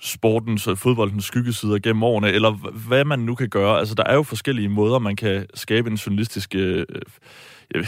sportens 0.00 0.66
og 0.66 0.78
fodboldens 0.78 1.24
skyggesider 1.24 1.78
gennem 1.78 2.02
årene, 2.02 2.32
eller 2.32 2.50
hvad 2.88 3.04
man 3.04 3.18
nu 3.18 3.34
kan 3.34 3.48
gøre. 3.48 3.78
Altså, 3.78 3.94
der 3.94 4.04
er 4.04 4.14
jo 4.14 4.22
forskellige 4.22 4.68
måder, 4.68 4.98
man 4.98 5.16
kan 5.16 5.46
skabe 5.54 5.90
en 5.90 5.96
journalistisk 5.96 6.54
øh, 6.54 6.86
øh, 7.74 7.86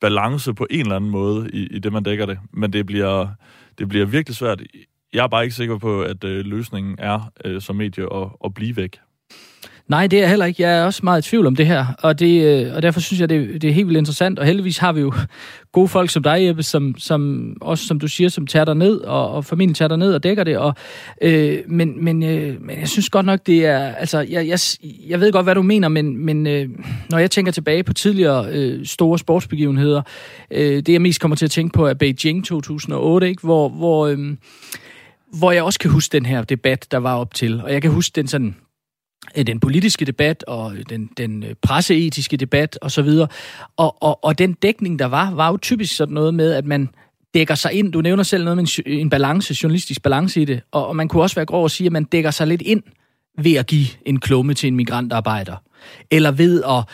balance 0.00 0.54
på 0.54 0.66
en 0.70 0.80
eller 0.80 0.96
anden 0.96 1.10
måde 1.10 1.50
i, 1.52 1.66
i 1.66 1.78
det, 1.78 1.92
man 1.92 2.02
dækker 2.02 2.26
det. 2.26 2.38
Men 2.52 2.72
det 2.72 2.86
bliver, 2.86 3.28
det 3.78 3.88
bliver 3.88 4.06
virkelig 4.06 4.36
svært. 4.36 4.62
Jeg 5.12 5.24
er 5.24 5.28
bare 5.28 5.42
ikke 5.42 5.56
sikker 5.56 5.78
på, 5.78 6.02
at 6.02 6.24
øh, 6.24 6.44
løsningen 6.44 6.96
er 6.98 7.32
øh, 7.44 7.60
som 7.60 7.76
medie 7.76 8.04
at, 8.14 8.28
at 8.44 8.54
blive 8.54 8.76
væk. 8.76 8.98
Nej, 9.88 10.06
det 10.06 10.22
er 10.22 10.26
heller 10.26 10.46
ikke. 10.46 10.62
Jeg 10.62 10.78
er 10.78 10.84
også 10.84 11.00
meget 11.04 11.26
i 11.26 11.28
tvivl 11.28 11.46
om 11.46 11.56
det 11.56 11.66
her, 11.66 11.86
og, 11.98 12.18
det, 12.18 12.66
øh, 12.66 12.74
og 12.74 12.82
derfor 12.82 13.00
synes 13.00 13.20
jeg, 13.20 13.28
det, 13.28 13.62
det 13.62 13.70
er 13.70 13.74
helt 13.74 13.88
vildt 13.88 13.98
interessant, 13.98 14.38
og 14.38 14.46
heldigvis 14.46 14.78
har 14.78 14.92
vi 14.92 15.00
jo 15.00 15.12
gode 15.72 15.88
folk 15.88 16.10
som 16.10 16.22
dig, 16.22 16.46
Jeppe, 16.46 16.62
som, 16.62 16.94
som 16.98 17.52
også, 17.60 17.86
som 17.86 18.00
du 18.00 18.08
siger, 18.08 18.28
som 18.28 18.46
tager 18.46 18.64
dig 18.64 18.74
ned, 18.74 19.00
og, 19.00 19.30
og 19.30 19.44
familien 19.44 19.74
tager 19.74 19.88
dig 19.88 19.98
ned 19.98 20.14
og 20.14 20.22
dækker 20.22 20.44
det, 20.44 20.58
og, 20.58 20.74
øh, 21.22 21.58
men, 21.68 22.04
men, 22.04 22.22
øh, 22.22 22.56
men 22.60 22.80
jeg 22.80 22.88
synes 22.88 23.10
godt 23.10 23.26
nok, 23.26 23.46
det 23.46 23.66
er, 23.66 23.78
altså, 23.78 24.18
jeg, 24.20 24.48
jeg, 24.48 24.58
jeg 25.08 25.20
ved 25.20 25.32
godt, 25.32 25.46
hvad 25.46 25.54
du 25.54 25.62
mener, 25.62 25.88
men, 25.88 26.16
men 26.26 26.46
øh, 26.46 26.68
når 27.10 27.18
jeg 27.18 27.30
tænker 27.30 27.52
tilbage 27.52 27.82
på 27.82 27.92
tidligere 27.92 28.46
øh, 28.52 28.86
store 28.86 29.18
sportsbegivenheder, 29.18 30.02
øh, 30.50 30.76
det 30.76 30.88
jeg 30.88 31.02
mest 31.02 31.20
kommer 31.20 31.36
til 31.36 31.44
at 31.44 31.50
tænke 31.50 31.72
på 31.72 31.86
er 31.86 31.94
Beijing 31.94 32.44
2008, 32.44 33.28
ikke? 33.28 33.42
hvor, 33.42 33.68
hvor, 33.68 34.06
øh, 34.06 34.18
hvor 35.38 35.52
jeg 35.52 35.62
også 35.62 35.78
kan 35.78 35.90
huske 35.90 36.12
den 36.12 36.26
her 36.26 36.44
debat, 36.44 36.86
der 36.90 36.98
var 36.98 37.16
op 37.16 37.34
til, 37.34 37.62
og 37.62 37.72
jeg 37.72 37.82
kan 37.82 37.90
huske 37.90 38.12
den 38.16 38.26
sådan 38.26 38.54
Øh, 39.36 39.46
den 39.46 39.60
politiske 39.60 40.04
debat 40.04 40.44
og 40.46 40.74
øh, 40.76 40.84
den, 40.88 41.10
den 41.16 41.42
øh, 41.42 41.54
presseetiske 41.62 42.36
debat 42.36 42.78
osv. 42.82 43.08
Og, 43.08 43.28
og, 43.76 44.02
og, 44.02 44.24
og 44.24 44.38
den 44.38 44.52
dækning, 44.52 44.98
der 44.98 45.06
var, 45.06 45.30
var 45.30 45.48
jo 45.48 45.56
typisk 45.56 45.96
sådan 45.96 46.14
noget 46.14 46.34
med, 46.34 46.52
at 46.52 46.66
man 46.66 46.88
dækker 47.34 47.54
sig 47.54 47.72
ind. 47.72 47.92
Du 47.92 48.00
nævner 48.00 48.22
selv 48.22 48.44
noget 48.44 48.56
med 48.56 48.66
en, 48.86 48.98
en 48.98 49.10
balance, 49.10 49.56
journalistisk 49.62 50.02
balance 50.02 50.42
i 50.42 50.44
det, 50.44 50.60
og, 50.70 50.86
og 50.86 50.96
man 50.96 51.08
kunne 51.08 51.22
også 51.22 51.34
være 51.36 51.46
grov 51.46 51.64
at 51.64 51.70
sige, 51.70 51.86
at 51.86 51.92
man 51.92 52.04
dækker 52.04 52.30
sig 52.30 52.46
lidt 52.46 52.62
ind 52.62 52.82
ved 53.38 53.54
at 53.54 53.66
give 53.66 53.86
en 54.06 54.20
klumme 54.20 54.54
til 54.54 54.66
en 54.66 54.76
migrantarbejder 54.76 55.56
eller 56.10 56.30
ved 56.30 56.62
at, 56.62 56.84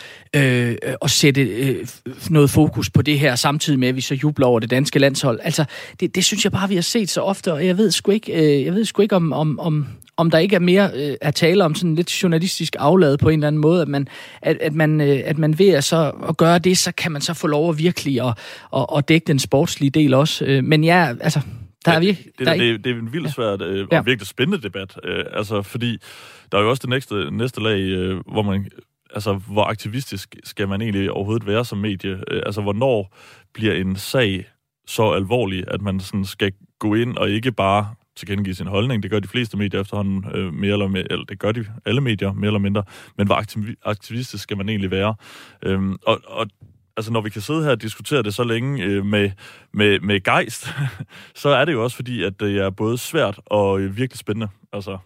øh, 0.42 0.76
at 1.02 1.10
sætte 1.10 1.40
øh, 1.40 1.88
noget 2.30 2.50
fokus 2.50 2.90
på 2.90 3.02
det 3.02 3.18
her, 3.18 3.34
samtidig 3.34 3.78
med, 3.78 3.88
at 3.88 3.96
vi 3.96 4.00
så 4.00 4.14
jubler 4.14 4.46
over 4.46 4.60
det 4.60 4.70
danske 4.70 4.98
landshold. 4.98 5.40
Altså, 5.42 5.64
det, 6.00 6.14
det 6.14 6.24
synes 6.24 6.44
jeg 6.44 6.52
bare, 6.52 6.68
vi 6.68 6.74
har 6.74 6.82
set 6.82 7.10
så 7.10 7.20
ofte, 7.20 7.52
og 7.52 7.66
jeg 7.66 7.78
ved 7.78 7.90
sgu 7.90 8.10
ikke, 8.10 8.32
øh, 8.32 8.64
jeg 8.64 8.74
ved 8.74 8.84
sgu 8.84 9.02
ikke 9.02 9.16
om, 9.16 9.32
om, 9.32 9.60
om, 9.60 9.86
om 10.18 10.31
der 10.31 10.38
ikke 10.38 10.57
er 10.57 10.61
mere 10.61 10.90
øh, 10.94 11.16
at 11.20 11.35
tale 11.35 11.64
om 11.64 11.74
sådan 11.74 11.94
lidt 11.94 12.22
journalistisk 12.22 12.76
afladet 12.78 13.20
på 13.20 13.28
en 13.28 13.38
eller 13.38 13.46
anden 13.46 13.61
måde, 13.61 13.83
at 13.83 13.88
man, 13.88 14.09
at, 14.42 14.57
at 14.61 14.74
man, 14.74 15.00
øh, 15.00 15.20
at 15.24 15.38
man 15.38 15.59
ved 15.59 15.68
at, 15.68 15.85
så, 15.85 16.12
at 16.28 16.37
gøre 16.37 16.59
det, 16.59 16.78
så 16.78 16.92
kan 16.92 17.12
man 17.12 17.22
så 17.22 17.35
få 17.35 17.46
lov 17.46 17.70
at 17.70 17.78
virkelig 17.78 18.20
at, 18.20 18.38
at, 18.76 18.87
at 18.96 19.09
dække 19.09 19.24
den 19.24 19.38
sportslige 19.38 19.90
del 19.90 20.14
også. 20.14 20.44
Øh, 20.44 20.64
men 20.64 20.85
ja, 20.85 21.14
altså, 21.20 21.40
der 21.85 21.92
er 21.92 22.00
virkelig... 22.00 22.33
Det, 22.38 22.46
det, 22.46 22.61
det, 22.61 22.85
det 22.85 22.92
er 22.92 23.00
en 23.00 23.12
vildt 23.12 23.35
svært 23.35 23.62
øh, 23.62 23.83
og 23.83 23.88
ja. 23.92 24.02
virkelig 24.02 24.26
spændende 24.26 24.62
debat, 24.62 24.96
øh, 25.04 25.24
altså 25.33 25.62
fordi 25.62 25.98
der 26.52 26.59
er 26.59 26.62
jo 26.62 26.70
også 26.70 26.81
det 26.81 26.90
næste, 26.90 27.31
næste 27.31 27.62
lag, 27.62 27.78
øh, 27.78 28.20
hvor 28.33 28.42
man 28.42 28.68
altså, 29.14 29.33
hvor 29.33 29.64
aktivistisk 29.64 30.37
skal 30.44 30.68
man 30.68 30.83
egentlig 30.83 31.11
overhovedet 31.11 31.46
være 31.46 31.64
som 31.64 31.78
medie? 31.78 32.11
Øh, 32.31 32.42
altså, 32.46 32.61
hvornår 32.61 33.16
bliver 33.54 33.74
en 33.74 33.96
sag 33.96 34.44
så 34.87 35.11
alvorlig, 35.11 35.64
at 35.68 35.83
man 35.83 36.00
sådan 36.00 36.24
skal 36.24 36.52
gå 36.78 36.94
ind 36.94 37.16
og 37.16 37.31
ikke 37.31 37.52
bare 37.52 37.94
tilkendegive 38.18 38.54
sin 38.54 38.66
holdning. 38.66 39.02
Det 39.02 39.11
gør 39.11 39.20
de 39.20 39.28
fleste 39.28 39.57
medier 39.57 39.81
efterhånden 39.81 40.24
øh, 40.35 40.54
mere 40.54 40.72
eller 40.72 40.88
mindre, 40.88 41.12
eller 41.12 41.24
det 41.24 41.38
gør 41.38 41.52
de 41.52 41.66
alle 41.87 42.00
medier 42.00 42.33
mere 42.33 42.46
eller 42.46 42.59
mindre. 42.59 42.85
Men 43.16 43.26
hvor 43.26 43.42
aktivistisk 43.88 44.42
skal 44.42 44.57
man 44.57 44.68
egentlig 44.68 44.90
være? 44.90 45.14
Øhm, 45.62 45.96
og, 46.02 46.20
og 46.26 46.46
altså 46.96 47.12
når 47.12 47.20
vi 47.20 47.31
kan 47.31 47.42
sidde 47.42 47.64
her 47.64 47.70
og 47.70 47.83
diskutere 47.83 48.22
det 48.22 48.35
så 48.35 48.44
længe 48.44 48.85
øh, 48.85 49.07
med, 49.07 49.31
med, 49.72 50.00
med 50.00 50.20
gejst, 50.20 50.68
så 51.42 51.48
er 51.48 51.64
det 51.64 51.72
jo 51.72 51.85
også 51.85 51.96
fordi, 51.96 52.22
at 52.22 52.40
det 52.40 52.59
er 52.59 52.70
både 52.70 52.98
svært 52.98 53.40
og 53.46 53.81
øh, 53.81 53.96
virkelig 53.96 54.18
spændende. 54.18 54.48
Altså. 54.72 54.98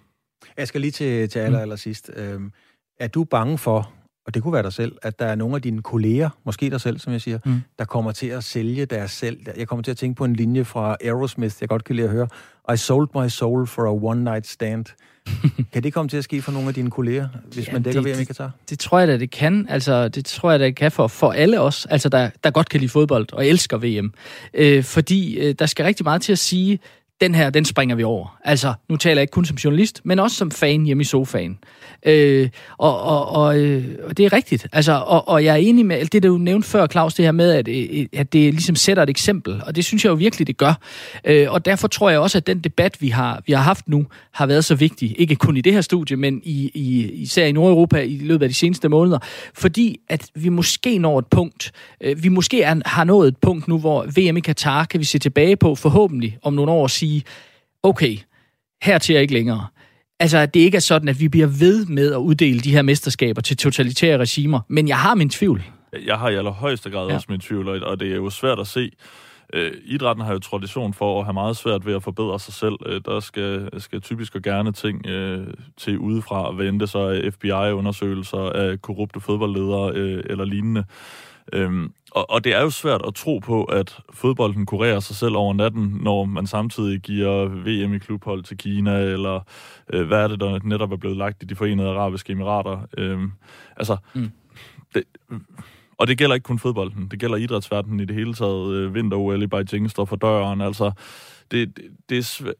Jeg 0.57 0.69
skal 0.69 0.81
lige 0.81 0.91
til, 0.91 1.29
til 1.29 1.39
aller, 1.39 1.61
aller 1.61 1.77
sidst. 1.77 2.11
Øhm, 2.17 2.53
er 3.01 3.09
du 3.09 3.25
bange 3.25 3.59
for, 3.59 3.93
og 4.27 4.35
det 4.35 4.43
kunne 4.43 4.53
være 4.53 4.63
dig 4.63 4.73
selv, 4.73 4.93
at 5.03 5.19
der 5.19 5.27
er 5.27 5.35
nogle 5.35 5.57
af 5.57 5.63
dine 5.63 5.83
kolleger, 5.83 6.31
måske 6.45 6.71
dig 6.71 6.81
selv, 6.81 6.99
som 6.99 7.13
jeg 7.13 7.21
siger, 7.21 7.39
mm. 7.45 7.63
der 7.79 7.85
kommer 7.85 8.13
til 8.13 8.27
at 8.27 8.45
sælge 8.45 8.87
deres 8.87 9.11
selv. 9.11 9.39
Jeg 9.57 9.69
kommer 9.69 9.83
til 9.83 9.91
at 9.91 9.97
tænke 9.97 10.17
på 10.19 10.25
en 10.25 10.37
linje 10.37 10.65
fra 10.65 10.97
Aerosmith, 11.01 11.57
jeg 11.61 11.69
godt 11.69 11.85
kan 11.85 11.97
lide 11.97 12.07
at 12.07 12.13
høre. 12.13 12.29
I 12.75 12.77
sold 12.77 13.09
my 13.15 13.29
soul 13.29 13.67
for 13.67 13.83
a 13.83 13.93
one 13.93 14.25
night 14.25 14.47
stand. 14.47 14.85
kan 15.73 15.83
det 15.83 15.95
komme 15.95 16.09
til 16.09 16.17
at 16.17 16.25
ske 16.25 16.43
for 16.43 16.53
nogle 16.53 16.69
af 16.69 16.75
dine 16.75 16.91
kolleger, 16.91 17.29
hvis 17.53 17.69
ja, 17.69 17.73
man 17.73 17.83
dækker 17.83 18.01
VM 18.01 18.21
i 18.21 18.25
Katar? 18.25 18.45
Det, 18.45 18.71
det 18.71 18.79
tror 18.79 18.99
jeg 18.99 19.09
da, 19.09 19.19
det 19.19 19.31
kan. 19.31 19.67
Altså, 19.69 20.09
det 20.09 20.25
tror 20.25 20.51
jeg 20.51 20.61
da, 20.61 20.65
det 20.65 20.77
kan 20.77 20.93
for, 20.93 21.07
for 21.07 21.33
alle 21.33 21.61
os, 21.61 21.87
altså, 21.87 22.09
der, 22.09 22.31
der 22.45 22.51
godt 22.51 22.69
kan 22.69 22.81
lide 22.81 22.91
fodbold 22.91 23.33
og 23.33 23.47
elsker 23.47 23.79
VM. 23.79 24.13
Øh, 24.55 24.85
fordi 24.85 25.39
øh, 25.39 25.55
der 25.59 25.67
skal 25.67 25.85
rigtig 25.85 26.05
meget 26.05 26.23
til 26.23 26.33
at 26.33 26.39
sige, 26.39 26.79
den 27.23 27.35
her, 27.35 27.51
den 27.51 27.65
springer 27.65 27.97
vi 27.97 28.05
over. 28.05 28.39
Altså, 28.45 28.75
nu 28.89 28.97
taler 28.97 29.15
jeg 29.15 29.23
ikke 29.23 29.33
kun 29.33 29.45
som 29.45 29.57
journalist, 29.57 30.01
men 30.05 30.19
også 30.19 30.37
som 30.37 30.51
fan 30.51 30.85
hjemme 30.85 31.01
i 31.01 31.05
sofaen. 31.05 31.59
Øh, 32.07 32.49
og, 32.79 33.01
og, 33.01 33.29
og, 33.29 33.59
øh, 33.59 33.85
og 34.09 34.17
det 34.17 34.27
er 34.27 34.33
rigtigt. 34.33 34.67
Altså, 34.73 34.93
og, 34.93 35.29
og 35.29 35.45
jeg 35.45 35.53
er 35.53 35.57
enig 35.57 35.87
med 35.87 36.07
det, 36.07 36.23
du 36.23 36.39
nævnte 36.39 36.69
før, 36.69 36.87
Claus, 36.87 37.15
det 37.15 37.25
her 37.25 37.33
med, 37.33 37.53
at, 37.53 37.69
øh, 37.69 38.07
at 38.13 38.33
det 38.33 38.55
ligesom 38.55 38.77
sætter 38.77 39.03
et 39.03 39.11
eksempel. 39.11 39.63
Og 39.67 39.77
det 39.77 39.85
synes 39.85 40.05
jeg 40.05 40.11
jo 40.11 40.15
virkelig, 40.15 40.47
det 40.47 40.57
gør. 40.57 40.75
Øh, 41.25 41.53
og 41.53 41.65
derfor 41.65 41.89
tror 41.89 42.11
jeg 42.11 42.19
også, 42.19 42.39
at 42.39 42.47
den 42.47 42.61
debat, 42.61 42.97
vi 43.01 43.09
har, 43.09 43.43
vi 43.47 43.53
har 43.53 43.63
haft 43.63 43.89
nu, 43.89 44.07
har 44.33 44.47
været 44.47 44.65
så 44.65 44.75
vigtig. 44.75 45.21
Ikke 45.21 45.35
kun 45.35 45.57
i 45.57 45.61
det 45.61 45.73
her 45.73 45.81
studie, 45.81 46.17
men 46.17 46.41
i, 46.45 46.71
i, 46.75 47.11
især 47.13 47.47
i 47.47 47.53
Nordeuropa 47.53 48.01
i 48.01 48.19
løbet 48.19 48.43
af 48.43 48.49
de 48.49 48.55
seneste 48.55 48.89
måneder. 48.89 49.19
Fordi 49.55 50.01
at 50.09 50.27
vi 50.35 50.49
måske 50.49 50.99
når 50.99 51.19
et 51.19 51.27
punkt, 51.27 51.73
øh, 52.01 52.23
vi 52.23 52.29
måske 52.29 52.63
er, 52.63 52.77
har 52.87 53.05
nået 53.05 53.29
et 53.29 53.37
punkt 53.37 53.69
nu, 53.69 53.79
hvor 53.79 54.07
VM 54.17 54.37
i 54.37 54.41
Katar 54.41 54.85
kan 54.85 55.01
vi 55.01 55.05
se 55.05 55.19
tilbage 55.19 55.57
på 55.57 55.75
forhåbentlig 55.75 56.39
om 56.43 56.55
nogle 56.55 56.73
år 56.73 56.83
og 56.83 56.91
sige, 56.91 57.12
okay, 57.83 58.17
her 58.83 58.99
til 58.99 59.17
ikke 59.17 59.35
længere. 59.35 59.67
Altså, 60.21 60.39
at 60.39 60.55
det 60.55 60.61
ikke 60.61 60.77
er 60.77 60.81
sådan, 60.81 61.09
at 61.09 61.21
vi 61.21 61.29
bliver 61.29 61.47
ved 61.47 61.87
med 61.87 62.13
at 62.13 62.19
uddele 62.19 62.61
de 62.61 62.73
her 62.73 62.83
mesterskaber 62.83 63.41
til 63.41 63.57
totalitære 63.57 64.19
regimer. 64.19 64.61
Men 64.69 64.89
jeg 64.89 64.99
har 64.99 65.15
min 65.15 65.31
tvivl. 65.31 65.63
Jeg 66.07 66.19
har 66.19 66.29
i 66.29 66.35
allerhøjeste 66.35 66.91
grad 66.91 67.09
ja. 67.09 67.15
også 67.15 67.27
min 67.31 67.41
tvivl, 67.41 67.85
og 67.85 68.01
det 68.01 68.13
er 68.13 68.17
jo 68.17 68.31
svært 68.31 68.59
at 68.59 68.67
se. 68.67 68.91
Øh, 69.55 69.73
idrætten 69.85 70.25
har 70.25 70.33
jo 70.33 70.39
tradition 70.39 70.95
for 70.95 71.19
at 71.19 71.25
have 71.27 71.35
meget 71.35 71.57
svært 71.57 71.87
ved 71.87 71.95
at 71.95 72.03
forbedre 72.03 72.41
sig 72.41 72.55
selv. 72.55 72.75
Øh, 72.87 73.01
der 73.05 73.21
skal, 73.21 73.81
skal 73.81 74.01
typisk 74.01 74.35
og 74.35 74.43
gerne 74.43 74.73
ting 74.73 75.07
øh, 75.07 75.47
til 75.77 75.99
udefra 75.99 76.53
vente 76.55 76.87
sig 76.87 77.33
FBI-undersøgelser 77.33 78.39
af 78.39 78.83
korrupte 78.83 79.21
fodboldledere 79.21 79.93
øh, 79.95 80.23
eller 80.27 80.45
lignende. 80.45 80.85
Øhm, 81.53 81.93
og, 82.15 82.31
og 82.31 82.45
det 82.45 82.55
er 82.55 82.61
jo 82.61 82.71
svært 82.71 83.03
at 83.07 83.15
tro 83.15 83.39
på, 83.39 83.65
at 83.65 83.99
fodbolden 84.11 84.67
kurerer 84.67 85.01
sig 85.01 85.17
selv 85.17 85.37
over 85.37 85.55
natten, 85.55 85.99
når 86.03 86.25
man 86.25 86.47
samtidig 86.47 87.01
giver 87.01 87.45
VM 87.49 87.95
i 87.95 87.99
klubhold 87.99 88.43
til 88.43 88.57
Kina, 88.59 88.99
eller 88.99 89.41
øh, 89.93 90.07
hvad 90.07 90.19
er 90.19 90.29
det, 90.29 90.41
der 90.41 90.59
netop 90.65 90.93
er 90.93 90.97
blevet 90.97 91.17
lagt 91.17 91.43
i 91.43 91.47
de 91.47 91.55
forenede 91.55 91.89
arabiske 91.89 92.33
emirater. 92.33 92.87
Øhm, 92.99 93.33
altså, 93.77 93.97
mm. 94.15 94.31
det, 94.95 95.05
og 95.99 96.07
det 96.09 96.19
gælder 96.19 96.35
ikke 96.35 96.45
kun 96.45 96.59
fodbolden, 96.59 97.09
det 97.11 97.19
gælder 97.19 97.37
idrætsverdenen 97.37 98.01
i 98.01 98.05
det 98.05 98.17
hele 98.17 98.35
taget. 98.35 98.75
Øh, 98.75 98.95
Vinter-OL 98.95 99.43
i 99.43 99.47
Beijing 99.47 99.91
står 99.91 100.05
for 100.05 100.17
døren. 100.17 100.61
Altså, 100.61 100.93
det, 101.51 101.77
det, 101.77 101.85
det 102.09 102.19
er 102.19 102.23
svært 102.23 102.55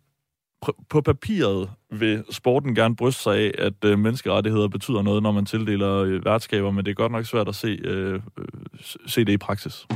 på 0.89 1.01
papiret 1.01 1.71
vil 1.91 2.25
sporten 2.31 2.75
gerne 2.75 2.97
bryste 2.97 3.23
sig 3.23 3.37
af, 3.37 3.53
at 3.59 3.85
øh, 3.85 3.99
menneskerettigheder 3.99 4.69
betyder 4.69 5.03
noget, 5.03 5.23
når 5.23 5.33
man 5.33 5.47
tildeler 5.47 5.97
øh, 5.97 6.25
værtskaber, 6.25 6.71
men 6.71 6.85
det 6.85 6.91
er 6.91 6.95
godt 6.95 7.13
nok 7.13 7.27
svært 7.27 7.49
at 7.49 7.55
se, 7.55 7.79
øh, 7.85 8.15
øh, 8.15 8.21
se 9.07 9.25
det 9.25 9.33
i 9.33 9.37
praksis. 9.37 9.87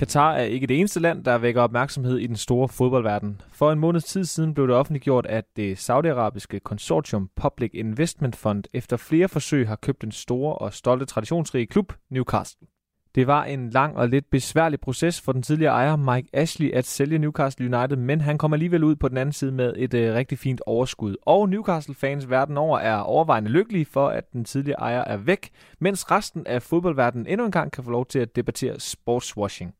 Katar 0.00 0.32
er 0.32 0.42
ikke 0.42 0.66
det 0.66 0.78
eneste 0.78 1.00
land, 1.00 1.24
der 1.24 1.38
vækker 1.38 1.62
opmærksomhed 1.62 2.18
i 2.18 2.26
den 2.26 2.36
store 2.36 2.68
fodboldverden. 2.68 3.40
For 3.52 3.72
en 3.72 3.78
måneds 3.78 4.04
tid 4.04 4.24
siden 4.24 4.54
blev 4.54 4.66
det 4.66 4.76
offentliggjort, 4.76 5.26
at 5.26 5.44
det 5.56 5.78
saudiarabiske 5.78 6.60
konsortium 6.60 7.30
Public 7.36 7.70
Investment 7.74 8.36
Fund 8.36 8.64
efter 8.72 8.96
flere 8.96 9.28
forsøg 9.28 9.68
har 9.68 9.76
købt 9.76 10.02
den 10.02 10.12
store 10.12 10.54
og 10.54 10.72
stolte 10.74 11.04
traditionsrige 11.04 11.66
klub 11.66 11.92
Newcastle. 12.10 12.66
Det 13.14 13.26
var 13.26 13.44
en 13.44 13.70
lang 13.70 13.96
og 13.96 14.08
lidt 14.08 14.30
besværlig 14.30 14.80
proces 14.80 15.20
for 15.20 15.32
den 15.32 15.42
tidligere 15.42 15.72
ejer 15.72 15.96
Mike 15.96 16.28
Ashley 16.32 16.72
at 16.72 16.86
sælge 16.86 17.18
Newcastle 17.18 17.76
United, 17.76 17.96
men 17.96 18.20
han 18.20 18.38
kom 18.38 18.52
alligevel 18.52 18.84
ud 18.84 18.96
på 18.96 19.08
den 19.08 19.16
anden 19.16 19.32
side 19.32 19.52
med 19.52 19.74
et 19.76 19.94
øh, 19.94 20.14
rigtig 20.14 20.38
fint 20.38 20.60
overskud. 20.66 21.16
Og 21.22 21.48
Newcastle-fans 21.48 22.30
verden 22.30 22.56
over 22.56 22.78
er 22.78 22.96
overvejende 22.96 23.50
lykkelige 23.50 23.84
for, 23.84 24.08
at 24.08 24.32
den 24.32 24.44
tidligere 24.44 24.80
ejer 24.80 25.04
er 25.04 25.16
væk, 25.16 25.50
mens 25.78 26.10
resten 26.10 26.46
af 26.46 26.62
fodboldverdenen 26.62 27.26
endnu 27.26 27.46
en 27.46 27.52
gang 27.52 27.72
kan 27.72 27.84
få 27.84 27.90
lov 27.90 28.06
til 28.06 28.18
at 28.18 28.36
debattere 28.36 28.80
sportswashing. 28.80 29.74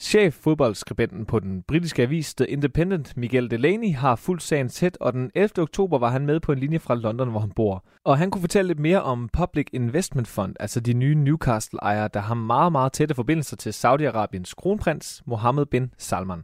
Chef 0.00 0.34
fodboldskribenten 0.34 1.26
på 1.26 1.38
den 1.38 1.62
britiske 1.62 2.02
avis 2.02 2.34
The 2.34 2.46
Independent, 2.46 3.16
Miguel 3.16 3.50
Delaney, 3.50 3.94
har 3.94 4.16
fuldt 4.16 4.42
sagen 4.42 4.68
tæt, 4.68 4.96
og 5.00 5.12
den 5.12 5.30
11. 5.34 5.50
oktober 5.58 5.98
var 5.98 6.10
han 6.10 6.26
med 6.26 6.40
på 6.40 6.52
en 6.52 6.58
linje 6.58 6.78
fra 6.78 6.94
London, 6.94 7.30
hvor 7.30 7.40
han 7.40 7.52
bor. 7.56 7.84
Og 8.04 8.18
han 8.18 8.30
kunne 8.30 8.40
fortælle 8.40 8.68
lidt 8.68 8.78
mere 8.78 9.02
om 9.02 9.28
Public 9.32 9.66
Investment 9.72 10.28
Fund, 10.28 10.54
altså 10.60 10.80
de 10.80 10.92
nye 10.92 11.14
Newcastle-ejere, 11.14 12.08
der 12.14 12.20
har 12.20 12.34
meget, 12.34 12.72
meget 12.72 12.92
tætte 12.92 13.14
forbindelser 13.14 13.56
til 13.56 13.70
Saudi-Arabiens 13.70 14.54
kronprins 14.56 15.22
Mohammed 15.26 15.66
bin 15.66 15.90
Salman. 15.98 16.42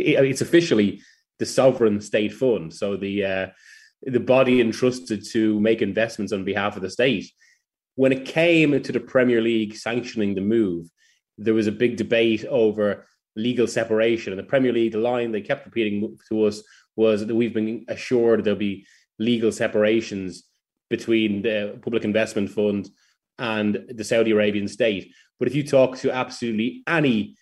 It's 0.00 0.42
officially 0.42 1.00
the 1.40 1.46
sovereign 1.46 2.00
state 2.00 2.30
fund, 2.38 2.72
so 2.72 2.96
the, 2.96 3.14
uh, 3.32 3.48
the 4.12 4.26
body 4.26 4.60
entrusted 4.60 5.20
to 5.32 5.60
make 5.60 5.82
investments 5.82 6.32
on 6.32 6.44
behalf 6.44 6.76
of 6.76 6.82
the 6.82 6.90
state. 6.90 7.24
When 7.98 8.12
it 8.12 8.28
came 8.28 8.82
to 8.82 8.92
the 8.92 9.06
Premier 9.12 9.40
League 9.40 9.74
sanctioning 9.76 10.36
the 10.36 10.44
move, 10.44 10.84
there 11.44 11.54
was 11.54 11.66
a 11.66 11.72
big 11.72 11.96
debate 11.96 12.44
over 12.46 13.06
legal 13.36 13.66
separation. 13.66 14.32
And 14.32 14.38
the 14.38 14.44
Premier 14.44 14.72
League, 14.72 14.92
the 14.92 14.98
line 14.98 15.32
they 15.32 15.40
kept 15.40 15.66
repeating 15.66 16.18
to 16.28 16.44
us 16.44 16.62
was 16.96 17.26
that 17.26 17.34
we've 17.34 17.54
been 17.54 17.84
assured 17.88 18.44
there'll 18.44 18.58
be 18.58 18.86
legal 19.18 19.52
separations 19.52 20.44
between 20.90 21.42
the 21.42 21.78
Public 21.82 22.04
Investment 22.04 22.50
Fund 22.50 22.90
and 23.38 23.84
the 23.88 24.04
Saudi 24.04 24.30
Arabian 24.30 24.68
state. 24.68 25.12
But 25.38 25.48
if 25.48 25.54
you 25.54 25.66
talk 25.66 25.96
to 25.98 26.12
absolutely 26.12 26.82
any 26.86 27.36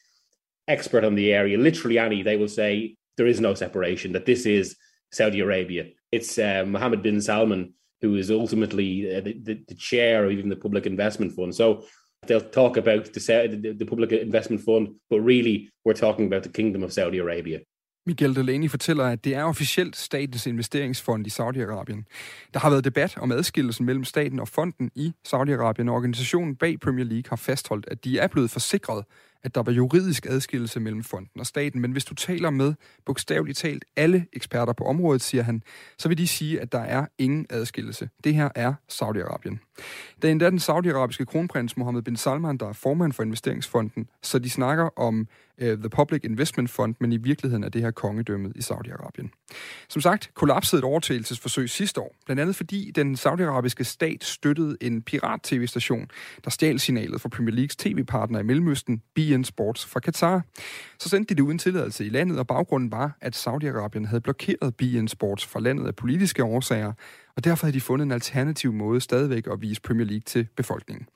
expert 0.69 1.05
on 1.05 1.17
the 1.17 1.33
area, 1.33 1.59
literally 1.59 1.99
any, 1.99 2.23
they 2.23 2.37
will 2.37 2.49
say 2.49 2.97
there 3.17 3.27
is 3.27 3.41
no 3.41 3.55
separation, 3.55 4.13
that 4.13 4.27
this 4.27 4.47
is 4.47 4.77
Saudi 5.13 5.41
Arabia. 5.41 5.87
it's 6.13 6.39
uh, 6.39 6.65
Mohammed 6.67 7.03
bin 7.03 7.21
Salman 7.21 7.75
who 8.01 8.17
is 8.17 8.31
ultimately 8.31 9.15
uh, 9.15 9.21
the, 9.21 9.39
the, 9.43 9.65
the, 9.69 9.75
chair 9.75 10.25
of 10.25 10.33
even 10.33 10.49
the 10.49 10.57
Public 10.57 10.87
Investment 10.87 11.33
Fund. 11.33 11.55
So 11.55 11.85
they'll 12.27 12.51
talk 12.53 12.77
about 12.77 13.05
the, 13.15 13.21
the, 13.49 13.75
the 13.81 13.87
Public 13.87 14.13
Investment 14.13 14.63
Fund, 14.65 14.89
but 15.11 15.21
really 15.21 15.69
we're 15.85 16.01
talking 16.07 16.27
about 16.27 16.43
the 16.43 16.53
Kingdom 16.53 16.83
of 16.83 16.93
Saudi 16.93 17.19
Arabia. 17.19 17.59
Miguel 18.07 18.35
Delaney 18.35 18.69
fortæller, 18.69 19.05
at 19.05 19.25
det 19.25 19.35
er 19.35 19.45
officielt 19.45 19.97
statens 19.97 20.47
investeringsfond 20.47 21.27
i 21.27 21.31
Saudi-Arabien. 21.31 22.05
Der 22.55 22.61
har 22.61 22.71
været 22.71 22.85
debat 22.85 23.19
om 23.19 23.33
adskillelsen 23.33 23.87
mellem 23.87 24.05
staten 24.05 24.41
og 24.41 24.49
fonden 24.49 24.91
i 24.95 25.13
Saudi-Arabien, 25.29 25.89
og 25.89 25.95
organisationen 25.95 26.57
bag 26.57 26.81
Premier 26.81 27.05
League 27.05 27.29
har 27.29 27.37
fastholdt, 27.37 27.89
at 27.89 28.05
de 28.05 28.19
er 28.19 28.27
blevet 28.27 28.51
forsikret 28.51 29.05
at 29.43 29.55
der 29.55 29.63
var 29.63 29.73
juridisk 29.73 30.27
adskillelse 30.27 30.81
mellem 30.81 31.05
fonden 31.05 31.41
og 31.41 31.47
staten, 31.47 31.81
men 31.81 31.93
hvis 31.93 32.05
du 32.05 32.15
taler 32.15 32.51
med 32.51 32.75
bogstaveligt 33.07 33.59
talt 33.59 33.85
alle 33.97 34.27
eksperter 34.33 34.73
på 34.73 34.85
området, 34.85 35.23
siger 35.23 35.43
han, 35.43 35.63
så 35.99 36.09
vil 36.09 36.19
de 36.19 36.29
sige, 36.29 36.61
at 36.61 36.73
der 36.73 36.79
er 36.79 37.07
ingen 37.19 37.47
adskillelse. 37.51 38.09
Det 38.25 38.35
her 38.35 38.49
er 38.55 38.75
Saudi-Arabien. 38.93 39.70
Det 40.23 40.29
er 40.29 40.33
endda 40.33 40.51
den 40.51 40.59
saudiarabiske 40.59 41.27
kronprins 41.27 41.77
Mohammed 41.77 42.03
bin 42.03 42.17
Salman, 42.17 42.57
der 42.57 42.69
er 42.69 42.73
formand 42.73 43.13
for 43.13 43.23
investeringsfonden, 43.23 44.09
så 44.23 44.39
de 44.39 44.51
snakker 44.51 44.99
om 44.99 45.29
uh, 45.63 45.67
The 45.67 45.89
Public 45.91 46.21
Investment 46.25 46.71
Fund, 46.71 46.95
men 47.01 47.13
i 47.13 47.17
virkeligheden 47.17 47.65
er 47.65 47.69
det 47.69 47.83
her 47.83 47.91
kongedømmet 47.91 48.53
i 48.57 48.59
Saudi-Arabien. 48.59 49.29
Som 49.89 50.03
sagt, 50.03 50.31
kollapsede 50.35 50.79
et 50.79 50.85
overtagelsesforsøg 50.85 51.71
sidste 51.71 52.01
år, 52.01 52.15
blandt 52.27 52.41
andet 52.41 52.57
fordi 52.57 52.91
den 52.95 53.17
saudiarabiske 53.17 53.85
stat 53.85 54.25
støttede 54.25 54.77
en 54.81 55.03
pirat-tv-station, 55.03 56.07
der 56.45 56.51
stjal 56.51 56.81
signalet 56.81 57.21
fra 57.21 57.29
Premier 57.29 57.55
Leagues 57.55 57.77
tv-partner 57.77 58.39
i 58.39 58.43
Mellemøsten, 58.43 59.03
BN 59.15 59.43
Sports 59.45 59.87
fra 59.87 60.01
Katar. 60.01 60.43
Så 60.99 61.09
sendte 61.09 61.35
de 61.35 61.39
det 61.39 61.43
uden 61.43 61.59
tilladelse 61.59 62.07
i 62.07 62.09
landet, 62.09 62.39
og 62.39 62.47
baggrunden 62.47 62.93
var, 62.93 63.17
at 63.21 63.47
Saudi-Arabien 63.47 64.07
havde 64.07 64.21
blokeret 64.21 64.77
BN 64.77 65.07
Sports 65.07 65.47
fra 65.47 65.61
landet 65.61 65.87
af 65.87 65.97
politiske 65.97 66.45
årsager, 66.45 66.93
og 67.37 67.45
derfor 67.45 67.67
havde 67.67 67.75
de 67.75 67.81
fundet 67.81 68.05
en 68.07 68.13
alternativ 68.13 68.73
måde 68.73 69.01
stadigvæk 69.01 69.47
at 69.47 69.61
vise 69.61 69.81
Premier 69.81 70.07
League 70.07 70.23
til 70.27 70.47
befolkningen. 70.57 71.07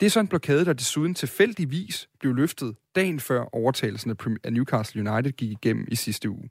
Det 0.00 0.06
er 0.06 0.10
så 0.10 0.20
en 0.20 0.28
blokade, 0.28 0.64
der 0.64 0.72
desuden 0.72 1.14
tilfældigvis 1.14 2.08
blev 2.20 2.34
løftet 2.34 2.74
dagen 2.96 3.20
før 3.20 3.44
overtagelsen 3.52 4.16
af 4.44 4.52
Newcastle 4.52 5.10
United 5.10 5.32
gik 5.32 5.50
igennem 5.50 5.86
i 5.88 5.94
sidste 5.94 6.30
uge. 6.30 6.48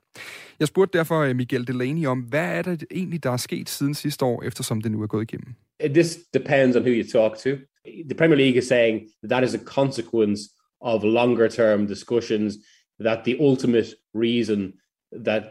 Jeg 0.60 0.68
spurgte 0.68 0.98
derfor 0.98 1.20
øh, 1.20 1.36
Miguel 1.36 1.68
Delaney 1.68 2.06
om, 2.06 2.20
hvad 2.20 2.58
er 2.58 2.62
det 2.62 2.84
egentlig, 2.92 3.24
der 3.24 3.32
er 3.32 3.38
sket 3.38 3.70
siden 3.70 3.94
sidste 3.94 4.26
år, 4.26 4.44
eftersom 4.44 4.82
det 4.82 4.92
nu 4.92 5.02
er 5.02 5.08
gået 5.08 5.24
igennem? 5.32 5.54
Uh, 5.84 5.90
this 5.90 6.18
depends 6.34 6.76
on 6.76 6.82
who 6.82 6.92
you 6.92 7.04
talk 7.12 7.38
to. 7.38 7.50
The 8.10 8.16
Premier 8.18 8.38
League 8.38 8.58
is 8.58 8.68
saying 8.68 9.02
that 9.24 9.30
that 9.30 9.44
is 9.44 9.56
a 9.56 9.64
consequence 9.66 10.42
of 10.82 11.04
longer 11.04 11.48
term 11.48 11.88
discussions, 11.88 12.54
that 13.00 13.20
the 13.26 13.36
ultimate 13.40 13.88
reason 14.14 14.74
that 15.26 15.44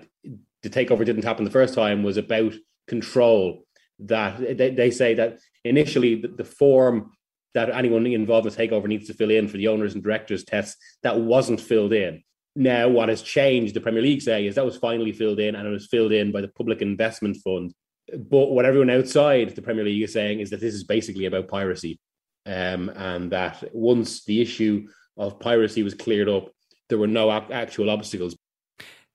the 0.63 0.71
takeover 0.71 1.05
didn't 1.05 1.25
happen 1.25 1.45
the 1.45 1.61
first 1.61 1.75
time 1.75 2.03
was 2.03 2.17
about 2.17 2.55
control. 2.87 3.65
That 4.01 4.59
they, 4.59 4.71
they 4.71 4.91
say 4.91 5.15
that 5.15 5.39
initially 5.65 6.17
the, 6.17 6.29
the 6.29 6.45
form 6.45 7.13
that 7.55 7.71
anyone 7.71 8.05
involved 8.07 8.47
in 8.47 8.53
the 8.53 8.59
takeover 8.59 8.87
needs 8.87 9.07
to 9.07 9.15
fill 9.15 9.31
in 9.31 9.49
for 9.49 9.57
the 9.57 9.69
owners 9.69 9.95
and 9.95 10.03
directors 10.03 10.45
tests 10.45 10.77
that 11.03 11.21
wasn't 11.21 11.61
filled 11.61 11.93
in. 11.93 12.23
Now, 12.57 12.89
what 12.89 13.09
has 13.09 13.23
changed, 13.23 13.75
the 13.75 13.81
Premier 13.81 14.03
League 14.03 14.23
say, 14.23 14.47
is 14.47 14.57
that 14.57 14.65
was 14.65 14.77
finally 14.77 15.13
filled 15.13 15.41
in 15.41 15.55
and 15.55 15.67
it 15.67 15.71
was 15.71 15.87
filled 15.87 16.13
in 16.13 16.33
by 16.33 16.41
the 16.41 16.49
Public 16.49 16.83
Investment 16.83 17.37
Fund. 17.45 17.73
But 18.13 18.51
what 18.51 18.65
everyone 18.65 18.91
outside 18.91 19.51
the 19.51 19.63
Premier 19.63 19.85
League 19.85 20.03
is 20.03 20.13
saying 20.13 20.41
is 20.41 20.51
that 20.51 20.61
this 20.61 20.75
is 20.75 20.85
basically 20.85 21.27
about 21.27 21.49
piracy. 21.49 21.99
Um, 22.47 22.91
and 22.91 23.31
that 23.33 23.65
once 23.73 24.25
the 24.25 24.43
issue 24.43 24.87
of 25.17 25.41
piracy 25.41 25.83
was 25.83 25.95
cleared 25.95 26.29
up, 26.29 26.51
there 26.89 26.99
were 26.99 27.07
no 27.07 27.31
actual 27.31 27.89
obstacles. 27.89 28.37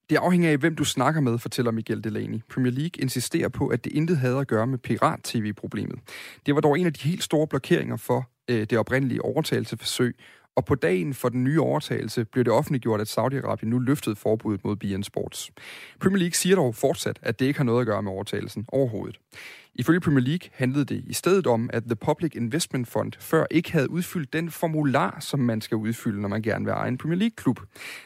Det 0.09 0.15
afhænger 0.15 0.51
af, 0.51 0.57
hvem 0.57 0.75
du 0.75 0.83
snakker 0.83 1.21
med, 1.21 1.37
fortæller 1.37 1.71
Miguel 1.71 2.03
Delaney. 2.03 2.39
Premier 2.53 2.71
League 2.71 3.01
insisterer 3.01 3.49
på, 3.49 3.67
at 3.67 3.83
det 3.83 3.93
intet 3.93 4.17
havde 4.17 4.37
at 4.37 4.47
gøre 4.47 4.67
med 4.67 4.77
pirat-tv-problemet. 4.77 5.99
Det 6.45 6.55
var 6.55 6.61
dog 6.61 6.79
en 6.79 6.85
af 6.85 6.93
de 6.93 7.09
helt 7.09 7.23
store 7.23 7.47
blokeringer 7.47 7.97
for 7.97 8.29
øh, 8.49 8.59
det 8.59 8.77
oprindelige 8.77 9.21
overtagelseforsøg, 9.21 10.15
og 10.55 10.65
på 10.65 10.75
dagen 10.75 11.13
for 11.13 11.29
den 11.29 11.43
nye 11.43 11.61
overtagelse 11.61 12.25
blev 12.25 12.43
det 12.45 12.53
offentliggjort, 12.53 13.01
at 13.01 13.17
Saudi-Arabien 13.17 13.65
nu 13.65 13.79
løftede 13.79 14.15
forbuddet 14.15 14.65
mod 14.65 14.75
BN 14.75 15.03
Sports. 15.03 15.51
Premier 15.99 16.19
League 16.19 16.33
siger 16.33 16.55
dog 16.55 16.75
fortsat, 16.75 17.19
at 17.21 17.39
det 17.39 17.45
ikke 17.45 17.59
har 17.59 17.63
noget 17.63 17.81
at 17.81 17.87
gøre 17.87 18.03
med 18.03 18.11
overtagelsen 18.11 18.65
overhovedet. 18.67 19.19
Ifølge 19.75 19.99
Premier 19.99 20.25
League 20.25 20.49
handlede 20.53 20.85
det 20.85 21.03
i 21.07 21.13
stedet 21.13 21.47
om, 21.47 21.69
at 21.73 21.83
The 21.83 21.95
Public 21.95 22.35
Investment 22.35 22.87
Fund 22.87 23.13
før 23.19 23.45
ikke 23.51 23.71
havde 23.71 23.89
udfyldt 23.89 24.33
den 24.33 24.51
formular, 24.51 25.17
som 25.19 25.39
man 25.39 25.61
skal 25.61 25.77
udfylde, 25.77 26.21
når 26.21 26.29
man 26.29 26.41
gerne 26.41 26.65
vil 26.65 26.71
eje 26.71 26.87
en 26.87 26.97
Premier 26.97 27.19
League-klub. 27.19 27.59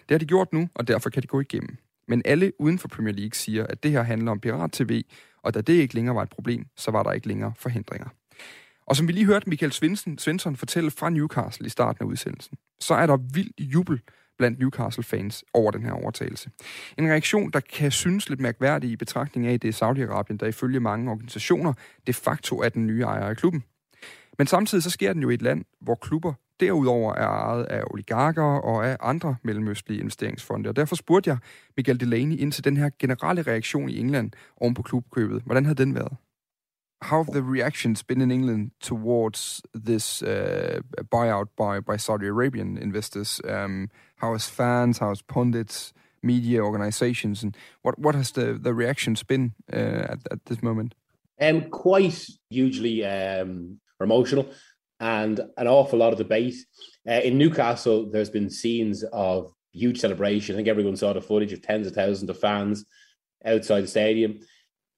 Det 0.10 0.12
har 0.12 0.18
de 0.18 0.26
gjort 0.26 0.54
nu, 0.54 0.70
og 0.76 0.88
derfor 0.88 1.10
kan 1.10 1.22
de 1.22 1.28
gå 1.28 1.40
igennem. 1.40 1.78
Men 2.08 2.22
alle 2.26 2.52
uden 2.60 2.80
for 2.80 2.88
Premier 2.88 3.14
League 3.14 3.34
siger, 3.34 3.68
at 3.68 3.84
det 3.84 3.92
her 3.92 4.04
handler 4.04 4.32
om 4.32 4.40
pirat-tv, 4.40 5.04
og 5.44 5.54
da 5.54 5.62
det 5.62 5.74
ikke 5.74 5.96
længere 5.96 6.16
var 6.16 6.24
et 6.24 6.30
problem, 6.30 6.66
så 6.78 6.92
var 6.92 7.04
der 7.04 7.12
ikke 7.12 7.28
længere 7.28 7.54
forhindringer. 7.58 8.08
Og 8.88 8.96
som 8.96 9.08
vi 9.08 9.12
lige 9.14 9.26
hørte 9.26 9.50
Michael 9.50 9.72
Svensson, 9.72 10.18
Svensson 10.18 10.56
fortælle 10.56 10.92
fra 10.92 11.10
Newcastle 11.10 11.66
i 11.66 11.70
starten 11.70 12.04
af 12.04 12.08
udsendelsen, 12.08 12.58
så 12.80 12.94
er 12.94 13.06
der 13.06 13.18
vild 13.34 13.52
jubel 13.60 14.02
blandt 14.38 14.60
Newcastle-fans 14.60 15.44
over 15.54 15.72
den 15.72 15.84
her 15.84 15.92
overtagelse. 15.92 16.50
En 16.98 17.08
reaktion, 17.08 17.52
der 17.52 17.60
kan 17.60 17.92
synes 17.92 18.30
lidt 18.30 18.40
mærkværdig 18.40 18.90
i 18.90 18.96
betragtning 18.96 19.48
af, 19.48 19.54
at 19.54 19.62
det 19.62 19.68
er 19.68 19.86
Saudi-Arabien, 19.86 20.38
der 20.38 20.48
ifølge 20.48 20.80
mange 20.80 21.12
organisationer 21.12 21.74
de 22.08 22.14
facto 22.14 22.62
er 22.62 22.70
den 22.70 22.88
nye 22.88 23.02
ejer 23.02 23.26
af 23.26 23.38
klubben. 23.38 23.64
Men 24.38 24.48
samtidig 24.48 24.84
så 24.84 24.90
sker 24.90 25.14
den 25.14 25.22
jo 25.22 25.30
i 25.30 25.34
et 25.34 25.42
land, 25.42 25.66
hvor 25.82 25.96
klubber 25.96 26.34
derudover 26.60 27.14
er 27.14 27.28
ejet 27.28 27.64
af 27.64 27.84
oligarker 27.92 28.44
og 28.44 28.88
af 28.88 28.98
andre 29.00 29.36
mellemøstlige 29.44 30.00
investeringsfonde. 30.00 30.70
Og 30.70 30.76
derfor 30.76 30.96
spurgte 30.96 31.30
jeg 31.30 31.38
Michael 31.78 32.00
Delaney 32.00 32.38
ind 32.38 32.52
til 32.52 32.64
den 32.64 32.78
her 32.78 32.90
generelle 33.00 33.42
reaktion 33.42 33.90
i 33.90 34.00
England 34.00 34.32
oven 34.58 34.74
på 34.74 34.82
klubkøbet. 34.82 35.42
Hvordan 35.46 35.66
havde 35.66 35.84
den 35.84 35.96
været? 35.96 36.18
How 37.02 37.24
have 37.24 37.42
the 37.42 37.52
reactions 37.52 38.04
been 38.04 38.22
in 38.22 38.32
England 38.32 38.72
towards 38.82 39.62
this 39.76 40.22
uh, 40.22 40.80
buyout 41.12 41.50
by, 41.58 41.82
by 41.92 41.98
Saudi 41.98 42.28
Arabian 42.28 42.78
investors? 42.78 43.42
Um, 43.44 43.90
how 44.18 44.32
has 44.32 44.52
fans, 44.52 44.98
how 44.98 45.10
has 45.10 45.22
pundits, 45.22 45.94
media 46.22 46.60
organizations, 46.60 47.44
and 47.44 47.54
what, 47.84 47.96
what 48.00 48.16
has 48.16 48.32
the, 48.32 48.54
the 48.64 48.74
reactions 48.74 49.24
been 49.24 49.54
uh, 49.74 50.06
at, 50.14 50.20
at 50.32 50.46
this 50.46 50.64
moment? 50.64 50.96
Um, 51.42 51.70
quite 51.70 52.26
hugely 52.50 53.04
um, 53.04 53.80
emotional 54.04 54.50
and 55.00 55.40
an 55.58 55.68
awful 55.68 56.00
lot 56.00 56.14
of 56.14 56.18
debate. 56.18 56.56
Uh, 57.08 57.14
in 57.24 57.38
Newcastle, 57.38 58.10
there's 58.10 58.30
been 58.30 58.50
scenes 58.50 59.04
of 59.12 59.52
huge 59.72 60.00
celebration. 60.00 60.56
I 60.56 60.58
think 60.58 60.68
everyone 60.68 60.96
saw 60.96 61.14
the 61.14 61.22
footage 61.22 61.52
of 61.52 61.62
tens 61.62 61.88
of 61.88 61.94
thousands 61.94 62.30
of 62.30 62.40
fans 62.40 62.86
outside 63.46 63.82
the 63.82 63.88
stadium. 63.88 64.40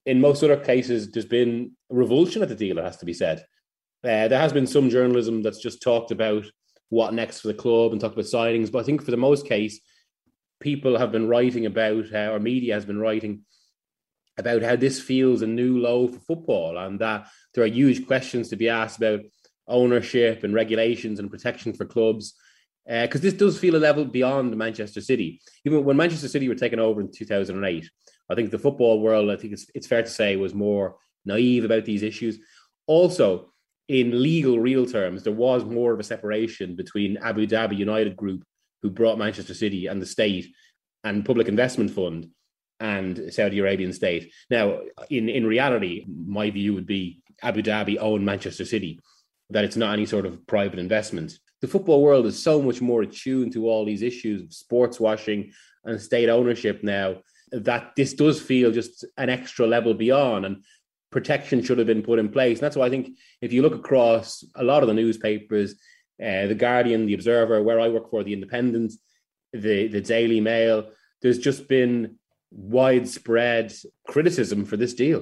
In 0.04 0.20
most 0.20 0.42
other 0.42 0.56
cases, 0.56 1.10
there's 1.10 1.24
been 1.26 1.72
revulsion 1.90 2.42
at 2.42 2.48
the 2.48 2.54
deal, 2.54 2.78
it 2.78 2.84
has 2.84 2.98
to 2.98 3.06
be 3.06 3.14
said. 3.14 3.44
Uh, 4.04 4.28
there 4.28 4.38
has 4.38 4.52
been 4.52 4.66
some 4.66 4.90
journalism 4.90 5.42
that's 5.42 5.58
just 5.58 5.82
talked 5.82 6.12
about 6.12 6.44
what 6.90 7.14
next 7.14 7.40
for 7.40 7.48
the 7.48 7.54
club 7.54 7.90
and 7.90 8.00
talked 8.00 8.14
about 8.14 8.26
signings, 8.26 8.70
but 8.70 8.78
I 8.78 8.82
think 8.84 9.02
for 9.02 9.10
the 9.10 9.16
most 9.16 9.46
case, 9.48 9.80
people 10.60 10.96
have 10.96 11.10
been 11.10 11.28
writing 11.28 11.66
about, 11.66 12.04
uh, 12.14 12.30
or 12.30 12.38
media 12.38 12.74
has 12.74 12.84
been 12.84 13.00
writing 13.00 13.42
about 14.38 14.62
how 14.62 14.76
this 14.76 15.00
feels 15.00 15.42
a 15.42 15.46
new 15.46 15.78
low 15.78 16.08
for 16.08 16.20
football 16.20 16.78
and 16.78 16.98
that 17.00 17.28
there 17.54 17.64
are 17.64 17.68
huge 17.68 18.06
questions 18.06 18.48
to 18.48 18.56
be 18.56 18.68
asked 18.68 18.98
about 18.98 19.20
ownership 19.68 20.44
and 20.44 20.54
regulations 20.54 21.18
and 21.18 21.30
protection 21.30 21.72
for 21.72 21.84
clubs. 21.84 22.34
Because 22.86 23.20
uh, 23.20 23.22
this 23.22 23.34
does 23.34 23.58
feel 23.58 23.74
a 23.74 23.78
level 23.78 24.04
beyond 24.04 24.56
Manchester 24.56 25.00
City. 25.00 25.40
Even 25.64 25.84
when 25.84 25.96
Manchester 25.96 26.28
City 26.28 26.48
were 26.48 26.54
taken 26.54 26.78
over 26.78 27.00
in 27.00 27.10
2008, 27.10 27.90
I 28.30 28.34
think 28.34 28.50
the 28.50 28.58
football 28.58 29.00
world, 29.00 29.30
I 29.30 29.36
think 29.36 29.54
it's, 29.54 29.66
it's 29.74 29.86
fair 29.86 30.02
to 30.02 30.08
say, 30.08 30.36
was 30.36 30.54
more 30.54 30.96
naive 31.24 31.64
about 31.64 31.84
these 31.84 32.02
issues. 32.02 32.38
Also, 32.86 33.52
in 33.88 34.22
legal, 34.22 34.58
real 34.58 34.86
terms, 34.86 35.22
there 35.22 35.32
was 35.32 35.64
more 35.64 35.92
of 35.92 36.00
a 36.00 36.04
separation 36.04 36.76
between 36.76 37.16
Abu 37.18 37.46
Dhabi 37.46 37.76
United 37.76 38.16
Group, 38.16 38.44
who 38.82 38.90
brought 38.90 39.18
Manchester 39.18 39.54
City, 39.54 39.86
and 39.86 40.00
the 40.00 40.06
state, 40.06 40.52
and 41.04 41.24
Public 41.24 41.48
Investment 41.48 41.90
Fund, 41.90 42.28
and 42.80 43.32
Saudi 43.32 43.58
Arabian 43.58 43.92
state. 43.92 44.32
Now, 44.50 44.80
in, 45.10 45.28
in 45.28 45.46
reality, 45.46 46.04
my 46.08 46.50
view 46.50 46.74
would 46.74 46.86
be 46.86 47.22
Abu 47.42 47.62
Dhabi 47.62 47.98
owned 47.98 48.24
Manchester 48.24 48.64
City 48.64 49.00
that 49.50 49.64
it's 49.64 49.76
not 49.76 49.92
any 49.92 50.06
sort 50.06 50.26
of 50.26 50.46
private 50.46 50.78
investment. 50.78 51.38
The 51.60 51.68
football 51.68 52.02
world 52.02 52.26
is 52.26 52.42
so 52.42 52.60
much 52.60 52.80
more 52.80 53.02
attuned 53.02 53.52
to 53.52 53.68
all 53.68 53.84
these 53.84 54.02
issues 54.02 54.42
of 54.42 54.52
sports 54.52 55.00
washing 55.00 55.52
and 55.84 56.00
state 56.00 56.28
ownership 56.28 56.82
now 56.82 57.16
that 57.52 57.92
this 57.96 58.14
does 58.14 58.40
feel 58.40 58.72
just 58.72 59.04
an 59.16 59.30
extra 59.30 59.66
level 59.66 59.94
beyond 59.94 60.44
and 60.44 60.64
protection 61.10 61.62
should 61.62 61.78
have 61.78 61.86
been 61.86 62.02
put 62.02 62.18
in 62.18 62.28
place. 62.28 62.58
And 62.58 62.64
that's 62.64 62.76
why 62.76 62.86
I 62.86 62.90
think 62.90 63.16
if 63.40 63.52
you 63.52 63.62
look 63.62 63.74
across 63.74 64.44
a 64.56 64.64
lot 64.64 64.82
of 64.82 64.88
the 64.88 64.94
newspapers, 64.94 65.74
uh, 66.22 66.46
the 66.46 66.54
Guardian, 66.54 67.06
the 67.06 67.14
Observer, 67.14 67.62
where 67.62 67.80
I 67.80 67.88
work 67.88 68.10
for, 68.10 68.24
the 68.24 68.32
Independent, 68.32 68.92
the 69.52 69.86
the 69.88 70.00
Daily 70.00 70.40
Mail, 70.40 70.90
there's 71.22 71.38
just 71.38 71.68
been 71.68 72.18
widespread 72.52 73.70
criticism 74.08 74.64
for 74.64 74.76
this 74.76 74.94
deal. 74.94 75.20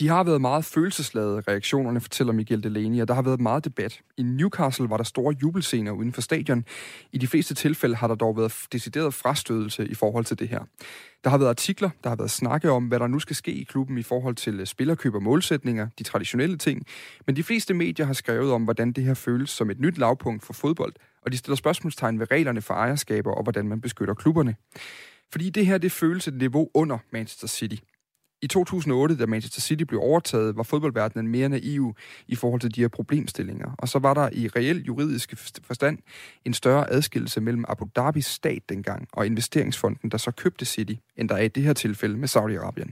De 0.00 0.08
har 0.08 0.24
været 0.24 0.40
meget 0.40 0.64
følelsesladede 0.64 1.42
reaktionerne, 1.48 2.00
fortæller 2.00 2.32
Miguel 2.32 2.62
Delaney, 2.62 3.00
og 3.00 3.08
der 3.08 3.14
har 3.14 3.22
været 3.22 3.40
meget 3.40 3.64
debat. 3.64 4.00
I 4.16 4.22
Newcastle 4.22 4.90
var 4.90 4.96
der 4.96 5.04
store 5.04 5.34
jubelscener 5.42 5.92
uden 5.92 6.12
for 6.12 6.20
stadion. 6.20 6.64
I 7.12 7.18
de 7.18 7.26
fleste 7.26 7.54
tilfælde 7.54 7.96
har 7.96 8.06
der 8.08 8.14
dog 8.14 8.36
været 8.36 8.54
decideret 8.72 9.14
frastødelse 9.14 9.86
i 9.88 9.94
forhold 9.94 10.24
til 10.24 10.38
det 10.38 10.48
her. 10.48 10.60
Der 11.24 11.30
har 11.30 11.38
været 11.38 11.48
artikler, 11.48 11.90
der 12.04 12.08
har 12.08 12.16
været 12.16 12.30
snakke 12.30 12.70
om, 12.70 12.84
hvad 12.84 13.00
der 13.00 13.06
nu 13.06 13.18
skal 13.18 13.36
ske 13.36 13.52
i 13.52 13.62
klubben 13.62 13.98
i 13.98 14.02
forhold 14.02 14.34
til 14.34 14.60
øh, 14.60 14.66
spillerkøb 14.66 15.14
og 15.14 15.22
målsætninger, 15.22 15.88
de 15.98 16.02
traditionelle 16.02 16.58
ting. 16.58 16.86
Men 17.26 17.36
de 17.36 17.42
fleste 17.42 17.74
medier 17.74 18.06
har 18.06 18.12
skrevet 18.12 18.52
om, 18.52 18.64
hvordan 18.64 18.92
det 18.92 19.04
her 19.04 19.14
føles 19.14 19.50
som 19.50 19.70
et 19.70 19.80
nyt 19.80 19.98
lavpunkt 19.98 20.44
for 20.44 20.52
fodbold, 20.52 20.92
og 21.22 21.32
de 21.32 21.36
stiller 21.36 21.56
spørgsmålstegn 21.56 22.20
ved 22.20 22.30
reglerne 22.30 22.62
for 22.62 22.74
ejerskaber 22.74 23.32
og 23.32 23.42
hvordan 23.42 23.68
man 23.68 23.80
beskytter 23.80 24.14
klubberne. 24.14 24.54
Fordi 25.32 25.50
det 25.50 25.66
her, 25.66 25.78
det 25.78 25.92
føles 25.92 26.28
et 26.28 26.34
niveau 26.34 26.70
under 26.74 26.98
Manchester 27.12 27.46
City. 27.46 27.76
I 28.42 28.46
2008, 28.46 29.16
da 29.16 29.26
Manchester 29.26 29.60
City 29.60 29.84
blev 29.84 30.00
overtaget, 30.00 30.56
var 30.56 30.62
fodboldverdenen 30.62 31.28
mere 31.28 31.48
naiv 31.48 31.96
i 32.28 32.34
forhold 32.34 32.60
til 32.60 32.74
de 32.74 32.80
her 32.80 32.88
problemstillinger. 32.88 33.74
Og 33.78 33.88
så 33.88 33.98
var 33.98 34.14
der 34.14 34.28
i 34.32 34.48
reel 34.48 34.82
juridisk 34.82 35.34
forstand 35.62 35.98
en 36.44 36.54
større 36.54 36.90
adskillelse 36.90 37.40
mellem 37.40 37.64
Abu 37.68 37.88
Dhabis 37.96 38.26
stat 38.26 38.62
dengang 38.68 39.08
og 39.12 39.26
investeringsfonden, 39.26 40.10
der 40.10 40.18
så 40.18 40.30
købte 40.30 40.64
City, 40.64 40.94
end 41.16 41.28
der 41.28 41.34
er 41.34 41.42
i 41.42 41.48
det 41.48 41.62
her 41.62 41.72
tilfælde 41.72 42.16
med 42.16 42.28
Saudi-Arabien. 42.28 42.90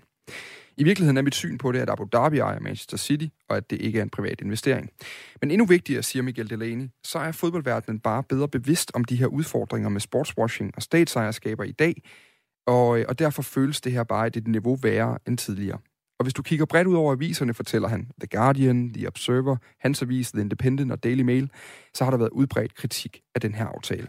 I 0.76 0.84
virkeligheden 0.84 1.16
er 1.16 1.22
mit 1.22 1.34
syn 1.34 1.58
på 1.58 1.72
det, 1.72 1.78
at 1.78 1.90
Abu 1.90 2.08
Dhabi 2.12 2.38
ejer 2.38 2.60
Manchester 2.60 2.96
City, 2.96 3.26
og 3.48 3.56
at 3.56 3.70
det 3.70 3.80
ikke 3.80 3.98
er 3.98 4.02
en 4.02 4.10
privat 4.10 4.40
investering. 4.40 4.90
Men 5.40 5.50
endnu 5.50 5.66
vigtigere, 5.66 6.02
siger 6.02 6.22
Miguel 6.22 6.50
Delaney, 6.50 6.88
så 7.04 7.18
er 7.18 7.32
fodboldverdenen 7.32 8.00
bare 8.00 8.22
bedre 8.22 8.48
bevidst 8.48 8.90
om 8.94 9.04
de 9.04 9.16
her 9.16 9.26
udfordringer 9.26 9.88
med 9.88 10.00
sportswashing 10.00 10.72
og 10.76 10.82
statsejerskaber 10.82 11.64
i 11.64 11.72
dag, 11.72 12.02
og, 12.68 12.98
øh, 12.98 13.04
og 13.08 13.18
derfor 13.18 13.42
føles 13.42 13.80
det 13.80 13.92
her 13.92 14.04
bare 14.04 14.26
et 14.26 14.48
niveau 14.48 14.78
værre 14.82 15.18
end 15.28 15.38
tidligere. 15.38 15.78
Og 16.18 16.24
hvis 16.24 16.34
du 16.34 16.42
kigger 16.42 16.66
bredt 16.66 16.86
ud 16.86 16.94
over 16.94 17.12
aviserne, 17.12 17.54
fortæller 17.54 17.88
han 17.88 18.10
The 18.20 18.38
Guardian, 18.38 18.92
The 18.94 19.06
Observer, 19.06 19.56
hans 19.80 20.02
avis, 20.02 20.32
The 20.32 20.40
Independent 20.40 20.92
og 20.92 21.04
Daily 21.04 21.22
Mail, 21.22 21.50
så 21.94 22.04
har 22.04 22.10
der 22.10 22.18
været 22.18 22.30
udbredt 22.30 22.74
kritik 22.74 23.20
af 23.34 23.40
den 23.40 23.54
her 23.54 23.66
aftale. 23.66 24.08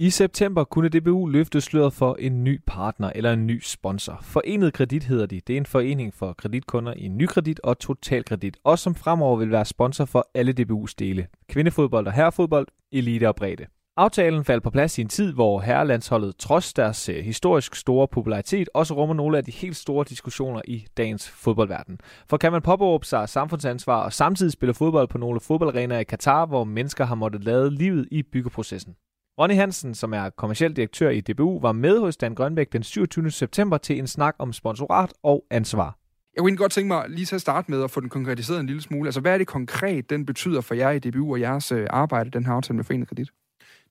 I 0.00 0.10
september 0.10 0.64
kunne 0.64 0.88
DBU 0.88 1.26
løfte 1.26 1.60
sløret 1.60 1.92
for 1.92 2.16
en 2.18 2.44
ny 2.44 2.60
partner 2.66 3.12
eller 3.14 3.32
en 3.32 3.46
ny 3.46 3.60
sponsor. 3.62 4.18
Forenet 4.22 4.72
Kredit 4.72 5.04
hedder 5.04 5.26
de. 5.26 5.40
Det 5.46 5.52
er 5.52 5.56
en 5.56 5.66
forening 5.66 6.14
for 6.14 6.32
kreditkunder 6.32 6.92
i 6.92 7.08
Nykredit 7.08 7.60
og 7.60 7.78
Totalkredit, 7.78 8.56
og 8.64 8.78
som 8.78 8.94
fremover 8.94 9.36
vil 9.36 9.50
være 9.50 9.64
sponsor 9.64 10.04
for 10.04 10.30
alle 10.34 10.54
DBU's 10.60 10.94
dele. 10.98 11.26
Kvindefodbold 11.48 12.06
og 12.06 12.12
herrefodbold, 12.12 12.66
elite 12.92 13.28
og 13.28 13.36
bredde. 13.36 13.66
Aftalen 13.98 14.44
faldt 14.44 14.62
på 14.62 14.70
plads 14.70 14.98
i 14.98 15.00
en 15.00 15.08
tid, 15.08 15.32
hvor 15.32 15.60
herrelandsholdet 15.60 16.36
trods 16.36 16.72
deres 16.72 17.08
øh, 17.08 17.16
historisk 17.16 17.74
store 17.74 18.08
popularitet 18.08 18.68
også 18.74 18.94
rummer 18.94 19.14
nogle 19.14 19.38
af 19.38 19.44
de 19.44 19.50
helt 19.50 19.76
store 19.76 20.04
diskussioner 20.08 20.62
i 20.64 20.86
dagens 20.96 21.30
fodboldverden. 21.30 22.00
For 22.28 22.36
kan 22.36 22.52
man 22.52 22.62
påberåbe 22.62 23.06
sig 23.06 23.28
samfundsansvar 23.28 24.04
og 24.04 24.12
samtidig 24.12 24.52
spille 24.52 24.74
fodbold 24.74 25.08
på 25.08 25.18
nogle 25.18 25.40
fodboldarenaer 25.40 25.98
i 25.98 26.04
Katar, 26.04 26.46
hvor 26.46 26.64
mennesker 26.64 27.04
har 27.04 27.14
måttet 27.14 27.44
lade 27.44 27.70
livet 27.70 28.08
i 28.10 28.22
byggeprocessen? 28.22 28.94
Ronny 29.40 29.54
Hansen, 29.54 29.94
som 29.94 30.14
er 30.14 30.30
kommersiel 30.30 30.76
direktør 30.76 31.10
i 31.10 31.20
DBU, 31.20 31.60
var 31.60 31.72
med 31.72 31.98
hos 31.98 32.16
Dan 32.16 32.34
Grønbæk 32.34 32.72
den 32.72 32.82
27. 32.82 33.30
september 33.30 33.78
til 33.78 33.98
en 33.98 34.06
snak 34.06 34.34
om 34.38 34.52
sponsorat 34.52 35.12
og 35.22 35.44
ansvar. 35.50 35.98
Jeg 36.34 36.42
kunne 36.42 36.56
godt 36.56 36.72
tænke 36.72 36.88
mig 36.88 37.04
lige 37.08 37.26
til 37.26 37.34
at 37.34 37.40
starte 37.40 37.70
med 37.70 37.84
at 37.84 37.90
få 37.90 38.00
den 38.00 38.08
konkretiseret 38.08 38.60
en 38.60 38.66
lille 38.66 38.82
smule. 38.82 39.08
Altså, 39.08 39.20
hvad 39.20 39.34
er 39.34 39.38
det 39.38 39.46
konkret, 39.46 40.10
den 40.10 40.26
betyder 40.26 40.60
for 40.60 40.74
jer 40.74 40.90
i 40.90 40.98
DBU 40.98 41.32
og 41.32 41.40
jeres 41.40 41.72
øh, 41.72 41.86
arbejde, 41.90 42.30
den 42.30 42.46
her 42.46 42.52
aftale 42.52 42.76
med 42.76 42.84
Forenet 42.84 43.08
Kredit? 43.08 43.28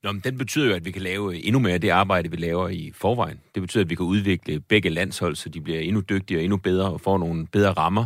Nå, 0.03 0.11
men 0.11 0.21
den 0.21 0.37
betyder 0.37 0.67
jo, 0.67 0.73
at 0.73 0.85
vi 0.85 0.91
kan 0.91 1.01
lave 1.01 1.35
øh, 1.35 1.39
endnu 1.43 1.59
mere 1.59 1.73
af 1.73 1.81
det 1.81 1.89
arbejde, 1.89 2.31
vi 2.31 2.37
laver 2.37 2.69
i 2.69 2.91
forvejen. 2.95 3.39
Det 3.55 3.63
betyder, 3.63 3.83
at 3.83 3.89
vi 3.89 3.95
kan 3.95 4.05
udvikle 4.05 4.59
begge 4.59 4.89
landshold, 4.89 5.35
så 5.35 5.49
de 5.49 5.61
bliver 5.61 5.79
endnu 5.79 6.01
dygtigere 6.01 6.43
endnu 6.43 6.57
bedre 6.57 6.91
og 6.91 7.01
får 7.01 7.17
nogle 7.17 7.47
bedre 7.47 7.71
rammer. 7.71 8.05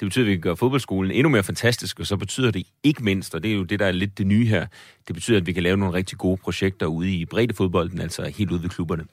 Det 0.00 0.06
betyder, 0.06 0.24
at 0.24 0.28
vi 0.28 0.34
kan 0.34 0.40
gøre 0.40 0.56
fodboldskolen 0.56 1.10
endnu 1.10 1.28
mere 1.28 1.42
fantastisk, 1.42 2.00
og 2.00 2.06
så 2.06 2.16
betyder 2.16 2.50
det 2.50 2.66
ikke 2.82 3.04
mindst, 3.04 3.34
og 3.34 3.42
det 3.42 3.50
er 3.50 3.54
jo 3.54 3.62
det, 3.62 3.78
der 3.78 3.86
er 3.86 3.92
lidt 3.92 4.18
det 4.18 4.26
nye 4.26 4.46
her, 4.46 4.66
det 5.08 5.14
betyder, 5.14 5.38
at 5.38 5.46
vi 5.46 5.52
kan 5.52 5.62
lave 5.62 5.76
nogle 5.76 5.94
rigtig 5.94 6.18
gode 6.18 6.36
projekter 6.36 6.86
ude 6.86 7.14
i 7.14 7.24
breddefodbolden, 7.24 8.00
altså 8.00 8.32
helt 8.36 8.50
ude 8.50 8.62
ved 8.62 8.68
klubberne. 8.68 9.04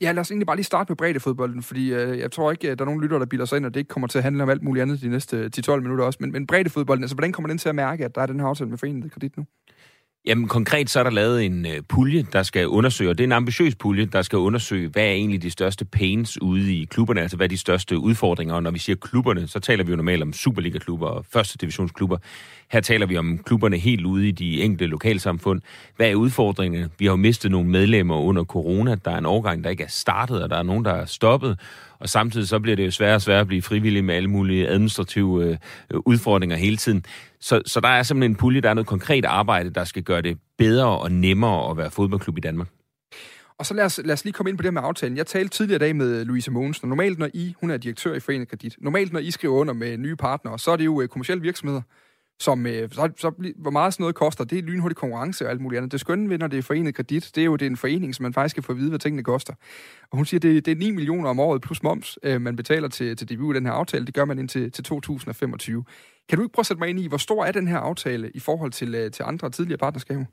Ja, 0.00 0.12
lad 0.12 0.20
os 0.20 0.30
egentlig 0.30 0.46
bare 0.46 0.56
lige 0.56 0.64
starte 0.64 0.90
med 0.90 0.96
breddefodbolden, 0.96 1.62
fordi 1.62 1.92
øh, 1.92 2.18
jeg 2.18 2.32
tror 2.32 2.50
ikke, 2.50 2.70
at 2.70 2.78
der 2.78 2.84
er 2.84 2.86
nogen 2.86 3.00
lytter, 3.00 3.18
der 3.18 3.26
bilder 3.26 3.44
sig 3.44 3.56
ind, 3.56 3.66
og 3.66 3.74
det 3.74 3.80
ikke 3.80 3.88
kommer 3.88 4.06
til 4.06 4.18
at 4.18 4.24
handle 4.24 4.42
om 4.42 4.50
alt 4.50 4.62
muligt 4.62 4.82
andet 4.82 5.02
de 5.02 5.08
næste 5.08 5.50
10-12 5.56 5.76
minutter 5.76 6.04
også. 6.04 6.18
Men, 6.20 6.32
men 6.32 6.46
breddefodbolden, 6.46 7.04
altså 7.04 7.14
hvordan 7.14 7.32
kommer 7.32 7.48
den 7.48 7.58
til 7.58 7.68
at 7.68 7.74
mærke, 7.74 8.04
at 8.04 8.14
der 8.14 8.20
er 8.20 8.26
den 8.26 8.40
her 8.40 8.46
aftale 8.46 8.70
med 8.70 8.78
Forenet 8.78 9.12
Kredit 9.12 9.36
nu? 9.36 9.46
Jamen 10.26 10.48
konkret 10.48 10.90
så 10.90 10.98
er 10.98 11.02
der 11.02 11.10
lavet 11.10 11.44
en 11.44 11.66
øh, 11.66 11.82
pulje, 11.88 12.26
der 12.32 12.42
skal 12.42 12.68
undersøge, 12.68 13.10
og 13.10 13.18
det 13.18 13.24
er 13.24 13.28
en 13.28 13.32
ambitiøs 13.32 13.74
pulje, 13.74 14.04
der 14.04 14.22
skal 14.22 14.38
undersøge, 14.38 14.88
hvad 14.88 15.02
er 15.02 15.10
egentlig 15.10 15.42
de 15.42 15.50
største 15.50 15.84
pains 15.84 16.42
ude 16.42 16.74
i 16.74 16.84
klubberne, 16.84 17.20
altså 17.20 17.36
hvad 17.36 17.46
er 17.46 17.48
de 17.48 17.56
største 17.56 17.98
udfordringer. 17.98 18.54
Og 18.54 18.62
når 18.62 18.70
vi 18.70 18.78
siger 18.78 18.96
klubberne, 18.96 19.48
så 19.48 19.60
taler 19.60 19.84
vi 19.84 19.90
jo 19.90 19.96
normalt 19.96 20.22
om 20.22 20.32
Superliga-klubber 20.32 21.06
og 21.06 21.26
første 21.32 21.58
divisionsklubber. 21.58 22.16
Her 22.72 22.80
taler 22.80 23.06
vi 23.06 23.16
om 23.16 23.38
klubberne 23.38 23.76
helt 23.76 24.06
ude 24.06 24.28
i 24.28 24.30
de 24.30 24.62
enkelte 24.62 24.86
lokalsamfund. 24.86 25.60
Hvad 25.96 26.10
er 26.10 26.14
udfordringerne? 26.14 26.90
Vi 26.98 27.04
har 27.04 27.12
jo 27.12 27.16
mistet 27.16 27.50
nogle 27.50 27.70
medlemmer 27.70 28.16
under 28.16 28.44
corona. 28.44 28.94
Der 29.04 29.10
er 29.10 29.18
en 29.18 29.26
overgang, 29.26 29.64
der 29.64 29.70
ikke 29.70 29.84
er 29.84 29.88
startet, 29.88 30.42
og 30.42 30.50
der 30.50 30.56
er 30.56 30.62
nogen, 30.62 30.84
der 30.84 30.92
er 30.92 31.04
stoppet. 31.04 31.58
Og 32.00 32.08
samtidig 32.08 32.48
så 32.48 32.58
bliver 32.58 32.76
det 32.76 32.86
jo 32.86 32.90
sværere 32.90 33.14
og 33.14 33.22
sværere 33.22 33.40
at 33.40 33.46
blive 33.46 33.62
frivillig 33.62 34.04
med 34.04 34.14
alle 34.14 34.28
mulige 34.28 34.68
administrative 34.68 35.44
øh, 35.44 35.56
øh, 35.90 36.00
udfordringer 36.06 36.56
hele 36.56 36.76
tiden. 36.76 37.04
Så, 37.40 37.62
så 37.66 37.80
der 37.80 37.88
er 37.88 38.02
simpelthen 38.02 38.32
en 38.32 38.36
pulje, 38.36 38.60
der 38.60 38.70
er 38.70 38.74
noget 38.74 38.86
konkret 38.86 39.24
arbejde, 39.24 39.70
der 39.70 39.84
skal 39.84 40.02
gøre 40.02 40.22
det 40.22 40.38
bedre 40.58 40.98
og 40.98 41.12
nemmere 41.12 41.70
at 41.70 41.76
være 41.76 41.90
fodboldklub 41.90 42.38
i 42.38 42.40
Danmark. 42.40 42.68
Og 43.58 43.66
så 43.66 43.74
lad 43.74 43.84
os, 43.84 44.00
lad 44.04 44.12
os 44.12 44.24
lige 44.24 44.32
komme 44.32 44.50
ind 44.50 44.58
på 44.58 44.62
det 44.62 44.74
med 44.74 44.82
aftalen. 44.84 45.16
Jeg 45.16 45.26
talte 45.26 45.56
tidligere 45.56 45.76
i 45.76 45.78
dag 45.78 45.96
med 45.96 46.24
Louise 46.24 46.50
Mogensen, 46.50 46.84
og 46.84 46.88
normalt 46.88 47.18
når 47.18 47.28
I, 47.34 47.54
hun 47.60 47.70
er 47.70 47.76
direktør 47.76 48.14
i 48.14 48.20
Forenet 48.20 48.48
Kredit, 48.48 48.76
normalt 48.78 49.12
når 49.12 49.20
I 49.20 49.30
skriver 49.30 49.54
under 49.54 49.74
med 49.74 49.96
nye 49.96 50.16
partnere, 50.16 50.58
så 50.58 50.70
er 50.70 50.76
det 50.76 50.84
jo 50.84 51.00
øh, 51.00 51.08
kommersielle 51.08 51.42
virksomheder, 51.42 51.82
som 52.40 52.66
øh, 52.66 52.88
så, 52.92 53.10
så, 53.16 53.52
hvor 53.56 53.70
meget 53.70 53.94
sådan 53.94 54.02
noget 54.02 54.14
koster, 54.14 54.44
det 54.44 54.58
er 54.58 54.62
lynhurtig 54.62 54.96
konkurrence 54.96 55.46
og 55.46 55.50
alt 55.50 55.60
muligt 55.60 55.78
andet. 55.78 55.92
Det 55.92 56.00
skønne 56.00 56.30
ved, 56.30 56.38
når 56.38 56.46
det 56.46 56.58
er 56.58 56.62
forenet 56.62 56.94
kredit, 56.94 57.30
det 57.34 57.40
er 57.40 57.44
jo 57.44 57.56
det 57.56 57.66
er 57.66 57.70
en 57.70 57.76
forening, 57.76 58.14
som 58.14 58.22
man 58.22 58.32
faktisk 58.32 58.54
kan 58.54 58.62
få 58.62 58.72
at 58.72 58.78
vide, 58.78 58.88
hvad 58.88 58.98
tingene 58.98 59.24
koster. 59.24 59.52
Og 60.10 60.16
hun 60.16 60.26
siger, 60.26 60.40
det, 60.40 60.66
det 60.66 60.72
er 60.72 60.76
9 60.76 60.90
millioner 60.90 61.30
om 61.30 61.40
året 61.40 61.62
plus 61.62 61.82
moms, 61.82 62.18
øh, 62.22 62.40
man 62.40 62.56
betaler 62.56 62.88
til, 62.88 63.16
til 63.16 63.28
DBU 63.28 63.52
i 63.52 63.54
den 63.54 63.66
her 63.66 63.72
aftale. 63.72 64.06
Det 64.06 64.14
gør 64.14 64.24
man 64.24 64.38
indtil 64.38 64.72
til 64.72 64.84
2025. 64.84 65.84
Kan 66.28 66.38
du 66.38 66.44
ikke 66.44 66.52
prøve 66.52 66.62
at 66.62 66.66
sætte 66.66 66.80
mig 66.80 66.88
ind 66.88 67.00
i, 67.00 67.08
hvor 67.08 67.16
stor 67.16 67.44
er 67.44 67.52
den 67.52 67.68
her 67.68 67.78
aftale 67.78 68.30
i 68.34 68.38
forhold 68.38 68.72
til, 68.72 68.94
øh, 68.94 69.10
til 69.10 69.22
andre 69.22 69.50
tidligere 69.50 69.78
partnerskaber? 69.78 70.24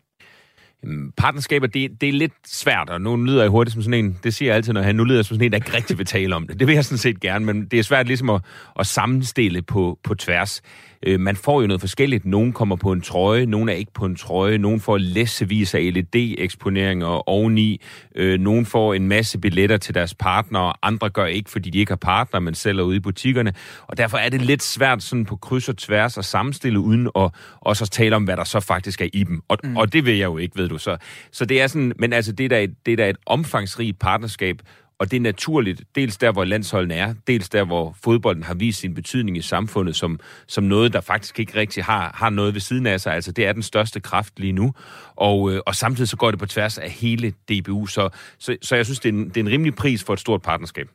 Partnerskaber, 1.18 1.68
det, 1.68 2.02
det 2.02 2.10
er 2.10 2.14
lidt 2.14 2.34
svært, 2.46 2.90
og 2.90 3.02
nu 3.02 3.16
lyder 3.16 3.42
jeg 3.42 3.50
hurtigt 3.50 3.74
som 3.74 3.82
sådan 3.82 4.06
en, 4.06 4.20
det 4.24 4.34
siger 4.34 4.50
jeg 4.50 4.56
altid, 4.56 4.74
når 4.74 4.82
han, 4.82 4.96
nu 4.96 5.04
lyder 5.04 5.18
jeg 5.18 5.26
som 5.26 5.36
sådan 5.36 5.46
en, 5.46 5.52
der 5.52 5.58
ikke 5.58 5.74
rigtig 5.74 5.98
vil 5.98 6.06
tale 6.06 6.36
om 6.36 6.48
det. 6.48 6.60
Det 6.60 6.68
vil 6.68 6.74
jeg 6.76 6.86
sådan 6.86 6.98
set 6.98 7.20
gerne, 7.20 7.46
men 7.46 7.66
det 7.66 7.80
er 7.80 7.84
svært 7.84 8.08
ligesom 8.08 8.30
at, 8.30 8.42
at 8.80 8.88
sammenstille 8.88 9.62
på, 9.62 10.00
på 10.04 10.16
tværs. 10.16 10.62
Øh, 11.06 11.20
man 11.20 11.36
får 11.36 11.62
jo 11.62 11.68
noget 11.68 11.82
forskelligt. 11.82 12.26
Nogen 12.26 12.54
kommer 12.54 12.76
på 12.76 12.92
en 12.92 13.02
trøje, 13.02 13.46
nogen 13.46 13.70
er 13.70 13.74
ikke 13.74 13.94
på 13.94 14.06
en 14.06 14.16
trøje, 14.16 14.58
nogen 14.58 14.80
får 14.80 14.98
læssevis 14.98 15.76
af 15.76 15.94
LED-eksponeringer 15.94 17.30
oveni, 17.30 17.82
øh, 18.16 18.40
nogen 18.40 18.66
får 18.66 18.94
en 18.94 19.08
masse 19.08 19.40
billetter 19.40 19.78
til 19.78 19.96
deres 19.96 20.14
partner, 20.14 20.80
andre 20.86 21.10
gør 21.10 21.26
ikke, 21.26 21.50
fordi 21.50 21.70
de 21.70 21.80
ikke 21.80 21.92
har 21.92 21.96
partner, 21.96 22.40
men 22.40 22.56
sælger 22.56 22.84
ude 22.84 22.98
i 22.98 23.00
butikkerne. 23.00 23.54
Og 23.88 23.98
derfor 23.98 24.18
er 24.18 24.30
det 24.30 24.42
lidt 24.42 24.64
svært 24.64 25.04
sådan 25.04 25.26
på 25.26 25.36
kryds 25.36 25.70
og 25.70 25.78
tværs 25.78 26.18
at 26.18 26.26
sammenstille, 26.26 26.80
uden 26.80 27.10
at 27.16 27.32
også 27.62 27.84
at 27.84 27.92
tale 27.92 28.16
om, 28.16 28.24
hvad 28.24 28.38
der 28.38 28.44
så 28.44 28.60
faktisk 28.60 29.02
er 29.02 29.10
i 29.14 29.24
dem. 29.24 29.42
Og, 29.48 29.58
mm. 29.64 29.78
og 29.78 29.94
det 29.94 30.06
vil 30.06 30.18
jeg 30.18 30.26
jo 30.26 30.38
ikke, 30.38 30.58
ved 30.58 30.70
du. 30.70 30.78
Så, 30.78 30.98
så 31.32 31.46
det 31.46 31.62
er 31.62 31.68
sådan, 31.68 31.94
men 32.00 32.14
altså, 32.14 32.32
det 32.32 32.44
er 32.44 32.50
da 32.50 32.64
et, 32.64 32.74
det 32.86 32.92
er 32.92 32.98
da 32.98 33.10
et 33.10 33.18
omfangsrigt 33.26 34.00
partnerskab, 34.00 34.62
og 35.00 35.12
det 35.12 35.18
er 35.18 35.22
naturligt, 35.22 35.84
dels 35.96 36.18
der, 36.18 36.32
hvor 36.32 36.44
landsholdene 36.44 36.94
er, 36.94 37.14
dels 37.28 37.50
der, 37.50 37.64
hvor 37.64 37.96
fodbolden 38.04 38.44
har 38.44 38.54
vist 38.54 38.80
sin 38.80 38.94
betydning 38.94 39.38
i 39.38 39.42
samfundet 39.42 39.96
som, 39.96 40.20
som 40.48 40.64
noget, 40.64 40.94
der 40.94 41.02
faktisk 41.02 41.40
ikke 41.40 41.56
rigtig 41.56 41.84
har, 41.84 42.12
har 42.16 42.30
noget 42.30 42.54
ved 42.54 42.62
siden 42.62 42.86
af 42.86 43.02
sig. 43.02 43.14
Altså, 43.14 43.32
det 43.32 43.48
er 43.48 43.54
den 43.54 43.64
største 43.64 44.00
kraft 44.00 44.40
lige 44.40 44.54
nu. 44.54 44.74
Og, 45.16 45.52
øh, 45.52 45.62
og 45.66 45.76
samtidig 45.76 46.10
så 46.10 46.18
går 46.18 46.32
det 46.32 46.40
på 46.40 46.46
tværs 46.46 46.78
af 46.78 46.90
hele 46.90 47.32
DBU. 47.32 47.86
Så, 47.86 48.10
så, 48.40 48.58
så 48.62 48.76
jeg 48.76 48.86
synes, 48.86 49.00
det 49.00 49.10
er, 49.10 49.14
en, 49.14 49.28
det 49.30 49.38
er 49.38 49.42
en 49.42 49.50
rimelig 49.50 49.76
pris 49.76 50.04
for 50.04 50.14
et 50.14 50.20
stort 50.20 50.42
partnerskab. 50.42 50.88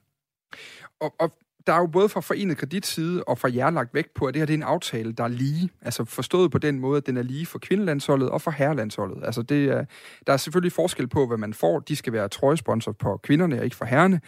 Og, 1.01 1.15
og 1.21 1.33
der 1.71 1.77
er 1.77 1.81
jo 1.81 1.87
både 1.87 2.09
fra 2.09 2.21
Forenet 2.21 2.57
Kreditside 2.57 3.25
og 3.25 3.39
fra 3.39 3.51
jer 3.55 3.71
lagt 3.71 3.95
vægt 3.95 4.15
på, 4.15 4.25
at 4.25 4.35
det 4.35 4.41
her 4.41 4.47
det 4.47 4.53
er 4.53 4.57
en 4.57 4.63
aftale, 4.63 5.13
der 5.13 5.25
er 5.25 5.29
lige. 5.29 5.71
Altså 5.83 6.05
forstået 6.05 6.51
på 6.51 6.59
den 6.59 6.79
måde, 6.79 6.97
at 6.97 7.07
den 7.07 7.17
er 7.17 7.23
lige 7.23 7.47
for 7.47 7.59
kvindelandsholdet 7.59 8.29
og 8.29 8.43
for 8.43 8.51
herrelandsholdet. 8.51 9.25
Altså 9.25 9.43
det 9.43 9.65
er, 9.65 9.85
der 10.27 10.33
er 10.33 10.37
selvfølgelig 10.37 10.73
forskel 10.73 11.09
på, 11.09 11.27
hvad 11.27 11.37
man 11.37 11.55
får. 11.55 11.81
De 11.81 11.97
skal 11.97 12.13
være 12.13 12.29
trøjesponsor 12.29 12.93
på 12.93 13.21
kvinderne 13.23 13.59
og 13.59 13.65
ikke 13.65 13.77
for 13.77 13.85
herrene. 13.85 14.21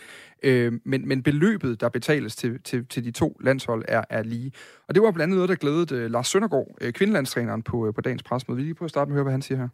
Øh, 0.42 0.72
men, 0.84 1.08
men 1.08 1.22
beløbet, 1.22 1.80
der 1.80 1.88
betales 1.88 2.36
til, 2.36 2.60
til, 2.64 2.86
til 2.86 3.04
de 3.04 3.10
to 3.10 3.36
landshold, 3.40 3.84
er, 3.88 4.04
er 4.10 4.22
lige. 4.22 4.52
Og 4.88 4.94
det 4.94 5.02
var 5.02 5.10
blandt 5.10 5.22
andet 5.22 5.36
noget, 5.36 5.48
der 5.48 5.54
glædede 5.54 6.04
uh, 6.04 6.10
Lars 6.10 6.28
Søndergaard, 6.28 6.68
uh, 6.84 6.90
kvindelandstræneren, 6.90 7.62
på, 7.62 7.76
uh, 7.76 7.94
på 7.94 8.00
dagens 8.00 8.22
presmøde. 8.22 8.56
Vi 8.56 8.62
lige 8.62 8.74
prøve 8.74 8.86
at 8.86 8.90
starte 8.90 9.08
med 9.08 9.14
at 9.14 9.16
høre, 9.16 9.24
hvad 9.24 9.32
han 9.32 9.42
siger 9.42 9.58
her. 9.58 9.68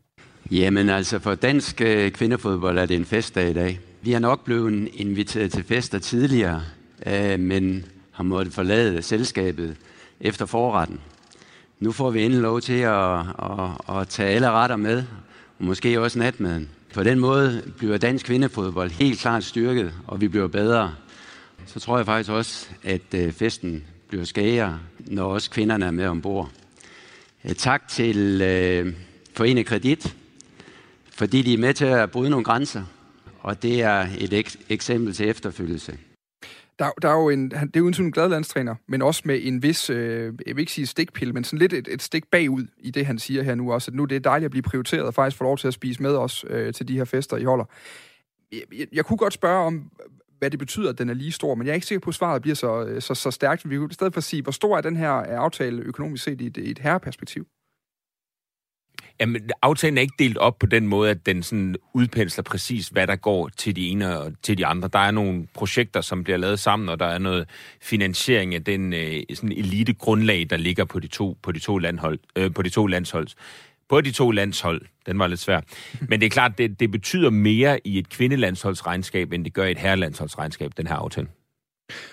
Jamen 0.51 0.89
altså, 0.89 1.19
for 1.19 1.35
dansk 1.35 1.83
uh, 1.85 2.09
kvindefodbold 2.09 2.79
er 2.79 2.87
det 2.87 2.97
en 2.97 3.05
festdag 3.05 3.51
i 3.51 3.53
dag. 3.53 3.81
Vi 4.03 4.12
har 4.12 4.21
nok 4.21 4.45
blevet 4.45 4.89
inviteret 4.95 5.53
til 5.53 5.64
fester 5.64 5.99
tidligere, 5.99 6.62
øh, 7.07 7.41
men 7.41 7.85
har 8.11 8.25
måttet 8.25 8.55
forlade 8.55 9.03
selskabet 9.03 9.77
efter 10.21 10.47
forretten. 10.47 11.01
Nu 11.81 11.93
får 11.93 12.11
vi 12.11 12.23
endelig 12.23 12.43
lov 12.43 12.61
til 12.61 12.79
at, 12.79 13.19
at, 13.19 13.97
at 13.99 14.09
tage 14.09 14.29
alle 14.31 14.51
retter 14.51 14.77
med, 14.77 15.05
og 15.59 15.65
måske 15.65 16.01
også 16.01 16.19
natmaden. 16.19 16.69
På 16.95 17.03
den 17.03 17.19
måde 17.19 17.63
bliver 17.79 17.99
dansk 17.99 18.27
kvindefodbold 18.27 18.91
helt 18.91 19.19
klart 19.21 19.45
styrket, 19.45 19.93
og 20.07 20.21
vi 20.21 20.29
bliver 20.29 20.49
bedre. 20.49 20.95
Så 21.67 21.81
tror 21.81 21.97
jeg 21.97 22.07
faktisk 22.07 22.31
også, 22.31 22.69
at 22.83 23.15
øh, 23.15 23.33
festen 23.33 23.85
bliver 24.09 24.25
skære, 24.25 24.79
når 24.99 25.25
også 25.25 25.51
kvinderne 25.51 25.87
er 25.87 25.91
med 25.91 26.07
ombord. 26.07 26.51
Øh, 27.45 27.55
tak 27.55 27.89
til 27.89 28.41
øh, 28.43 28.95
Kredit, 29.65 30.17
fordi 31.13 31.43
de 31.43 31.55
er 31.55 31.59
med 31.59 31.75
til 31.75 31.85
at 31.85 32.11
bryde 32.11 32.31
nogle 32.31 32.45
grænser, 32.45 32.83
og 33.41 33.63
det 33.63 33.83
er 33.83 34.07
et 34.19 34.33
ek- 34.33 34.61
eksempel 34.69 35.15
til 35.15 35.29
efterfølgelse. 35.29 35.99
Der, 36.79 36.91
der 37.03 37.09
er 37.09 37.22
jo 37.22 37.29
en, 37.29 37.53
han, 37.53 37.68
det 37.68 37.76
er 37.76 37.81
jo 37.81 38.05
en 38.05 38.12
glad 38.12 38.29
landstræner, 38.29 38.74
men 38.87 39.03
også 39.03 39.22
med 39.24 39.41
en 39.43 39.62
vis, 39.62 39.91
øh, 39.91 40.35
jeg 40.47 40.57
vil 40.57 40.61
ikke 40.61 40.72
sige 40.72 40.87
stikpille, 40.87 41.35
men 41.35 41.45
sådan 41.45 41.59
lidt 41.59 41.72
et, 41.72 41.89
et 41.91 42.03
stik 42.03 42.31
bagud 42.31 42.66
i 42.79 42.91
det, 42.91 43.07
han 43.07 43.18
siger 43.18 43.43
her 43.43 43.55
nu 43.55 43.72
også, 43.72 43.91
at 43.91 43.95
nu 43.95 44.05
det 44.05 44.16
er 44.16 44.20
dejligt 44.20 44.45
at 44.45 44.51
blive 44.51 44.62
prioriteret 44.62 45.03
og 45.03 45.14
faktisk 45.14 45.37
få 45.37 45.45
lov 45.45 45.59
til 45.59 45.68
at 45.68 45.74
spise 45.74 46.03
med 46.03 46.16
os 46.16 46.45
øh, 46.51 46.72
til 46.74 46.89
de 46.89 46.97
her 46.97 47.05
fester, 47.05 47.37
I 47.37 47.45
holder. 47.45 47.64
Jeg, 48.53 48.61
jeg, 48.79 48.87
jeg 48.93 49.05
kunne 49.05 49.16
godt 49.16 49.33
spørge 49.33 49.66
om, 49.66 49.91
hvad 50.39 50.51
det 50.51 50.59
betyder, 50.59 50.91
at 50.91 50.99
den 50.99 51.09
er 51.09 51.14
lige 51.14 51.33
stor, 51.33 51.55
men 51.55 51.66
jeg 51.66 51.72
er 51.72 51.74
ikke 51.74 51.87
sikker 51.87 52.01
på, 52.01 52.11
at 52.11 52.14
svaret 52.14 52.43
bliver 52.43 52.55
så, 52.55 52.85
øh, 52.85 53.03
så, 53.03 53.14
så 53.14 53.31
stærkt. 53.31 53.70
Vi 53.70 53.76
kunne 53.76 53.91
i 53.91 53.95
stedet 53.95 54.12
for 54.12 54.18
at 54.18 54.24
sige, 54.24 54.43
hvor 54.43 54.53
stor 54.53 54.76
er 54.76 54.81
den 54.81 54.97
her 54.97 55.16
øh, 55.16 55.24
aftale 55.29 55.83
økonomisk 55.83 56.24
set 56.24 56.41
i 56.41 56.47
et, 56.47 56.57
i 56.57 56.70
et 56.70 56.79
herreperspektiv? 56.79 57.47
Jamen, 59.21 59.51
aftalen 59.62 59.99
er 59.99 60.03
ikke 60.03 60.14
delt 60.19 60.39
op 60.39 60.59
på 60.59 60.66
den 60.66 60.87
måde, 60.87 61.11
at 61.11 61.27
den 61.27 61.43
sådan 61.43 61.77
udpensler 61.95 62.43
præcis, 62.43 62.89
hvad 62.89 63.07
der 63.07 63.16
går 63.16 63.49
til 63.49 63.77
de 63.77 63.89
ene 63.89 64.19
og 64.19 64.33
til 64.43 64.59
de 64.59 64.66
andre. 64.66 64.89
Der 64.93 64.99
er 64.99 65.11
nogle 65.11 65.47
projekter, 65.55 66.01
som 66.01 66.25
bliver 66.25 66.37
lavet 66.37 66.59
sammen, 66.59 66.89
og 66.89 67.01
der 67.01 67.07
er 67.07 67.19
noget 67.19 67.49
finansiering 67.81 68.55
af 68.55 68.64
den 68.64 68.93
øh, 68.93 69.23
sådan 69.35 69.53
elite 69.53 69.95
grundlag, 69.95 70.47
der 70.51 70.57
ligger 70.57 70.85
på 70.85 71.01
de 71.01 71.07
to, 71.07 71.37
på 71.43 71.53
de 71.53 71.59
to, 71.59 71.79
landhold, 71.79 72.19
øh, 72.37 72.55
på 72.55 72.62
de 72.62 72.69
to 72.69 72.87
landshold. 72.87 73.29
På 73.89 74.01
de 74.01 74.11
to 74.11 74.31
landshold, 74.31 74.83
den 75.07 75.19
var 75.19 75.27
lidt 75.27 75.41
svær. 75.41 75.61
Men 76.09 76.21
det 76.21 76.27
er 76.27 76.31
klart, 76.31 76.59
det, 76.59 76.81
det 76.81 76.91
betyder 76.91 77.31
mere 77.31 77.87
i 77.87 77.99
et 77.99 78.09
kvindelandsholdsregnskab, 78.09 79.33
end 79.33 79.45
det 79.45 79.55
gør 79.55 79.64
i 79.64 79.71
et 79.71 79.79
herrelandsholdsregnskab, 79.79 80.73
den 80.77 80.87
her 80.87 80.95
aftale. 80.95 81.29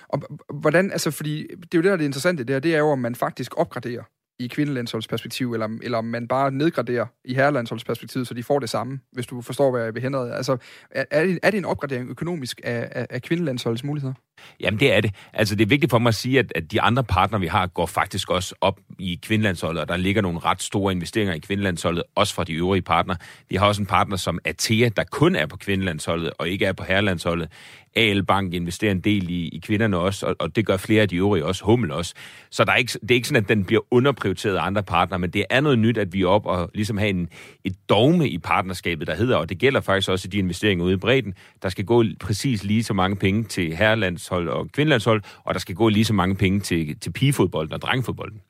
Og 0.08 0.22
hvordan, 0.54 0.92
altså 0.92 1.12
fordi, 1.12 1.48
det 1.50 1.74
er 1.74 1.78
jo 1.78 1.82
det, 1.82 1.84
der 1.84 1.92
er 1.92 1.98
det 1.98 2.06
interessante 2.06 2.44
der, 2.44 2.60
det 2.60 2.76
er 2.76 2.80
jo, 2.80 2.90
om 2.90 3.00
man 3.00 3.16
faktisk 3.16 3.58
opgraderer 3.58 4.04
i 4.40 4.48
kvindelandsholdsperspektiv, 4.48 5.54
eller, 5.54 5.70
eller 5.84 5.98
om 5.98 6.06
man 6.06 6.28
bare 6.28 6.52
nedgraderer 6.52 7.06
i 7.26 7.34
herrelandsholdsperspektiv, 7.34 8.26
så 8.26 8.34
de 8.34 8.44
får 8.44 8.60
det 8.60 8.70
samme, 8.70 9.00
hvis 9.12 9.28
du 9.28 9.42
forstår, 9.42 9.72
hvad 9.72 9.84
jeg 9.84 9.94
vil 9.94 10.02
henrede. 10.02 10.34
Altså, 10.34 10.58
er, 10.92 11.06
er, 11.12 11.26
det, 11.26 11.40
er 11.44 11.52
det 11.52 11.58
en 11.58 11.66
opgradering 11.66 12.10
økonomisk 12.10 12.62
af, 12.64 12.90
af, 12.92 13.08
af 13.10 13.22
kvindelandsholdets 13.22 13.84
muligheder? 13.84 14.14
Jamen, 14.60 14.80
det 14.80 14.94
er 14.94 15.02
det. 15.02 15.16
Altså, 15.34 15.56
det 15.56 15.64
er 15.64 15.68
vigtigt 15.68 15.90
for 15.90 16.00
mig 16.00 16.10
at 16.10 16.16
sige, 16.16 16.40
at, 16.40 16.52
at 16.56 16.72
de 16.72 16.82
andre 16.82 17.04
partner, 17.04 17.40
vi 17.40 17.48
har, 17.48 17.68
går 17.68 17.86
faktisk 17.86 18.32
også 18.32 18.56
op 18.62 18.80
i 19.00 19.20
kvindelandsholdet, 19.24 19.82
og 19.82 19.88
der 19.88 19.98
ligger 19.98 20.22
nogle 20.22 20.40
ret 20.40 20.62
store 20.62 20.94
investeringer 20.94 21.34
i 21.34 21.40
kvindelandsholdet, 21.40 22.04
også 22.16 22.34
fra 22.34 22.44
de 22.44 22.54
øvrige 22.54 22.82
partner. 22.82 23.16
Vi 23.50 23.56
har 23.56 23.68
også 23.68 23.82
en 23.82 23.86
partner 23.86 24.18
som 24.18 24.40
Atea, 24.46 24.90
der 24.98 25.04
kun 25.04 25.36
er 25.36 25.46
på 25.46 25.58
kvindelandsholdet, 25.58 26.32
og 26.38 26.50
ikke 26.50 26.66
er 26.66 26.74
på 26.74 26.84
herrelandsholdet. 26.84 27.52
AL 27.96 28.24
Bank 28.24 28.54
investerer 28.54 28.92
en 28.92 29.00
del 29.00 29.30
i, 29.30 29.48
i 29.48 29.60
kvinderne 29.60 29.98
også, 29.98 30.26
og, 30.26 30.36
og 30.40 30.56
det 30.56 30.66
gør 30.66 30.78
flere 30.78 31.02
af 31.02 31.10
de 31.10 31.16
øvrige 31.16 31.46
også, 31.46 31.66
Hummel 31.66 31.92
også. 31.92 32.14
Så 32.52 32.64
der 32.64 32.72
er 32.72 32.76
ikke, 32.76 33.00
det 33.02 33.12
er 33.12 33.16
ikke 33.16 33.28
sådan, 33.28 33.44
at 33.44 33.50
den 33.50 33.66
bliver 33.66 33.82
underprioriteret 33.92 34.56
af 34.56 34.66
andre 34.66 34.84
partnere, 34.84 35.20
men 35.20 35.30
det 35.30 35.46
er 35.50 35.62
noget 35.62 35.80
nyt, 35.80 35.98
at 35.98 36.14
vi 36.14 36.22
er 36.22 36.28
op 36.28 36.46
og 36.46 36.72
ligesom 36.74 36.98
have 36.98 37.10
en, 37.10 37.30
et 37.64 37.76
dogme 37.90 38.30
i 38.30 38.38
partnerskabet, 38.38 39.08
der 39.08 39.16
hedder, 39.16 39.36
og 39.36 39.50
det 39.50 39.58
gælder 39.58 39.82
faktisk 39.82 40.10
også 40.10 40.28
i 40.28 40.30
de 40.30 40.38
investeringer 40.38 40.86
ude 40.86 40.94
i 40.94 40.98
bredden, 40.98 41.34
der 41.64 41.70
skal 41.70 41.86
gå 41.86 42.04
præcis 42.20 42.64
lige 42.64 42.84
så 42.84 42.94
mange 42.94 43.16
penge 43.16 43.44
til 43.44 43.76
herrelandshold 43.76 44.50
og 44.50 44.72
kvindelandshold, 44.72 45.22
og 45.44 45.54
der 45.54 45.60
skal 45.60 45.76
gå 45.76 45.90
lige 45.90 46.06
så 46.06 46.14
mange 46.14 46.36
penge 46.36 46.60
til, 46.60 47.00
til 47.00 47.12
pigefodbolden 47.12 47.74
og 47.74 47.82
drengefodbolden. 47.82 48.42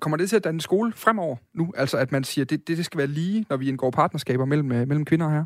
Kommer 0.00 0.16
det 0.16 0.28
til 0.28 0.36
at 0.36 0.44
danne 0.44 0.60
skole 0.60 0.92
fremover 0.92 1.36
nu? 1.54 1.72
Altså 1.76 1.96
at 1.96 2.12
man 2.12 2.24
siger, 2.24 2.44
at 2.44 2.50
det, 2.50 2.68
det, 2.68 2.76
det 2.76 2.84
skal 2.84 2.98
være 2.98 3.06
lige, 3.06 3.46
når 3.48 3.56
vi 3.56 3.68
indgår 3.68 3.90
partnerskaber 3.90 4.44
mellem, 4.44 4.72
øh, 4.72 4.88
mellem 4.88 5.04
kvinder 5.04 5.30
her? 5.30 5.44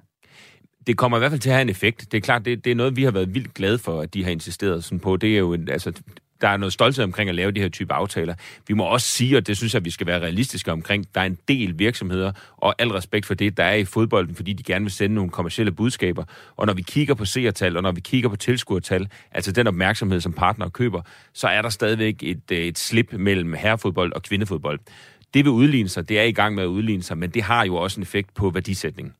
Det 0.86 0.96
kommer 0.96 1.18
i 1.18 1.20
hvert 1.20 1.30
fald 1.30 1.40
til 1.40 1.50
at 1.50 1.54
have 1.54 1.62
en 1.62 1.68
effekt. 1.68 2.12
Det 2.12 2.16
er 2.16 2.20
klart, 2.20 2.44
det, 2.44 2.64
det 2.64 2.70
er 2.70 2.74
noget, 2.74 2.96
vi 2.96 3.04
har 3.04 3.10
været 3.10 3.34
vildt 3.34 3.54
glade 3.54 3.78
for, 3.78 4.00
at 4.00 4.14
de 4.14 4.24
har 4.24 4.30
insisteret 4.30 4.84
sådan 4.84 5.00
på. 5.00 5.16
Det 5.16 5.34
er 5.34 5.38
jo 5.38 5.52
en, 5.52 5.68
altså, 5.68 5.92
der 6.40 6.48
er 6.48 6.56
noget 6.56 6.72
stolthed 6.72 7.04
omkring 7.04 7.28
at 7.28 7.34
lave 7.34 7.50
de 7.50 7.60
her 7.60 7.68
type 7.68 7.92
aftaler. 7.92 8.34
Vi 8.68 8.74
må 8.74 8.84
også 8.84 9.06
sige, 9.06 9.36
og 9.36 9.46
det 9.46 9.56
synes 9.56 9.74
jeg, 9.74 9.84
vi 9.84 9.90
skal 9.90 10.06
være 10.06 10.20
realistiske 10.20 10.72
omkring, 10.72 11.06
der 11.14 11.20
er 11.20 11.24
en 11.24 11.38
del 11.48 11.78
virksomheder, 11.78 12.32
og 12.56 12.74
al 12.78 12.88
respekt 12.88 13.26
for 13.26 13.34
det, 13.34 13.56
der 13.56 13.64
er 13.64 13.74
i 13.74 13.84
fodbolden, 13.84 14.34
fordi 14.34 14.52
de 14.52 14.62
gerne 14.62 14.84
vil 14.84 14.92
sende 14.92 15.14
nogle 15.14 15.30
kommersielle 15.30 15.72
budskaber. 15.72 16.24
Og 16.56 16.66
når 16.66 16.72
vi 16.72 16.82
kigger 16.82 17.14
på 17.14 17.24
seertal, 17.24 17.76
og 17.76 17.82
når 17.82 17.92
vi 17.92 18.00
kigger 18.00 18.28
på 18.28 18.36
tilskuertal, 18.36 19.08
altså 19.32 19.52
den 19.52 19.66
opmærksomhed, 19.66 20.20
som 20.20 20.32
partner 20.32 20.68
køber, 20.68 21.02
så 21.32 21.48
er 21.48 21.62
der 21.62 21.68
stadigvæk 21.68 22.22
et, 22.22 22.50
øh, 22.52 22.58
et 22.58 22.78
slip 22.78 23.12
mellem 23.12 23.52
herrefodbold 23.52 24.12
og 24.12 24.22
kvindefodbold. 24.22 24.80
Det 25.34 25.44
vil 25.44 25.52
udligne 25.52 25.88
sig, 25.88 26.08
det 26.08 26.18
er 26.18 26.24
i 26.24 26.32
gang 26.32 26.54
med 26.54 26.62
at 26.62 26.66
udligne 26.66 27.02
sig, 27.02 27.18
men 27.18 27.30
det 27.30 27.42
har 27.42 27.64
jo 27.64 27.76
også 27.76 28.00
en 28.00 28.02
effekt 28.02 28.34
på 28.34 28.50
værdisætningen. 28.50 29.14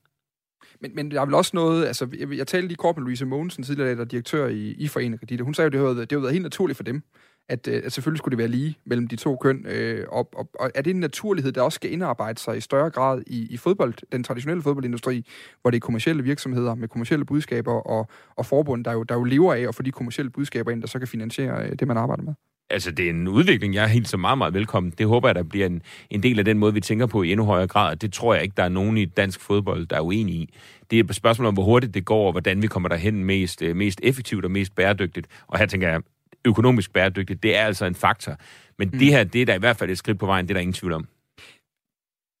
Men, 0.81 0.91
men 0.95 1.11
der 1.11 1.21
er 1.21 1.25
vel 1.25 1.33
også 1.33 1.51
noget, 1.53 1.85
altså 1.85 2.07
jeg, 2.19 2.37
jeg 2.37 2.47
talte 2.47 2.67
lige 2.67 2.77
kort 2.77 2.97
med 2.97 3.03
Louise 3.03 3.25
Mogensen, 3.25 3.63
tidligere 3.63 3.95
der 3.95 4.01
er 4.01 4.05
direktør 4.05 4.47
i, 4.47 4.75
i 4.77 4.87
Foreningen 4.87 5.19
Kredit, 5.19 5.41
hun 5.41 5.53
sagde 5.53 5.65
jo, 5.65 5.69
det 5.69 5.97
har 5.97 6.01
det 6.03 6.11
har 6.11 6.19
været 6.19 6.33
helt 6.33 6.43
naturligt 6.43 6.77
for 6.77 6.83
dem, 6.83 7.03
at, 7.49 7.67
øh, 7.67 7.81
at 7.85 7.91
selvfølgelig 7.91 8.17
skulle 8.17 8.31
det 8.31 8.37
være 8.37 8.47
lige 8.47 8.77
mellem 8.85 9.07
de 9.07 9.15
to 9.15 9.35
køn. 9.35 9.65
Øh, 9.67 10.05
og, 10.09 10.29
og, 10.35 10.49
og 10.59 10.71
er 10.75 10.81
det 10.81 10.91
en 10.91 10.99
naturlighed, 10.99 11.51
der 11.51 11.61
også 11.61 11.75
skal 11.75 11.91
indarbejde 11.91 12.39
sig 12.39 12.57
i 12.57 12.61
større 12.61 12.89
grad 12.89 13.23
i, 13.27 13.53
i 13.53 13.57
fodbold, 13.57 13.93
den 14.11 14.23
traditionelle 14.23 14.63
fodboldindustri, 14.63 15.25
hvor 15.61 15.71
det 15.71 15.77
er 15.77 15.79
kommersielle 15.79 16.23
virksomheder 16.23 16.75
med 16.75 16.87
kommersielle 16.87 17.25
budskaber 17.25 17.73
og, 17.73 18.07
og 18.35 18.45
forbund, 18.45 18.85
der 18.85 18.91
jo, 18.91 19.03
der 19.03 19.15
jo 19.15 19.23
lever 19.23 19.53
af 19.53 19.61
at 19.67 19.75
få 19.75 19.83
de 19.83 19.91
kommersielle 19.91 20.29
budskaber 20.29 20.71
ind, 20.71 20.81
der 20.81 20.87
så 20.87 20.99
kan 20.99 21.07
finansiere 21.07 21.65
øh, 21.65 21.75
det, 21.79 21.87
man 21.87 21.97
arbejder 21.97 22.23
med? 22.23 22.33
Altså, 22.69 22.91
det 22.91 23.05
er 23.05 23.09
en 23.09 23.27
udvikling, 23.27 23.73
jeg 23.73 23.97
er 23.97 24.01
så 24.03 24.17
meget, 24.17 24.37
meget 24.37 24.53
velkommen. 24.53 24.93
Det 24.97 25.07
håber 25.07 25.27
jeg, 25.27 25.35
der 25.35 25.43
bliver 25.43 25.65
en, 25.65 25.81
en 26.09 26.23
del 26.23 26.39
af 26.39 26.45
den 26.45 26.57
måde, 26.57 26.73
vi 26.73 26.81
tænker 26.81 27.05
på 27.05 27.23
i 27.23 27.31
endnu 27.31 27.45
højere 27.45 27.67
grad. 27.67 27.95
Det 27.95 28.13
tror 28.13 28.33
jeg 28.33 28.43
ikke, 28.43 28.53
der 28.57 28.63
er 28.63 28.69
nogen 28.69 28.97
i 28.97 29.05
dansk 29.05 29.41
fodbold, 29.41 29.85
der 29.85 29.95
er 29.95 30.01
uenige 30.01 30.37
i. 30.37 30.53
Det 30.91 30.99
er 30.99 31.03
et 31.03 31.15
spørgsmål 31.15 31.47
om, 31.47 31.53
hvor 31.53 31.63
hurtigt 31.63 31.93
det 31.93 32.05
går, 32.05 32.25
og 32.25 32.31
hvordan 32.31 32.61
vi 32.61 32.67
kommer 32.67 32.89
derhen 32.89 33.23
mest, 33.23 33.61
øh, 33.61 33.75
mest 33.75 33.99
effektivt 34.03 34.45
og 34.45 34.51
mest 34.51 34.75
bæredygtigt. 34.75 35.27
Og 35.47 35.59
her 35.59 35.65
tænker 35.65 35.89
jeg, 35.89 36.01
økonomisk 36.45 36.93
bæredygtigt, 36.93 37.43
det 37.43 37.57
er 37.57 37.61
altså 37.61 37.85
en 37.85 37.95
faktor. 37.95 38.35
Men 38.77 38.89
mm. 38.93 38.99
det 38.99 39.07
her, 39.07 39.23
det 39.23 39.41
er 39.41 39.45
da 39.45 39.55
i 39.55 39.59
hvert 39.59 39.77
fald 39.77 39.89
et 39.89 39.97
skridt 39.97 40.19
på 40.19 40.25
vejen, 40.25 40.45
det 40.45 40.51
er 40.51 40.53
der 40.53 40.61
ingen 40.61 40.73
tvivl 40.73 40.93
om. 40.93 41.07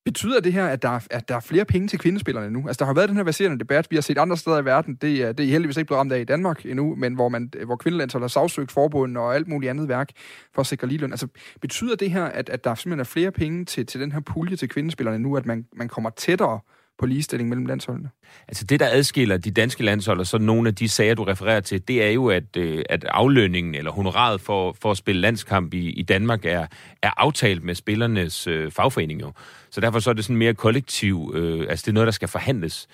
Betyder 0.05 0.39
det 0.39 0.53
her, 0.53 0.67
at 0.67 0.81
der, 0.81 0.89
er, 0.89 1.07
at 1.11 1.29
der 1.29 1.35
er 1.35 1.39
flere 1.39 1.65
penge 1.65 1.87
til 1.87 1.99
kvindespillerne 1.99 2.51
nu? 2.51 2.67
Altså, 2.67 2.79
der 2.79 2.85
har 2.85 2.93
været 2.93 3.09
den 3.09 3.17
her 3.17 3.23
baserende 3.23 3.59
debat, 3.59 3.87
vi 3.89 3.95
har 3.95 4.01
set 4.01 4.17
andre 4.17 4.37
steder 4.37 4.57
i 4.57 4.65
verden, 4.65 4.95
det 4.95 5.21
er, 5.21 5.31
det 5.31 5.45
er 5.45 5.49
heldigvis 5.49 5.77
ikke 5.77 5.87
blevet 5.87 5.99
ramt 5.99 6.11
af 6.11 6.19
i 6.19 6.23
Danmark 6.23 6.65
endnu, 6.65 6.95
men 6.95 7.13
hvor, 7.13 7.29
man, 7.29 7.51
hvor 7.65 7.75
kvindelandshold 7.75 8.23
har 8.23 8.27
sagsøgt 8.27 8.71
forbund 8.71 9.17
og 9.17 9.35
alt 9.35 9.47
muligt 9.47 9.69
andet 9.69 9.87
værk 9.87 10.09
for 10.53 10.61
at 10.61 10.67
sikre 10.67 10.87
ligeløn. 10.87 11.11
Altså, 11.11 11.27
betyder 11.61 11.95
det 11.95 12.11
her, 12.11 12.25
at, 12.25 12.49
at 12.49 12.63
der 12.63 12.75
simpelthen 12.75 12.99
er 12.99 13.03
flere 13.03 13.31
penge 13.31 13.65
til, 13.65 13.85
til 13.85 14.01
den 14.01 14.11
her 14.11 14.19
pulje 14.19 14.55
til 14.55 14.69
kvindespillerne 14.69 15.19
nu, 15.19 15.37
at 15.37 15.45
man, 15.45 15.65
man 15.75 15.87
kommer 15.87 16.09
tættere 16.09 16.59
på 16.99 17.05
ligestilling 17.05 17.49
mellem 17.49 17.65
landsholdene? 17.65 18.09
Altså 18.47 18.65
det, 18.65 18.79
der 18.79 18.87
adskiller 18.91 19.37
de 19.37 19.51
danske 19.51 19.83
landshold 19.83 20.19
og 20.19 20.27
så 20.27 20.37
nogle 20.37 20.69
af 20.69 20.75
de 20.75 20.89
sager, 20.89 21.15
du 21.15 21.23
refererer 21.23 21.59
til, 21.59 21.87
det 21.87 22.03
er 22.03 22.09
jo, 22.09 22.29
at, 22.29 22.57
øh, 22.57 22.83
at 22.89 23.03
aflønningen 23.03 23.75
eller 23.75 23.91
honoraret 23.91 24.41
for, 24.41 24.75
for 24.81 24.91
at 24.91 24.97
spille 24.97 25.21
landskamp 25.21 25.73
i, 25.73 25.89
i 25.89 26.01
Danmark 26.01 26.45
er, 26.45 26.67
er 27.01 27.11
aftalt 27.17 27.63
med 27.63 27.75
spillernes 27.75 28.47
øh, 28.47 28.71
fagforening 28.71 29.21
jo. 29.21 29.31
Så 29.69 29.81
derfor 29.81 29.99
så 29.99 30.09
er 30.09 30.13
det 30.13 30.25
sådan 30.25 30.37
mere 30.37 30.53
kollektiv, 30.53 31.31
øh, 31.35 31.65
altså 31.69 31.83
det 31.83 31.91
er 31.91 31.93
noget, 31.93 32.07
der 32.07 32.11
skal 32.11 32.27
forhandles. 32.27 32.87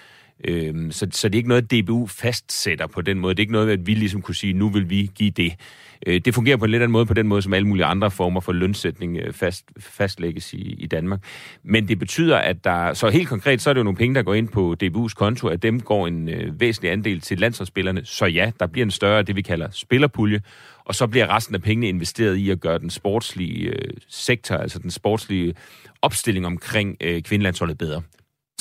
Øh, 0.44 0.92
så, 0.92 1.08
så 1.12 1.30
det 1.30 1.36
er 1.36 1.40
ikke 1.40 1.50
noget, 1.50 1.72
DBU 1.72 2.08
fastsætter 2.08 2.88
på 2.88 3.02
den 3.02 3.20
måde. 3.20 3.34
Det 3.34 3.40
er 3.40 3.44
ikke 3.44 3.54
noget, 3.54 3.70
at 3.70 3.88
vi 3.88 3.94
ligesom 3.94 4.22
kunne 4.22 4.36
sige, 4.36 4.54
nu 4.54 4.70
vil 4.70 4.90
vi 4.90 5.12
give 5.16 5.32
det. 5.32 5.54
Øh, 6.08 6.22
det 6.26 6.36
fungerer 6.36 6.58
på 6.58 6.66
en 6.66 6.72
lidt 6.72 6.84
anden 6.84 6.92
måde, 6.92 7.06
på 7.06 7.14
den 7.14 7.28
måde, 7.28 7.42
som 7.42 7.54
alle 7.54 7.68
mulige 7.68 7.86
andre 7.86 8.12
former 8.12 8.40
for 8.40 8.52
lønsætning 8.52 9.18
øh, 9.18 9.34
fast, 9.34 9.66
fastlægges 9.80 10.54
i, 10.54 10.76
i 10.80 10.88
Danmark. 10.88 11.20
Men 11.64 11.88
det 11.88 12.00
betyder, 12.00 12.38
at 12.38 12.64
der... 12.64 12.94
Så 12.94 13.10
helt 13.10 13.28
konkret, 13.28 13.62
så 13.62 13.70
er 13.70 13.74
det 13.74 13.80
jo 13.80 13.84
nogle 13.84 13.98
penge, 13.98 14.16
der 14.16 14.24
går 14.24 14.34
ind 14.34 14.48
på 14.48 14.76
DBU's 14.84 15.14
konto, 15.14 15.48
at 15.48 15.64
dem 15.64 15.82
går 15.82 16.08
en 16.08 16.30
øh, 16.30 16.60
væsentlig 16.60 16.92
andel 16.92 17.22
til 17.22 17.40
landsholdsspillerne. 17.40 18.02
Så 18.06 18.26
ja, 18.26 18.52
der 18.60 18.68
bliver 18.68 18.86
en 18.86 18.92
større, 18.92 19.24
det 19.24 19.36
vi 19.36 19.42
kalder 19.42 19.68
spillerpulje, 19.72 20.42
og 20.86 20.96
så 20.96 21.08
bliver 21.08 21.36
resten 21.36 21.56
af 21.56 21.62
pengene 21.62 21.90
investeret 21.90 22.36
i 22.36 22.50
at 22.50 22.60
gøre 22.60 22.80
den 22.80 22.90
sportslige 22.90 23.68
øh, 23.68 23.94
sektor, 24.08 24.56
altså 24.56 24.80
den 24.80 24.92
sportslige 24.92 25.54
opstilling 26.02 26.46
omkring 26.46 26.98
øh, 27.02 27.22
kvindelandsholdet 27.22 27.78
bedre. 27.78 28.02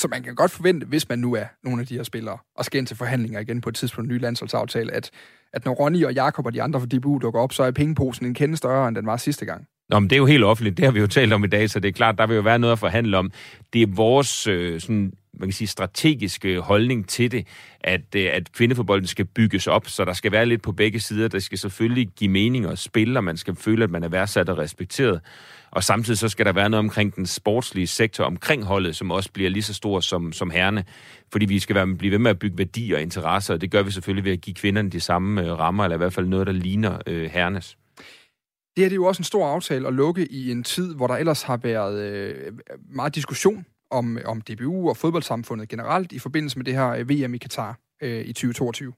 Så 0.01 0.07
man 0.07 0.23
kan 0.23 0.35
godt 0.35 0.51
forvente, 0.51 0.87
hvis 0.87 1.09
man 1.09 1.19
nu 1.19 1.35
er 1.35 1.45
nogle 1.63 1.81
af 1.81 1.87
de 1.87 1.95
her 1.95 2.03
spillere, 2.03 2.37
og 2.55 2.65
skal 2.65 2.77
ind 2.77 2.87
til 2.87 2.97
forhandlinger 2.97 3.39
igen 3.39 3.61
på 3.61 3.69
et 3.69 3.75
tidspunkt 3.75 4.09
en 4.09 4.15
ny 4.15 4.21
landsholdsaftale, 4.21 4.93
at, 4.93 5.11
at 5.53 5.65
når 5.65 5.73
Ronny 5.73 6.05
og 6.05 6.13
Jakob 6.13 6.45
og 6.45 6.53
de 6.53 6.61
andre 6.61 6.79
fra 6.79 6.87
DBU 6.87 7.19
dukker 7.21 7.39
op, 7.39 7.53
så 7.53 7.63
er 7.63 7.71
pengeposen 7.71 8.25
en 8.25 8.33
kende 8.33 8.57
større, 8.57 8.87
end 8.87 8.95
den 8.95 9.05
var 9.05 9.17
sidste 9.17 9.45
gang. 9.45 9.67
Nå, 9.89 9.99
men 9.99 10.09
det 10.09 10.15
er 10.15 10.17
jo 10.17 10.25
helt 10.25 10.43
offentligt. 10.43 10.77
Det 10.77 10.85
har 10.85 10.91
vi 10.91 10.99
jo 10.99 11.07
talt 11.07 11.33
om 11.33 11.43
i 11.43 11.47
dag, 11.47 11.69
så 11.69 11.79
det 11.79 11.87
er 11.87 11.93
klart, 11.93 12.17
der 12.17 12.27
vil 12.27 12.35
jo 12.35 12.41
være 12.41 12.59
noget 12.59 12.71
at 12.71 12.79
forhandle 12.79 13.17
om. 13.17 13.31
Det 13.73 13.81
er 13.81 13.87
vores 13.87 14.47
øh, 14.47 14.81
sådan, 14.81 15.13
man 15.33 15.49
kan 15.49 15.53
sige, 15.53 15.67
strategiske 15.67 16.59
holdning 16.59 17.07
til 17.07 17.31
det, 17.31 17.47
at, 17.81 18.15
øh, 18.15 18.29
at 18.33 18.51
kvindefodbolden 18.51 19.07
skal 19.07 19.25
bygges 19.25 19.67
op, 19.67 19.87
så 19.87 20.05
der 20.05 20.13
skal 20.13 20.31
være 20.31 20.45
lidt 20.45 20.61
på 20.61 20.71
begge 20.71 20.99
sider. 20.99 21.27
Der 21.27 21.39
skal 21.39 21.57
selvfølgelig 21.57 22.07
give 22.15 22.31
mening 22.31 22.67
og 22.67 22.77
spille, 22.77 23.19
og 23.19 23.23
man 23.23 23.37
skal 23.37 23.55
føle, 23.55 23.83
at 23.83 23.89
man 23.89 24.03
er 24.03 24.09
værdsat 24.09 24.49
og 24.49 24.57
respekteret. 24.57 25.21
Og 25.71 25.83
samtidig 25.83 26.17
så 26.17 26.29
skal 26.29 26.45
der 26.45 26.51
være 26.51 26.69
noget 26.69 26.79
omkring 26.79 27.15
den 27.15 27.25
sportslige 27.25 27.87
sektor 27.87 28.23
omkring 28.23 28.63
holdet, 28.63 28.95
som 28.95 29.11
også 29.11 29.31
bliver 29.31 29.49
lige 29.49 29.63
så 29.63 29.73
stor 29.73 29.99
som, 29.99 30.33
som 30.33 30.49
herrene. 30.49 30.85
Fordi 31.31 31.45
vi 31.45 31.59
skal 31.59 31.75
være, 31.75 31.95
blive 31.95 32.11
ved 32.11 32.19
med 32.19 32.31
at 32.31 32.39
bygge 32.39 32.57
værdi 32.57 32.91
og 32.91 33.01
interesser, 33.01 33.53
og 33.53 33.61
det 33.61 33.71
gør 33.71 33.83
vi 33.83 33.91
selvfølgelig 33.91 34.25
ved 34.25 34.31
at 34.31 34.41
give 34.41 34.53
kvinderne 34.53 34.89
de 34.89 34.99
samme 34.99 35.41
øh, 35.41 35.59
rammer, 35.59 35.83
eller 35.83 35.95
i 35.95 35.97
hvert 35.97 36.13
fald 36.13 36.27
noget, 36.27 36.47
der 36.47 36.53
ligner 36.53 36.97
øh, 37.07 37.31
herrenes. 37.31 37.77
Det 38.75 38.83
her 38.83 38.89
det 38.89 38.91
er 38.91 38.95
jo 38.95 39.05
også 39.05 39.19
en 39.19 39.25
stor 39.25 39.47
aftale 39.47 39.87
at 39.87 39.93
lukke 39.93 40.31
i 40.31 40.51
en 40.51 40.63
tid, 40.63 40.95
hvor 40.95 41.07
der 41.07 41.15
ellers 41.15 41.41
har 41.41 41.57
været 41.57 42.01
øh, 42.01 42.53
meget 42.89 43.15
diskussion 43.15 43.65
om, 43.91 44.17
om 44.25 44.41
DBU 44.41 44.89
og 44.89 44.97
fodboldsamfundet 44.97 45.69
generelt 45.69 46.11
i 46.11 46.19
forbindelse 46.19 46.57
med 46.57 46.65
det 46.65 46.73
her 46.73 46.89
øh, 46.89 47.09
VM 47.09 47.33
i 47.33 47.37
Katar 47.37 47.79
øh, 48.01 48.25
i 48.25 48.33
2022. 48.33 48.93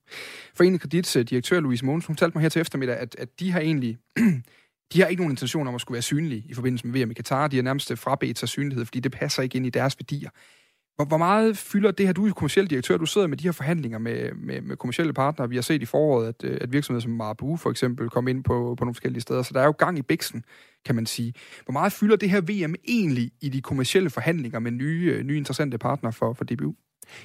Foreningen 0.55 0.79
Kredits 0.79 1.15
øh, 1.15 1.25
direktør 1.25 1.59
Louise 1.59 1.85
Mogens, 1.85 2.05
hun 2.05 2.15
fortalte 2.15 2.37
mig 2.37 2.41
her 2.41 2.49
til 2.49 2.59
eftermiddag, 2.59 2.97
at, 2.97 3.15
at 3.19 3.39
de 3.39 3.51
har 3.51 3.59
egentlig 3.59 3.97
de 4.93 5.01
har 5.01 5.07
ikke 5.07 5.21
nogen 5.21 5.31
intention 5.31 5.67
om 5.67 5.75
at 5.75 5.81
skulle 5.81 5.95
være 5.95 6.01
synlige 6.01 6.43
i 6.49 6.53
forbindelse 6.53 6.87
med 6.87 7.01
VM 7.01 7.11
i 7.11 7.13
Katar. 7.13 7.47
De 7.47 7.55
har 7.55 7.63
nærmest 7.63 7.97
frabedt 7.97 8.39
sig 8.39 8.49
synlighed, 8.49 8.85
fordi 8.85 8.99
det 8.99 9.11
passer 9.11 9.43
ikke 9.43 9.55
ind 9.55 9.65
i 9.65 9.69
deres 9.69 9.95
værdier. 9.99 10.29
Hvor, 10.95 11.05
hvor 11.05 11.17
meget 11.17 11.57
fylder 11.57 11.91
det 11.91 12.05
her? 12.05 12.13
Du 12.13 12.27
er 12.27 12.33
kommersiel 12.33 12.69
direktør, 12.69 12.97
du 12.97 13.05
sidder 13.05 13.27
med 13.27 13.37
de 13.37 13.43
her 13.43 13.51
forhandlinger 13.51 13.97
med, 13.97 14.33
med, 14.33 14.61
med 14.61 14.77
kommersielle 14.77 15.13
partnere. 15.13 15.49
Vi 15.49 15.55
har 15.55 15.61
set 15.61 15.81
i 15.81 15.85
foråret, 15.85 16.27
at, 16.27 16.43
øh, 16.43 16.57
at 16.61 16.73
virksomheder 16.73 17.01
som 17.01 17.11
Marabu 17.11 17.57
for 17.57 17.69
eksempel 17.69 18.09
kom 18.09 18.27
ind 18.27 18.43
på, 18.43 18.75
på 18.79 18.85
nogle 18.85 18.93
forskellige 18.93 19.21
steder. 19.21 19.41
Så 19.41 19.53
der 19.53 19.61
er 19.61 19.65
jo 19.65 19.71
gang 19.71 19.97
i 19.97 20.01
bæksen, 20.01 20.45
kan 20.85 20.95
man 20.95 21.05
sige. 21.05 21.33
Hvor 21.65 21.71
meget 21.71 21.93
fylder 21.93 22.15
det 22.15 22.29
her 22.29 22.41
VM 22.41 22.75
egentlig 22.87 23.31
i 23.41 23.49
de 23.49 23.61
kommersielle 23.61 24.09
forhandlinger 24.09 24.59
med 24.59 24.71
nye, 24.71 25.13
øh, 25.17 25.23
nye 25.23 25.37
interessante 25.37 25.77
partnere 25.77 26.13
for, 26.13 26.33
for 26.33 26.43
DBU? 26.43 26.75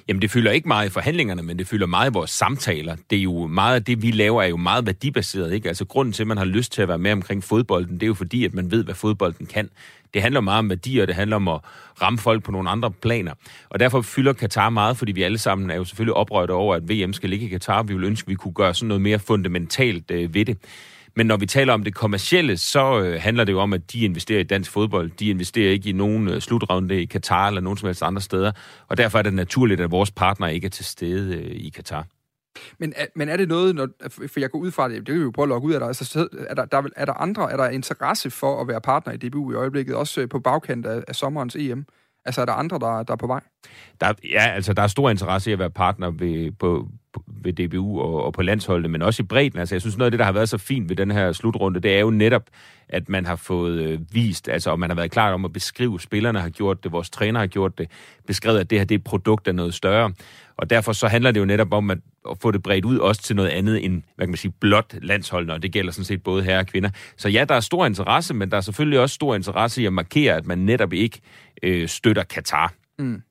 Jamen, 0.07 0.21
det 0.21 0.31
fylder 0.31 0.51
ikke 0.51 0.67
meget 0.67 0.87
i 0.87 0.89
forhandlingerne, 0.89 1.43
men 1.43 1.59
det 1.59 1.67
fylder 1.67 1.85
meget 1.85 2.09
i 2.09 2.13
vores 2.13 2.31
samtaler. 2.31 2.95
Det 3.09 3.17
er 3.17 3.21
jo 3.21 3.47
meget 3.47 3.75
af 3.75 3.83
det, 3.83 4.01
vi 4.01 4.11
laver, 4.11 4.43
er 4.43 4.47
jo 4.47 4.57
meget 4.57 4.85
værdibaseret, 4.85 5.53
ikke? 5.53 5.67
Altså, 5.67 5.85
grunden 5.85 6.13
til, 6.13 6.23
at 6.23 6.27
man 6.27 6.37
har 6.37 6.45
lyst 6.45 6.71
til 6.71 6.81
at 6.81 6.87
være 6.87 6.97
med 6.97 7.11
omkring 7.11 7.43
fodbolden, 7.43 7.93
det 7.93 8.03
er 8.03 8.07
jo 8.07 8.13
fordi, 8.13 8.45
at 8.45 8.53
man 8.53 8.71
ved, 8.71 8.83
hvad 8.83 8.95
fodbolden 8.95 9.45
kan. 9.45 9.69
Det 10.13 10.21
handler 10.21 10.41
meget 10.41 10.59
om 10.59 10.69
værdier, 10.69 11.05
det 11.05 11.15
handler 11.15 11.35
om 11.35 11.47
at 11.47 11.59
ramme 12.01 12.19
folk 12.19 12.43
på 12.43 12.51
nogle 12.51 12.69
andre 12.69 12.91
planer. 12.91 13.33
Og 13.69 13.79
derfor 13.79 14.01
fylder 14.01 14.33
Katar 14.33 14.69
meget, 14.69 14.97
fordi 14.97 15.11
vi 15.11 15.23
alle 15.23 15.37
sammen 15.37 15.69
er 15.69 15.75
jo 15.75 15.85
selvfølgelig 15.85 16.13
oprørte 16.13 16.51
over, 16.51 16.75
at 16.75 16.89
VM 16.89 17.13
skal 17.13 17.29
ligge 17.29 17.45
i 17.45 17.49
Katar. 17.49 17.83
Vi 17.83 17.93
vil 17.93 18.03
ønske, 18.03 18.25
at 18.25 18.29
vi 18.29 18.35
kunne 18.35 18.53
gøre 18.53 18.73
sådan 18.73 18.87
noget 18.87 19.01
mere 19.01 19.19
fundamentalt 19.19 20.11
øh, 20.11 20.33
ved 20.33 20.45
det. 20.45 20.57
Men 21.19 21.27
når 21.27 21.37
vi 21.37 21.45
taler 21.45 21.73
om 21.73 21.83
det 21.83 21.95
kommercielle, 21.95 22.57
så 22.57 23.01
øh, 23.01 23.21
handler 23.21 23.43
det 23.43 23.51
jo 23.51 23.59
om, 23.59 23.73
at 23.73 23.93
de 23.93 23.99
investerer 23.99 24.39
i 24.39 24.43
dansk 24.43 24.71
fodbold. 24.71 25.11
De 25.11 25.29
investerer 25.29 25.71
ikke 25.71 25.89
i 25.89 25.91
nogen 25.91 26.27
øh, 26.27 26.41
slutrunde 26.41 27.01
i 27.01 27.05
Katar 27.05 27.47
eller 27.47 27.61
nogen 27.61 27.77
som 27.77 27.87
helst 27.87 28.03
andre 28.03 28.21
steder. 28.21 28.51
Og 28.87 28.97
derfor 28.97 29.17
er 29.17 29.21
det 29.21 29.33
naturligt, 29.33 29.81
at 29.81 29.91
vores 29.91 30.11
partner 30.11 30.47
ikke 30.47 30.65
er 30.65 30.69
til 30.69 30.85
stede 30.85 31.35
øh, 31.35 31.51
i 31.51 31.69
Katar. 31.69 32.05
Men, 32.77 32.93
men 33.15 33.29
er 33.29 33.37
det 33.37 33.47
noget, 33.47 33.75
når, 33.75 33.87
for 34.09 34.39
jeg 34.39 34.51
går 34.51 34.59
ud 34.59 34.71
fra 34.71 34.89
det, 34.89 34.97
det 34.97 35.05
kan 35.05 35.15
vi 35.15 35.21
jo 35.21 35.31
prøve 35.31 35.43
at 35.43 35.49
logge 35.49 35.67
ud 35.67 35.73
af 35.73 35.79
dig, 35.79 35.87
altså, 35.87 36.27
er 36.49 36.53
der, 36.53 36.65
der, 36.65 36.83
er 36.95 37.05
der 37.05 37.13
andre, 37.13 37.51
er 37.51 37.57
der 37.57 37.69
interesse 37.69 38.31
for 38.31 38.61
at 38.61 38.67
være 38.67 38.81
partner 38.81 39.13
i 39.13 39.17
DBU 39.17 39.51
i 39.51 39.55
øjeblikket, 39.55 39.95
også 39.95 40.27
på 40.27 40.39
bagkant 40.39 40.85
af, 40.85 41.03
af 41.07 41.15
sommerens 41.15 41.55
EM? 41.55 41.85
Altså 42.25 42.41
er 42.41 42.45
der 42.45 42.53
andre, 42.53 42.79
der, 42.79 43.03
der 43.03 43.13
er 43.13 43.17
på 43.17 43.27
vej? 43.27 43.41
Der, 44.01 44.13
ja, 44.23 44.47
altså 44.47 44.73
der 44.73 44.81
er 44.81 44.87
stor 44.87 45.09
interesse 45.09 45.49
i 45.49 45.53
at 45.53 45.59
være 45.59 45.69
partner 45.69 46.11
ved, 46.11 46.51
på, 46.51 46.87
ved 47.27 47.53
DBU 47.53 48.01
og, 48.01 48.23
og 48.23 48.33
på 48.33 48.41
landsholdet, 48.41 48.91
men 48.91 49.01
også 49.01 49.23
i 49.23 49.25
bredden. 49.25 49.59
Altså 49.59 49.75
jeg 49.75 49.81
synes 49.81 49.97
noget 49.97 50.07
af 50.07 50.11
det, 50.11 50.19
der 50.19 50.25
har 50.25 50.31
været 50.31 50.49
så 50.49 50.57
fint 50.57 50.89
ved 50.89 50.95
den 50.95 51.11
her 51.11 51.31
slutrunde, 51.31 51.79
det 51.79 51.95
er 51.95 51.99
jo 51.99 52.09
netop, 52.09 52.43
at 52.89 53.09
man 53.09 53.25
har 53.25 53.35
fået 53.35 53.81
øh, 53.81 53.99
vist, 54.11 54.49
altså 54.49 54.71
og 54.71 54.79
man 54.79 54.89
har 54.89 54.95
været 54.95 55.11
klar 55.11 55.33
om 55.33 55.45
at 55.45 55.53
beskrive, 55.53 55.99
spillerne 55.99 56.39
har 56.39 56.49
gjort 56.49 56.83
det, 56.83 56.91
vores 56.91 57.09
træner 57.09 57.39
har 57.39 57.47
gjort 57.47 57.77
det, 57.77 57.91
beskrevet, 58.27 58.59
at 58.59 58.69
det 58.69 58.77
her 58.77 58.85
det 58.85 58.95
er 58.95 58.99
et 58.99 59.03
produkt 59.03 59.47
af 59.47 59.55
noget 59.55 59.73
større. 59.73 60.13
Og 60.57 60.69
derfor 60.69 60.93
så 60.93 61.07
handler 61.07 61.31
det 61.31 61.39
jo 61.39 61.45
netop 61.45 61.73
om 61.73 61.91
at, 61.91 61.97
at 62.29 62.37
få 62.41 62.51
det 62.51 62.63
bredt 62.63 62.85
ud 62.85 62.97
også 62.97 63.21
til 63.21 63.35
noget 63.35 63.49
andet 63.49 63.85
end, 63.85 64.01
hvad 64.15 64.25
kan 64.27 64.29
man 64.29 64.37
sige, 64.37 64.53
blot 64.59 64.95
landsholdene, 65.01 65.53
og 65.53 65.63
det 65.63 65.71
gælder 65.71 65.91
sådan 65.91 66.05
set 66.05 66.23
både 66.23 66.43
herrer 66.43 66.59
og 66.59 66.67
kvinder. 66.67 66.89
Så 67.17 67.29
ja, 67.29 67.45
der 67.49 67.55
er 67.55 67.59
stor 67.59 67.85
interesse, 67.85 68.33
men 68.33 68.51
der 68.51 68.57
er 68.57 68.61
selvfølgelig 68.61 68.99
også 68.99 69.15
stor 69.15 69.35
interesse 69.35 69.81
i 69.81 69.85
at 69.85 69.93
markere, 69.93 70.35
at 70.35 70.45
man 70.45 70.57
netop 70.57 70.93
ikke 70.93 71.21
øh, 71.63 71.87
støtter 71.87 72.23
Katar. 72.23 72.73
Mm. 72.99 73.21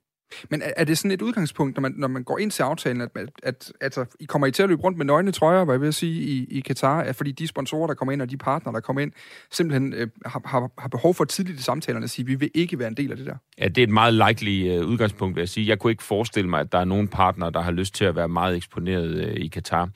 Men 0.50 0.62
er, 0.62 0.72
er 0.76 0.84
det 0.84 0.98
sådan 0.98 1.10
et 1.10 1.22
udgangspunkt, 1.22 1.76
når 1.76 1.80
man, 1.80 1.94
når 1.96 2.08
man 2.08 2.24
går 2.24 2.38
ind 2.38 2.50
til 2.50 2.62
aftalen, 2.62 3.00
at, 3.00 3.08
at, 3.16 3.28
at 3.42 3.72
altså, 3.80 4.04
I 4.20 4.24
kommer 4.24 4.46
I 4.46 4.50
til 4.50 4.62
at 4.62 4.68
løbe 4.68 4.82
rundt 4.82 4.98
med 4.98 5.06
nøgne 5.06 5.32
trøjer, 5.32 5.64
hvad 5.64 5.74
jeg 5.74 5.80
vil 5.80 5.92
sige, 5.92 6.22
i, 6.22 6.46
i 6.50 6.60
Katar, 6.60 7.00
at 7.00 7.16
fordi 7.16 7.32
de 7.32 7.46
sponsorer, 7.46 7.86
der 7.86 7.94
kommer 7.94 8.12
ind, 8.12 8.22
og 8.22 8.30
de 8.30 8.36
partnere, 8.36 8.74
der 8.74 8.80
kommer 8.80 9.02
ind, 9.02 9.12
simpelthen 9.50 9.94
øh, 9.94 10.08
har, 10.26 10.42
har, 10.44 10.70
har 10.78 10.88
behov 10.88 11.14
for 11.14 11.24
tidligt 11.24 11.58
i 11.58 11.62
samtalerne 11.62 12.04
at 12.04 12.10
sige, 12.10 12.22
at 12.22 12.28
vi 12.28 12.34
vil 12.34 12.50
ikke 12.54 12.78
være 12.78 12.88
en 12.88 12.96
del 12.96 13.10
af 13.10 13.16
det 13.16 13.26
der? 13.26 13.36
Ja, 13.58 13.68
det 13.68 13.78
er 13.78 13.82
et 13.82 13.92
meget 13.92 14.14
likely 14.14 14.70
øh, 14.70 14.86
udgangspunkt, 14.86 15.36
vil 15.36 15.40
jeg 15.40 15.48
sige. 15.48 15.68
Jeg 15.68 15.78
kunne 15.78 15.90
ikke 15.90 16.02
forestille 16.02 16.50
mig, 16.50 16.60
at 16.60 16.72
der 16.72 16.78
er 16.78 16.84
nogen 16.84 17.08
partner, 17.08 17.50
der 17.50 17.60
har 17.60 17.70
lyst 17.70 17.94
til 17.94 18.04
at 18.04 18.16
være 18.16 18.28
meget 18.28 18.56
eksponeret 18.56 19.14
øh, 19.14 19.34
i 19.36 19.48
Katar 19.48 19.88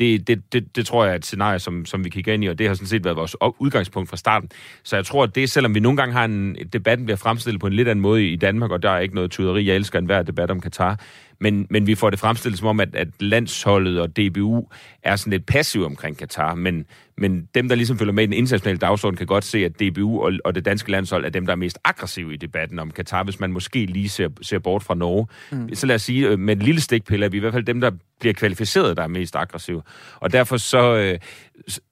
det, 0.00 0.28
det, 0.28 0.52
det, 0.52 0.76
det 0.76 0.86
tror 0.86 1.04
jeg 1.04 1.12
er 1.12 1.16
et 1.16 1.24
scenarie, 1.24 1.58
som, 1.58 1.86
som 1.86 2.04
vi 2.04 2.10
kigger 2.10 2.34
ind 2.34 2.44
i, 2.44 2.46
og 2.46 2.58
det 2.58 2.66
har 2.66 2.74
sådan 2.74 2.88
set 2.88 3.04
været 3.04 3.16
vores 3.16 3.36
udgangspunkt 3.58 4.08
fra 4.08 4.16
starten. 4.16 4.50
Så 4.82 4.96
jeg 4.96 5.04
tror, 5.04 5.22
at 5.22 5.34
det, 5.34 5.50
selvom 5.50 5.74
vi 5.74 5.80
nogle 5.80 5.96
gange 5.96 6.12
har 6.12 6.24
en 6.24 6.56
debatten 6.72 7.06
bliver 7.06 7.16
fremstillet 7.16 7.60
på 7.60 7.66
en 7.66 7.72
lidt 7.72 7.88
anden 7.88 8.02
måde 8.02 8.28
i 8.28 8.36
Danmark, 8.36 8.70
og 8.70 8.82
der 8.82 8.90
er 8.90 8.98
ikke 8.98 9.14
noget 9.14 9.30
tuderi, 9.30 9.66
jeg 9.66 9.76
elsker 9.76 9.98
enhver 9.98 10.22
debat 10.22 10.50
om 10.50 10.60
Katar, 10.60 11.00
men, 11.40 11.66
men 11.70 11.86
vi 11.86 11.94
får 11.94 12.10
det 12.10 12.18
fremstillet 12.18 12.58
som 12.58 12.68
om, 12.68 12.80
at, 12.80 12.94
at 12.94 13.08
landsholdet 13.20 14.00
og 14.00 14.16
DBU 14.16 14.68
er 15.02 15.16
sådan 15.16 15.30
lidt 15.30 15.46
passiv 15.46 15.84
omkring 15.84 16.18
Katar, 16.18 16.54
men, 16.54 16.86
men 17.16 17.48
dem, 17.54 17.68
der 17.68 17.74
ligesom 17.74 17.98
følger 17.98 18.12
med 18.12 18.22
i 18.22 18.26
den 18.26 18.32
internationale 18.32 18.78
dagsorden, 18.78 19.16
kan 19.16 19.26
godt 19.26 19.44
se, 19.44 19.64
at 19.64 19.80
DBU 19.80 20.22
og, 20.22 20.32
og 20.44 20.54
det 20.54 20.64
danske 20.64 20.90
landshold 20.90 21.24
er 21.24 21.28
dem, 21.28 21.46
der 21.46 21.52
er 21.52 21.56
mest 21.56 21.78
aggressive 21.84 22.34
i 22.34 22.36
debatten 22.36 22.78
om 22.78 22.90
Katar, 22.90 23.24
hvis 23.24 23.40
man 23.40 23.52
måske 23.52 23.86
lige 23.86 24.08
ser, 24.08 24.28
ser 24.42 24.58
bort 24.58 24.82
fra 24.82 24.94
Norge. 24.94 25.26
Mm. 25.52 25.74
Så 25.74 25.86
lad 25.86 25.94
os 25.94 26.02
sige, 26.02 26.28
øh, 26.28 26.38
med 26.38 26.56
en 26.56 26.62
lille 26.62 26.80
stikpille 26.80 27.26
er 27.26 27.30
vi 27.30 27.36
i 27.36 27.40
hvert 27.40 27.52
fald 27.52 27.64
dem, 27.64 27.80
der 27.80 27.90
bliver 28.20 28.34
kvalificeret, 28.34 28.96
der 28.96 29.02
er 29.02 29.08
mest 29.08 29.36
aggressive. 29.36 29.82
Og 30.16 30.32
derfor 30.32 30.56
så, 30.56 30.96
øh, 30.96 31.18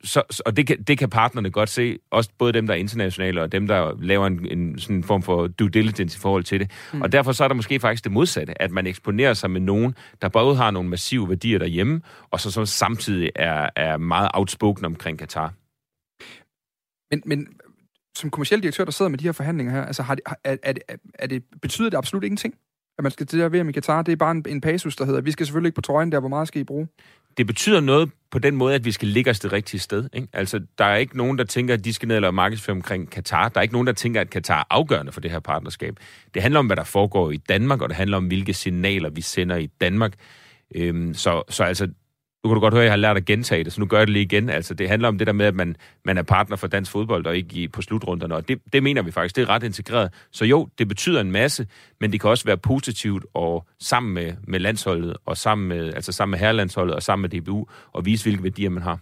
så, 0.04 0.42
og 0.46 0.56
det 0.56 0.66
kan, 0.66 0.82
det 0.82 0.98
kan 0.98 1.10
partnerne 1.10 1.50
godt 1.50 1.68
se, 1.68 1.98
også 2.10 2.30
både 2.38 2.52
dem, 2.52 2.66
der 2.66 2.74
er 2.74 2.78
internationale, 2.78 3.42
og 3.42 3.52
dem, 3.52 3.66
der 3.66 3.94
laver 4.00 4.26
en, 4.26 4.46
en 4.46 4.78
sådan 4.78 4.96
en 4.96 5.04
form 5.04 5.22
for 5.22 5.46
due 5.46 5.70
diligence 5.70 6.18
i 6.18 6.20
forhold 6.20 6.44
til 6.44 6.60
det. 6.60 6.70
Mm. 6.92 7.02
Og 7.02 7.12
derfor 7.12 7.32
så 7.32 7.44
er 7.44 7.48
der 7.48 7.54
måske 7.54 7.80
faktisk 7.80 8.04
det 8.04 8.12
modsatte, 8.12 8.62
at 8.62 8.70
man 8.70 8.86
eksponerer 8.86 9.34
sig 9.34 9.50
med 9.50 9.60
nogen, 9.60 9.94
der 10.22 10.28
både 10.28 10.56
har 10.56 10.70
nogle 10.70 10.88
massive 10.88 11.28
værdier 11.28 11.58
derhjemme, 11.58 12.00
og 12.30 12.40
så, 12.40 12.50
så 12.50 12.66
samtidig 12.66 13.30
er, 13.34 13.70
er 13.76 13.96
meget 13.96 14.30
outspoken 14.34 14.84
omkring 14.84 15.18
Katar. 15.18 15.52
Men, 17.10 17.22
men 17.26 17.48
som 18.16 18.30
kommersiel 18.30 18.62
direktør, 18.62 18.84
der 18.84 18.92
sidder 18.92 19.08
med 19.08 19.18
de 19.18 19.24
her 19.24 19.32
forhandlinger 19.32 19.72
her, 19.72 19.84
altså 19.84 20.02
har 20.02 20.14
det, 20.14 20.24
er, 20.44 20.56
er, 20.62 20.72
det, 20.72 20.82
er 21.14 21.26
det, 21.26 21.44
betyder 21.62 21.90
det 21.90 21.96
absolut 21.96 22.24
ingenting? 22.24 22.54
At 22.98 23.02
man 23.02 23.12
skal 23.12 23.26
til 23.26 23.38
at 23.38 23.52
VM 23.52 23.68
i 23.68 23.72
Katar, 23.72 24.02
det 24.02 24.12
er 24.12 24.16
bare 24.16 24.30
en, 24.30 24.44
en 24.48 24.60
pasus, 24.60 24.96
der 24.96 25.04
hedder, 25.04 25.20
vi 25.20 25.30
skal 25.30 25.46
selvfølgelig 25.46 25.68
ikke 25.68 25.74
på 25.74 25.80
trøjen 25.80 26.12
der, 26.12 26.20
hvor 26.20 26.28
meget 26.28 26.48
skal 26.48 26.60
I 26.60 26.64
bruge? 26.64 26.88
Det 27.39 27.47
betyder 27.47 27.80
noget 27.80 28.11
på 28.30 28.39
den 28.39 28.57
måde, 28.57 28.74
at 28.74 28.84
vi 28.84 28.93
skal 28.93 29.09
ligge 29.09 29.30
os 29.30 29.41
det 29.41 29.53
rigtige 29.53 29.80
sted. 29.80 30.09
Ikke? 30.12 30.28
Altså, 30.32 30.61
der 30.78 30.84
er 30.84 30.97
ikke 30.97 31.16
nogen, 31.16 31.39
der 31.39 31.45
tænker, 31.45 31.74
at 31.74 31.84
de 31.84 31.93
skal 31.93 32.09
ned 32.09 32.16
og 32.16 32.22
lave 32.22 32.32
markedsføring 32.32 32.78
omkring 32.78 33.11
Katar. 33.11 33.49
Der 33.49 33.59
er 33.59 33.62
ikke 33.62 33.74
nogen, 33.74 33.86
der 33.86 33.93
tænker, 33.93 34.20
at 34.20 34.30
Katar 34.30 34.61
er 34.61 34.64
afgørende 34.70 35.12
for 35.12 35.20
det 35.20 35.30
her 35.30 35.41
partnerskab. 35.41 35.97
Det 36.34 36.43
handler 36.43 36.59
om, 36.59 36.66
hvad 36.66 36.76
der 36.76 36.84
foregår 36.84 37.30
i 37.30 37.36
Danmark, 37.36 37.82
og 37.82 37.89
det 37.89 37.97
handler 37.97 38.16
om, 38.16 38.26
hvilke 38.26 38.55
signaler 38.55 39.11
vi 39.11 39.20
sender 39.20 39.57
i 39.57 39.66
Danmark. 39.66 40.12
Øhm, 40.74 41.14
så, 41.14 41.43
så 41.49 41.64
altså, 41.64 41.89
nu 42.45 42.49
kan 42.51 42.55
du 42.55 42.61
godt 42.61 42.74
høre, 42.74 42.82
at 42.82 42.86
jeg 42.86 42.93
har 42.93 42.97
lært 42.97 43.16
at 43.16 43.24
gentage 43.24 43.64
det, 43.64 43.72
så 43.72 43.80
nu 43.80 43.86
gør 43.86 43.99
jeg 43.99 44.07
det 44.07 44.12
lige 44.12 44.22
igen. 44.22 44.51
Altså, 44.51 44.74
det 44.74 44.89
handler 44.89 45.09
om 45.09 45.18
det 45.18 45.26
der 45.26 45.32
med, 45.32 45.47
at 45.47 45.55
man, 45.55 45.76
man 46.05 46.18
er 46.18 46.22
partner 46.22 46.57
for 46.57 46.66
dansk 46.66 46.91
fodbold 46.91 47.26
og 47.26 47.36
ikke 47.36 47.57
i, 47.57 47.68
på 47.68 47.82
slutrunderne, 47.82 48.34
og 48.34 48.49
det, 48.49 48.61
det 48.72 48.82
mener 48.82 49.03
vi 49.03 49.11
faktisk, 49.11 49.36
det 49.36 49.43
er 49.43 49.49
ret 49.49 49.62
integreret. 49.62 50.12
Så 50.32 50.45
jo, 50.45 50.68
det 50.78 50.89
betyder 50.89 51.20
en 51.20 51.32
masse, 51.32 51.66
men 52.01 52.12
det 52.12 52.20
kan 52.20 52.30
også 52.30 52.45
være 52.45 52.59
positivt 52.59 53.26
og 53.34 53.66
sammen 53.80 54.14
med, 54.14 54.32
med 54.47 54.61
landsholdet, 54.61 55.16
og 55.26 55.36
sammen 55.36 55.68
med, 55.68 55.95
altså 55.95 56.12
sammen 56.12 56.30
med 56.30 56.39
herrelandsholdet 56.39 56.95
og 56.95 57.03
sammen 57.03 57.30
med 57.30 57.41
DBU, 57.41 57.66
og 57.93 58.05
vise, 58.05 58.24
hvilke 58.24 58.43
værdier 58.43 58.70
man 58.70 58.82
har. 58.82 58.99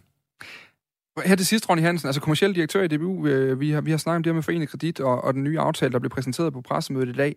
Her 1.24 1.37
til 1.37 1.47
sidst, 1.47 1.68
Ronny 1.68 1.82
Hansen, 1.82 2.07
altså 2.07 2.20
kommersiel 2.20 2.55
direktør 2.55 2.82
i 2.82 2.89
DBU, 2.89 3.26
øh, 3.26 3.61
vi 3.61 3.70
har, 3.70 3.80
vi 3.80 3.91
har 3.91 3.99
snakket 3.99 4.16
om 4.16 4.22
det 4.22 4.30
her 4.30 4.34
med 4.34 4.43
Forenet 4.43 4.68
Kredit 4.68 5.01
og, 5.01 5.24
og 5.24 5.34
den 5.34 5.45
nye 5.45 5.61
aftale, 5.61 5.93
der 5.93 5.99
blev 5.99 6.11
præsenteret 6.11 6.53
på 6.53 6.61
pressemødet 6.61 7.09
i 7.09 7.12
dag. 7.12 7.37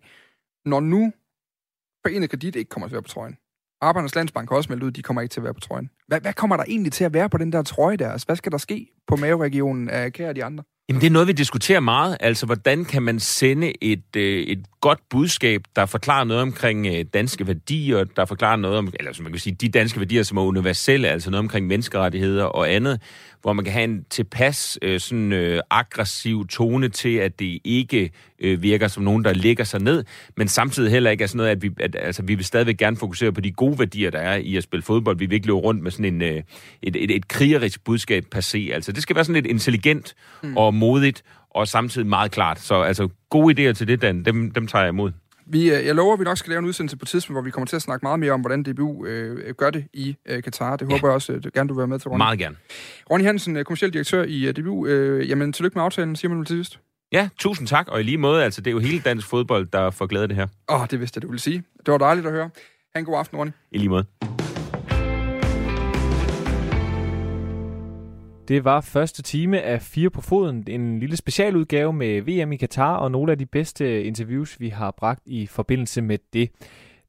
Når 0.66 0.80
nu 0.80 1.14
Forenet 2.06 2.30
Kredit 2.30 2.56
ikke 2.56 2.70
kommer 2.70 2.88
til 2.88 2.94
at 2.94 2.96
være 2.96 3.02
på 3.02 3.10
trøjen, 3.10 3.38
Arbejdernes 3.82 4.16
Landsbank 4.16 4.50
har 4.50 4.58
også 4.58 4.72
meldt 4.72 4.84
ud, 4.84 4.90
at 4.90 4.96
de 4.96 5.02
kommer 5.02 5.22
ikke 5.22 5.34
til 5.34 5.40
at 5.40 5.44
være 5.44 5.54
på 5.54 5.60
trøjen. 5.60 5.90
Hvad, 6.08 6.22
hvad 6.22 6.34
kommer 6.34 6.58
der 6.58 6.64
egentlig 6.68 6.92
til 6.92 7.04
at 7.04 7.14
være 7.14 7.30
på 7.30 7.38
den 7.38 7.52
der 7.52 7.64
trøje 7.64 7.98
der? 7.98 8.12
Altså, 8.12 8.26
hvad 8.26 8.36
skal 8.36 8.52
der 8.52 8.58
ske 8.58 8.88
på 9.08 9.16
maveregionen 9.16 9.90
af 9.90 10.14
Kære 10.14 10.34
de 10.34 10.44
andre? 10.44 10.64
Jamen, 10.90 11.02
det 11.02 11.08
er 11.08 11.12
noget, 11.12 11.28
vi 11.28 11.34
diskuterer 11.34 11.80
meget. 11.80 12.18
Altså, 12.20 12.46
hvordan 12.46 12.86
kan 12.86 13.04
man 13.04 13.20
sende 13.20 13.74
et, 13.84 14.16
øh, 14.16 14.44
et 14.44 14.66
godt 14.82 15.00
budskab, 15.10 15.62
der 15.76 15.86
forklarer 15.86 16.24
noget 16.24 16.42
omkring 16.42 16.88
øh, 16.88 17.06
danske 17.14 17.48
værdier, 17.48 18.04
der 18.04 18.26
forklarer 18.26 18.56
noget 18.56 18.78
om, 18.78 18.94
eller 19.00 19.14
som 19.14 19.24
man 19.24 19.32
kan 19.32 19.40
sige, 19.40 19.56
de 19.56 19.70
danske 19.70 20.00
værdier, 20.00 20.24
som 20.24 20.38
er 20.38 20.42
universelle, 20.42 21.08
altså 21.08 21.30
noget 21.30 21.40
omkring 21.40 21.68
menneskerettigheder 21.68 22.44
og 22.44 22.74
andet, 22.74 23.02
hvor 23.42 23.54
man 23.54 23.66
kan 23.66 23.74
have 23.74 23.84
en 23.84 24.06
tilpas 24.10 24.80
øh, 24.82 25.00
sådan 25.00 25.34
øh, 25.34 25.62
aggressiv 25.70 26.48
tone 26.48 26.90
til, 26.90 27.16
at 27.16 27.40
det 27.40 27.60
ikke 27.64 28.12
øh, 28.40 28.64
virker 28.64 28.88
som 28.88 29.04
nogen, 29.04 29.26
der 29.26 29.34
lægger 29.34 29.64
sig 29.64 29.82
ned, 29.82 30.04
men 30.38 30.48
samtidig 30.48 30.92
heller 30.92 31.12
ikke 31.12 31.24
er 31.24 31.28
sådan 31.28 31.38
noget, 31.38 31.52
at 31.52 31.62
vi, 31.62 31.72
at, 31.80 31.96
altså, 32.00 32.24
vi 32.24 32.36
vil 32.36 32.46
stadigvæk 32.46 32.78
gerne 32.78 32.98
fokusere 32.98 33.32
på 33.32 33.42
de 33.42 33.52
gode 33.52 33.80
værdier, 33.80 34.10
der 34.10 34.20
er 34.20 34.36
i 34.36 34.56
at 34.56 34.64
spille 34.64 34.84
fodbold. 34.84 35.18
Vi 35.18 35.26
vil 35.26 35.36
ikke 35.36 35.48
løbe 35.48 35.60
rundt 35.60 35.84
med 35.84 35.92
sådan 35.92 36.06
en, 36.06 36.22
øh, 36.22 36.44
et, 36.82 36.96
et, 36.96 37.12
et 37.12 37.28
krigerisk 37.28 37.84
budskab 37.84 38.26
per 38.32 38.42
se. 38.42 38.70
Altså, 38.74 38.92
det 38.92 39.04
skal 39.04 39.16
være 39.16 39.26
sådan 39.26 39.44
lidt 39.44 39.52
intelligent 39.52 40.16
mm. 40.44 40.58
og 40.58 40.74
modigt, 40.80 41.24
og 41.50 41.68
samtidig 41.68 42.08
meget 42.08 42.32
klart. 42.32 42.60
Så 42.60 42.82
altså, 42.82 43.08
gode 43.30 43.70
idéer 43.70 43.74
til 43.74 43.88
det, 43.88 44.02
Dan, 44.02 44.26
dem, 44.26 44.52
dem 44.52 44.68
tager 44.68 44.84
jeg 44.84 44.90
imod. 44.90 45.12
Vi, 45.52 45.72
øh, 45.72 45.86
jeg 45.86 45.96
lover, 45.96 46.14
at 46.14 46.20
vi 46.20 46.24
nok 46.24 46.38
skal 46.38 46.50
lave 46.50 46.60
en 46.60 46.66
udsendelse 46.66 46.98
på 46.98 47.04
et 47.04 47.08
tidspunkt, 47.08 47.36
hvor 47.36 47.42
vi 47.42 47.52
kommer 47.52 47.66
til 47.66 47.76
at 47.76 47.82
snakke 47.82 48.06
meget 48.06 48.20
mere 48.20 48.32
om, 48.32 48.42
hvordan 48.42 48.64
DBU 48.64 49.06
øh, 49.06 49.54
gør 49.54 49.70
det 49.70 49.86
i 49.94 50.16
øh, 50.26 50.44
Katar. 50.44 50.76
Det 50.76 50.88
håber 50.88 51.08
ja. 51.08 51.08
jeg 51.08 51.14
også, 51.14 51.34
at 51.34 51.54
gerne 51.54 51.70
du 51.70 51.74
vil 51.74 51.80
være 51.80 51.88
med 51.88 52.00
til, 52.00 52.10
Ronny. 52.10 52.18
Meget 52.18 52.40
gerne. 52.40 52.56
Ronny 53.12 53.24
Hansen, 53.24 53.58
øh, 53.58 53.66
kommersiel 53.66 53.94
direktør 53.94 54.24
i 54.24 54.50
uh, 54.50 54.54
DBU. 54.54 54.86
Øh, 54.86 55.30
jamen, 55.30 55.54
tillykke 55.54 55.76
med 55.76 55.84
aftalen, 55.84 56.16
siger 56.16 56.34
man 56.34 56.46
til 56.46 56.58
sidst. 56.58 56.80
Ja, 57.12 57.30
tusind 57.38 57.68
tak. 57.68 57.88
Og 57.88 58.00
i 58.00 58.04
lige 58.04 58.18
måde, 58.18 58.44
altså, 58.44 58.62
det 58.62 58.68
er 58.68 58.72
jo 58.72 58.80
hele 58.80 59.00
dansk 59.00 59.28
fodbold, 59.28 59.68
der 59.74 59.90
får 59.90 60.06
glæde 60.06 60.24
af 60.24 60.28
det 60.28 60.38
her. 60.38 60.48
Åh, 60.70 60.82
oh, 60.82 60.88
det 60.92 61.00
vidste 61.00 61.18
jeg, 61.18 61.24
du 61.24 61.28
ville 61.28 61.42
sige. 61.42 61.64
Det 61.86 61.92
var 61.92 61.98
dejligt 61.98 62.28
at 62.28 62.34
høre. 62.34 62.50
Ha' 62.96 63.00
en 63.00 63.06
god 63.06 63.20
aften, 63.20 63.38
Ronny. 63.38 63.52
I 63.72 63.78
lige 63.78 63.90
måde. 63.90 64.06
Det 68.50 68.66
var 68.66 68.82
første 68.82 69.22
time 69.22 69.62
af 69.62 69.82
Fire 69.82 70.10
på 70.10 70.22
Foden, 70.22 70.64
en 70.68 71.00
lille 71.00 71.18
specialudgave 71.18 71.94
med 71.94 72.22
VM 72.22 72.52
i 72.52 72.56
Katar 72.56 72.96
og 72.96 73.12
nogle 73.12 73.32
af 73.32 73.38
de 73.38 73.46
bedste 73.46 74.04
interviews, 74.04 74.60
vi 74.60 74.70
har 74.70 74.92
bragt 74.92 75.22
i 75.26 75.48
forbindelse 75.48 76.02
med 76.02 76.18
det. 76.34 76.50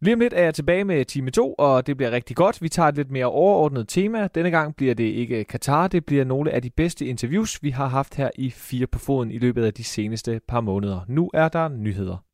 Lige 0.00 0.14
om 0.14 0.20
lidt 0.20 0.32
er 0.32 0.44
jeg 0.44 0.54
tilbage 0.54 0.84
med 0.84 1.04
time 1.04 1.30
2, 1.30 1.54
og 1.54 1.86
det 1.86 1.96
bliver 1.96 2.10
rigtig 2.10 2.36
godt. 2.36 2.62
Vi 2.62 2.68
tager 2.68 2.88
et 2.88 2.96
lidt 2.96 3.10
mere 3.10 3.26
overordnet 3.26 3.88
tema. 3.88 4.28
Denne 4.34 4.50
gang 4.50 4.76
bliver 4.76 4.94
det 4.94 5.04
ikke 5.04 5.44
Katar, 5.44 5.88
det 5.88 6.06
bliver 6.06 6.24
nogle 6.24 6.50
af 6.50 6.62
de 6.62 6.70
bedste 6.70 7.06
interviews, 7.06 7.62
vi 7.62 7.70
har 7.70 7.86
haft 7.86 8.14
her 8.14 8.30
i 8.34 8.50
Fire 8.50 8.86
på 8.86 8.98
Foden 8.98 9.30
i 9.30 9.38
løbet 9.38 9.64
af 9.64 9.74
de 9.74 9.84
seneste 9.84 10.40
par 10.48 10.60
måneder. 10.60 11.00
Nu 11.08 11.30
er 11.34 11.48
der 11.48 11.68
nyheder. 11.68 12.29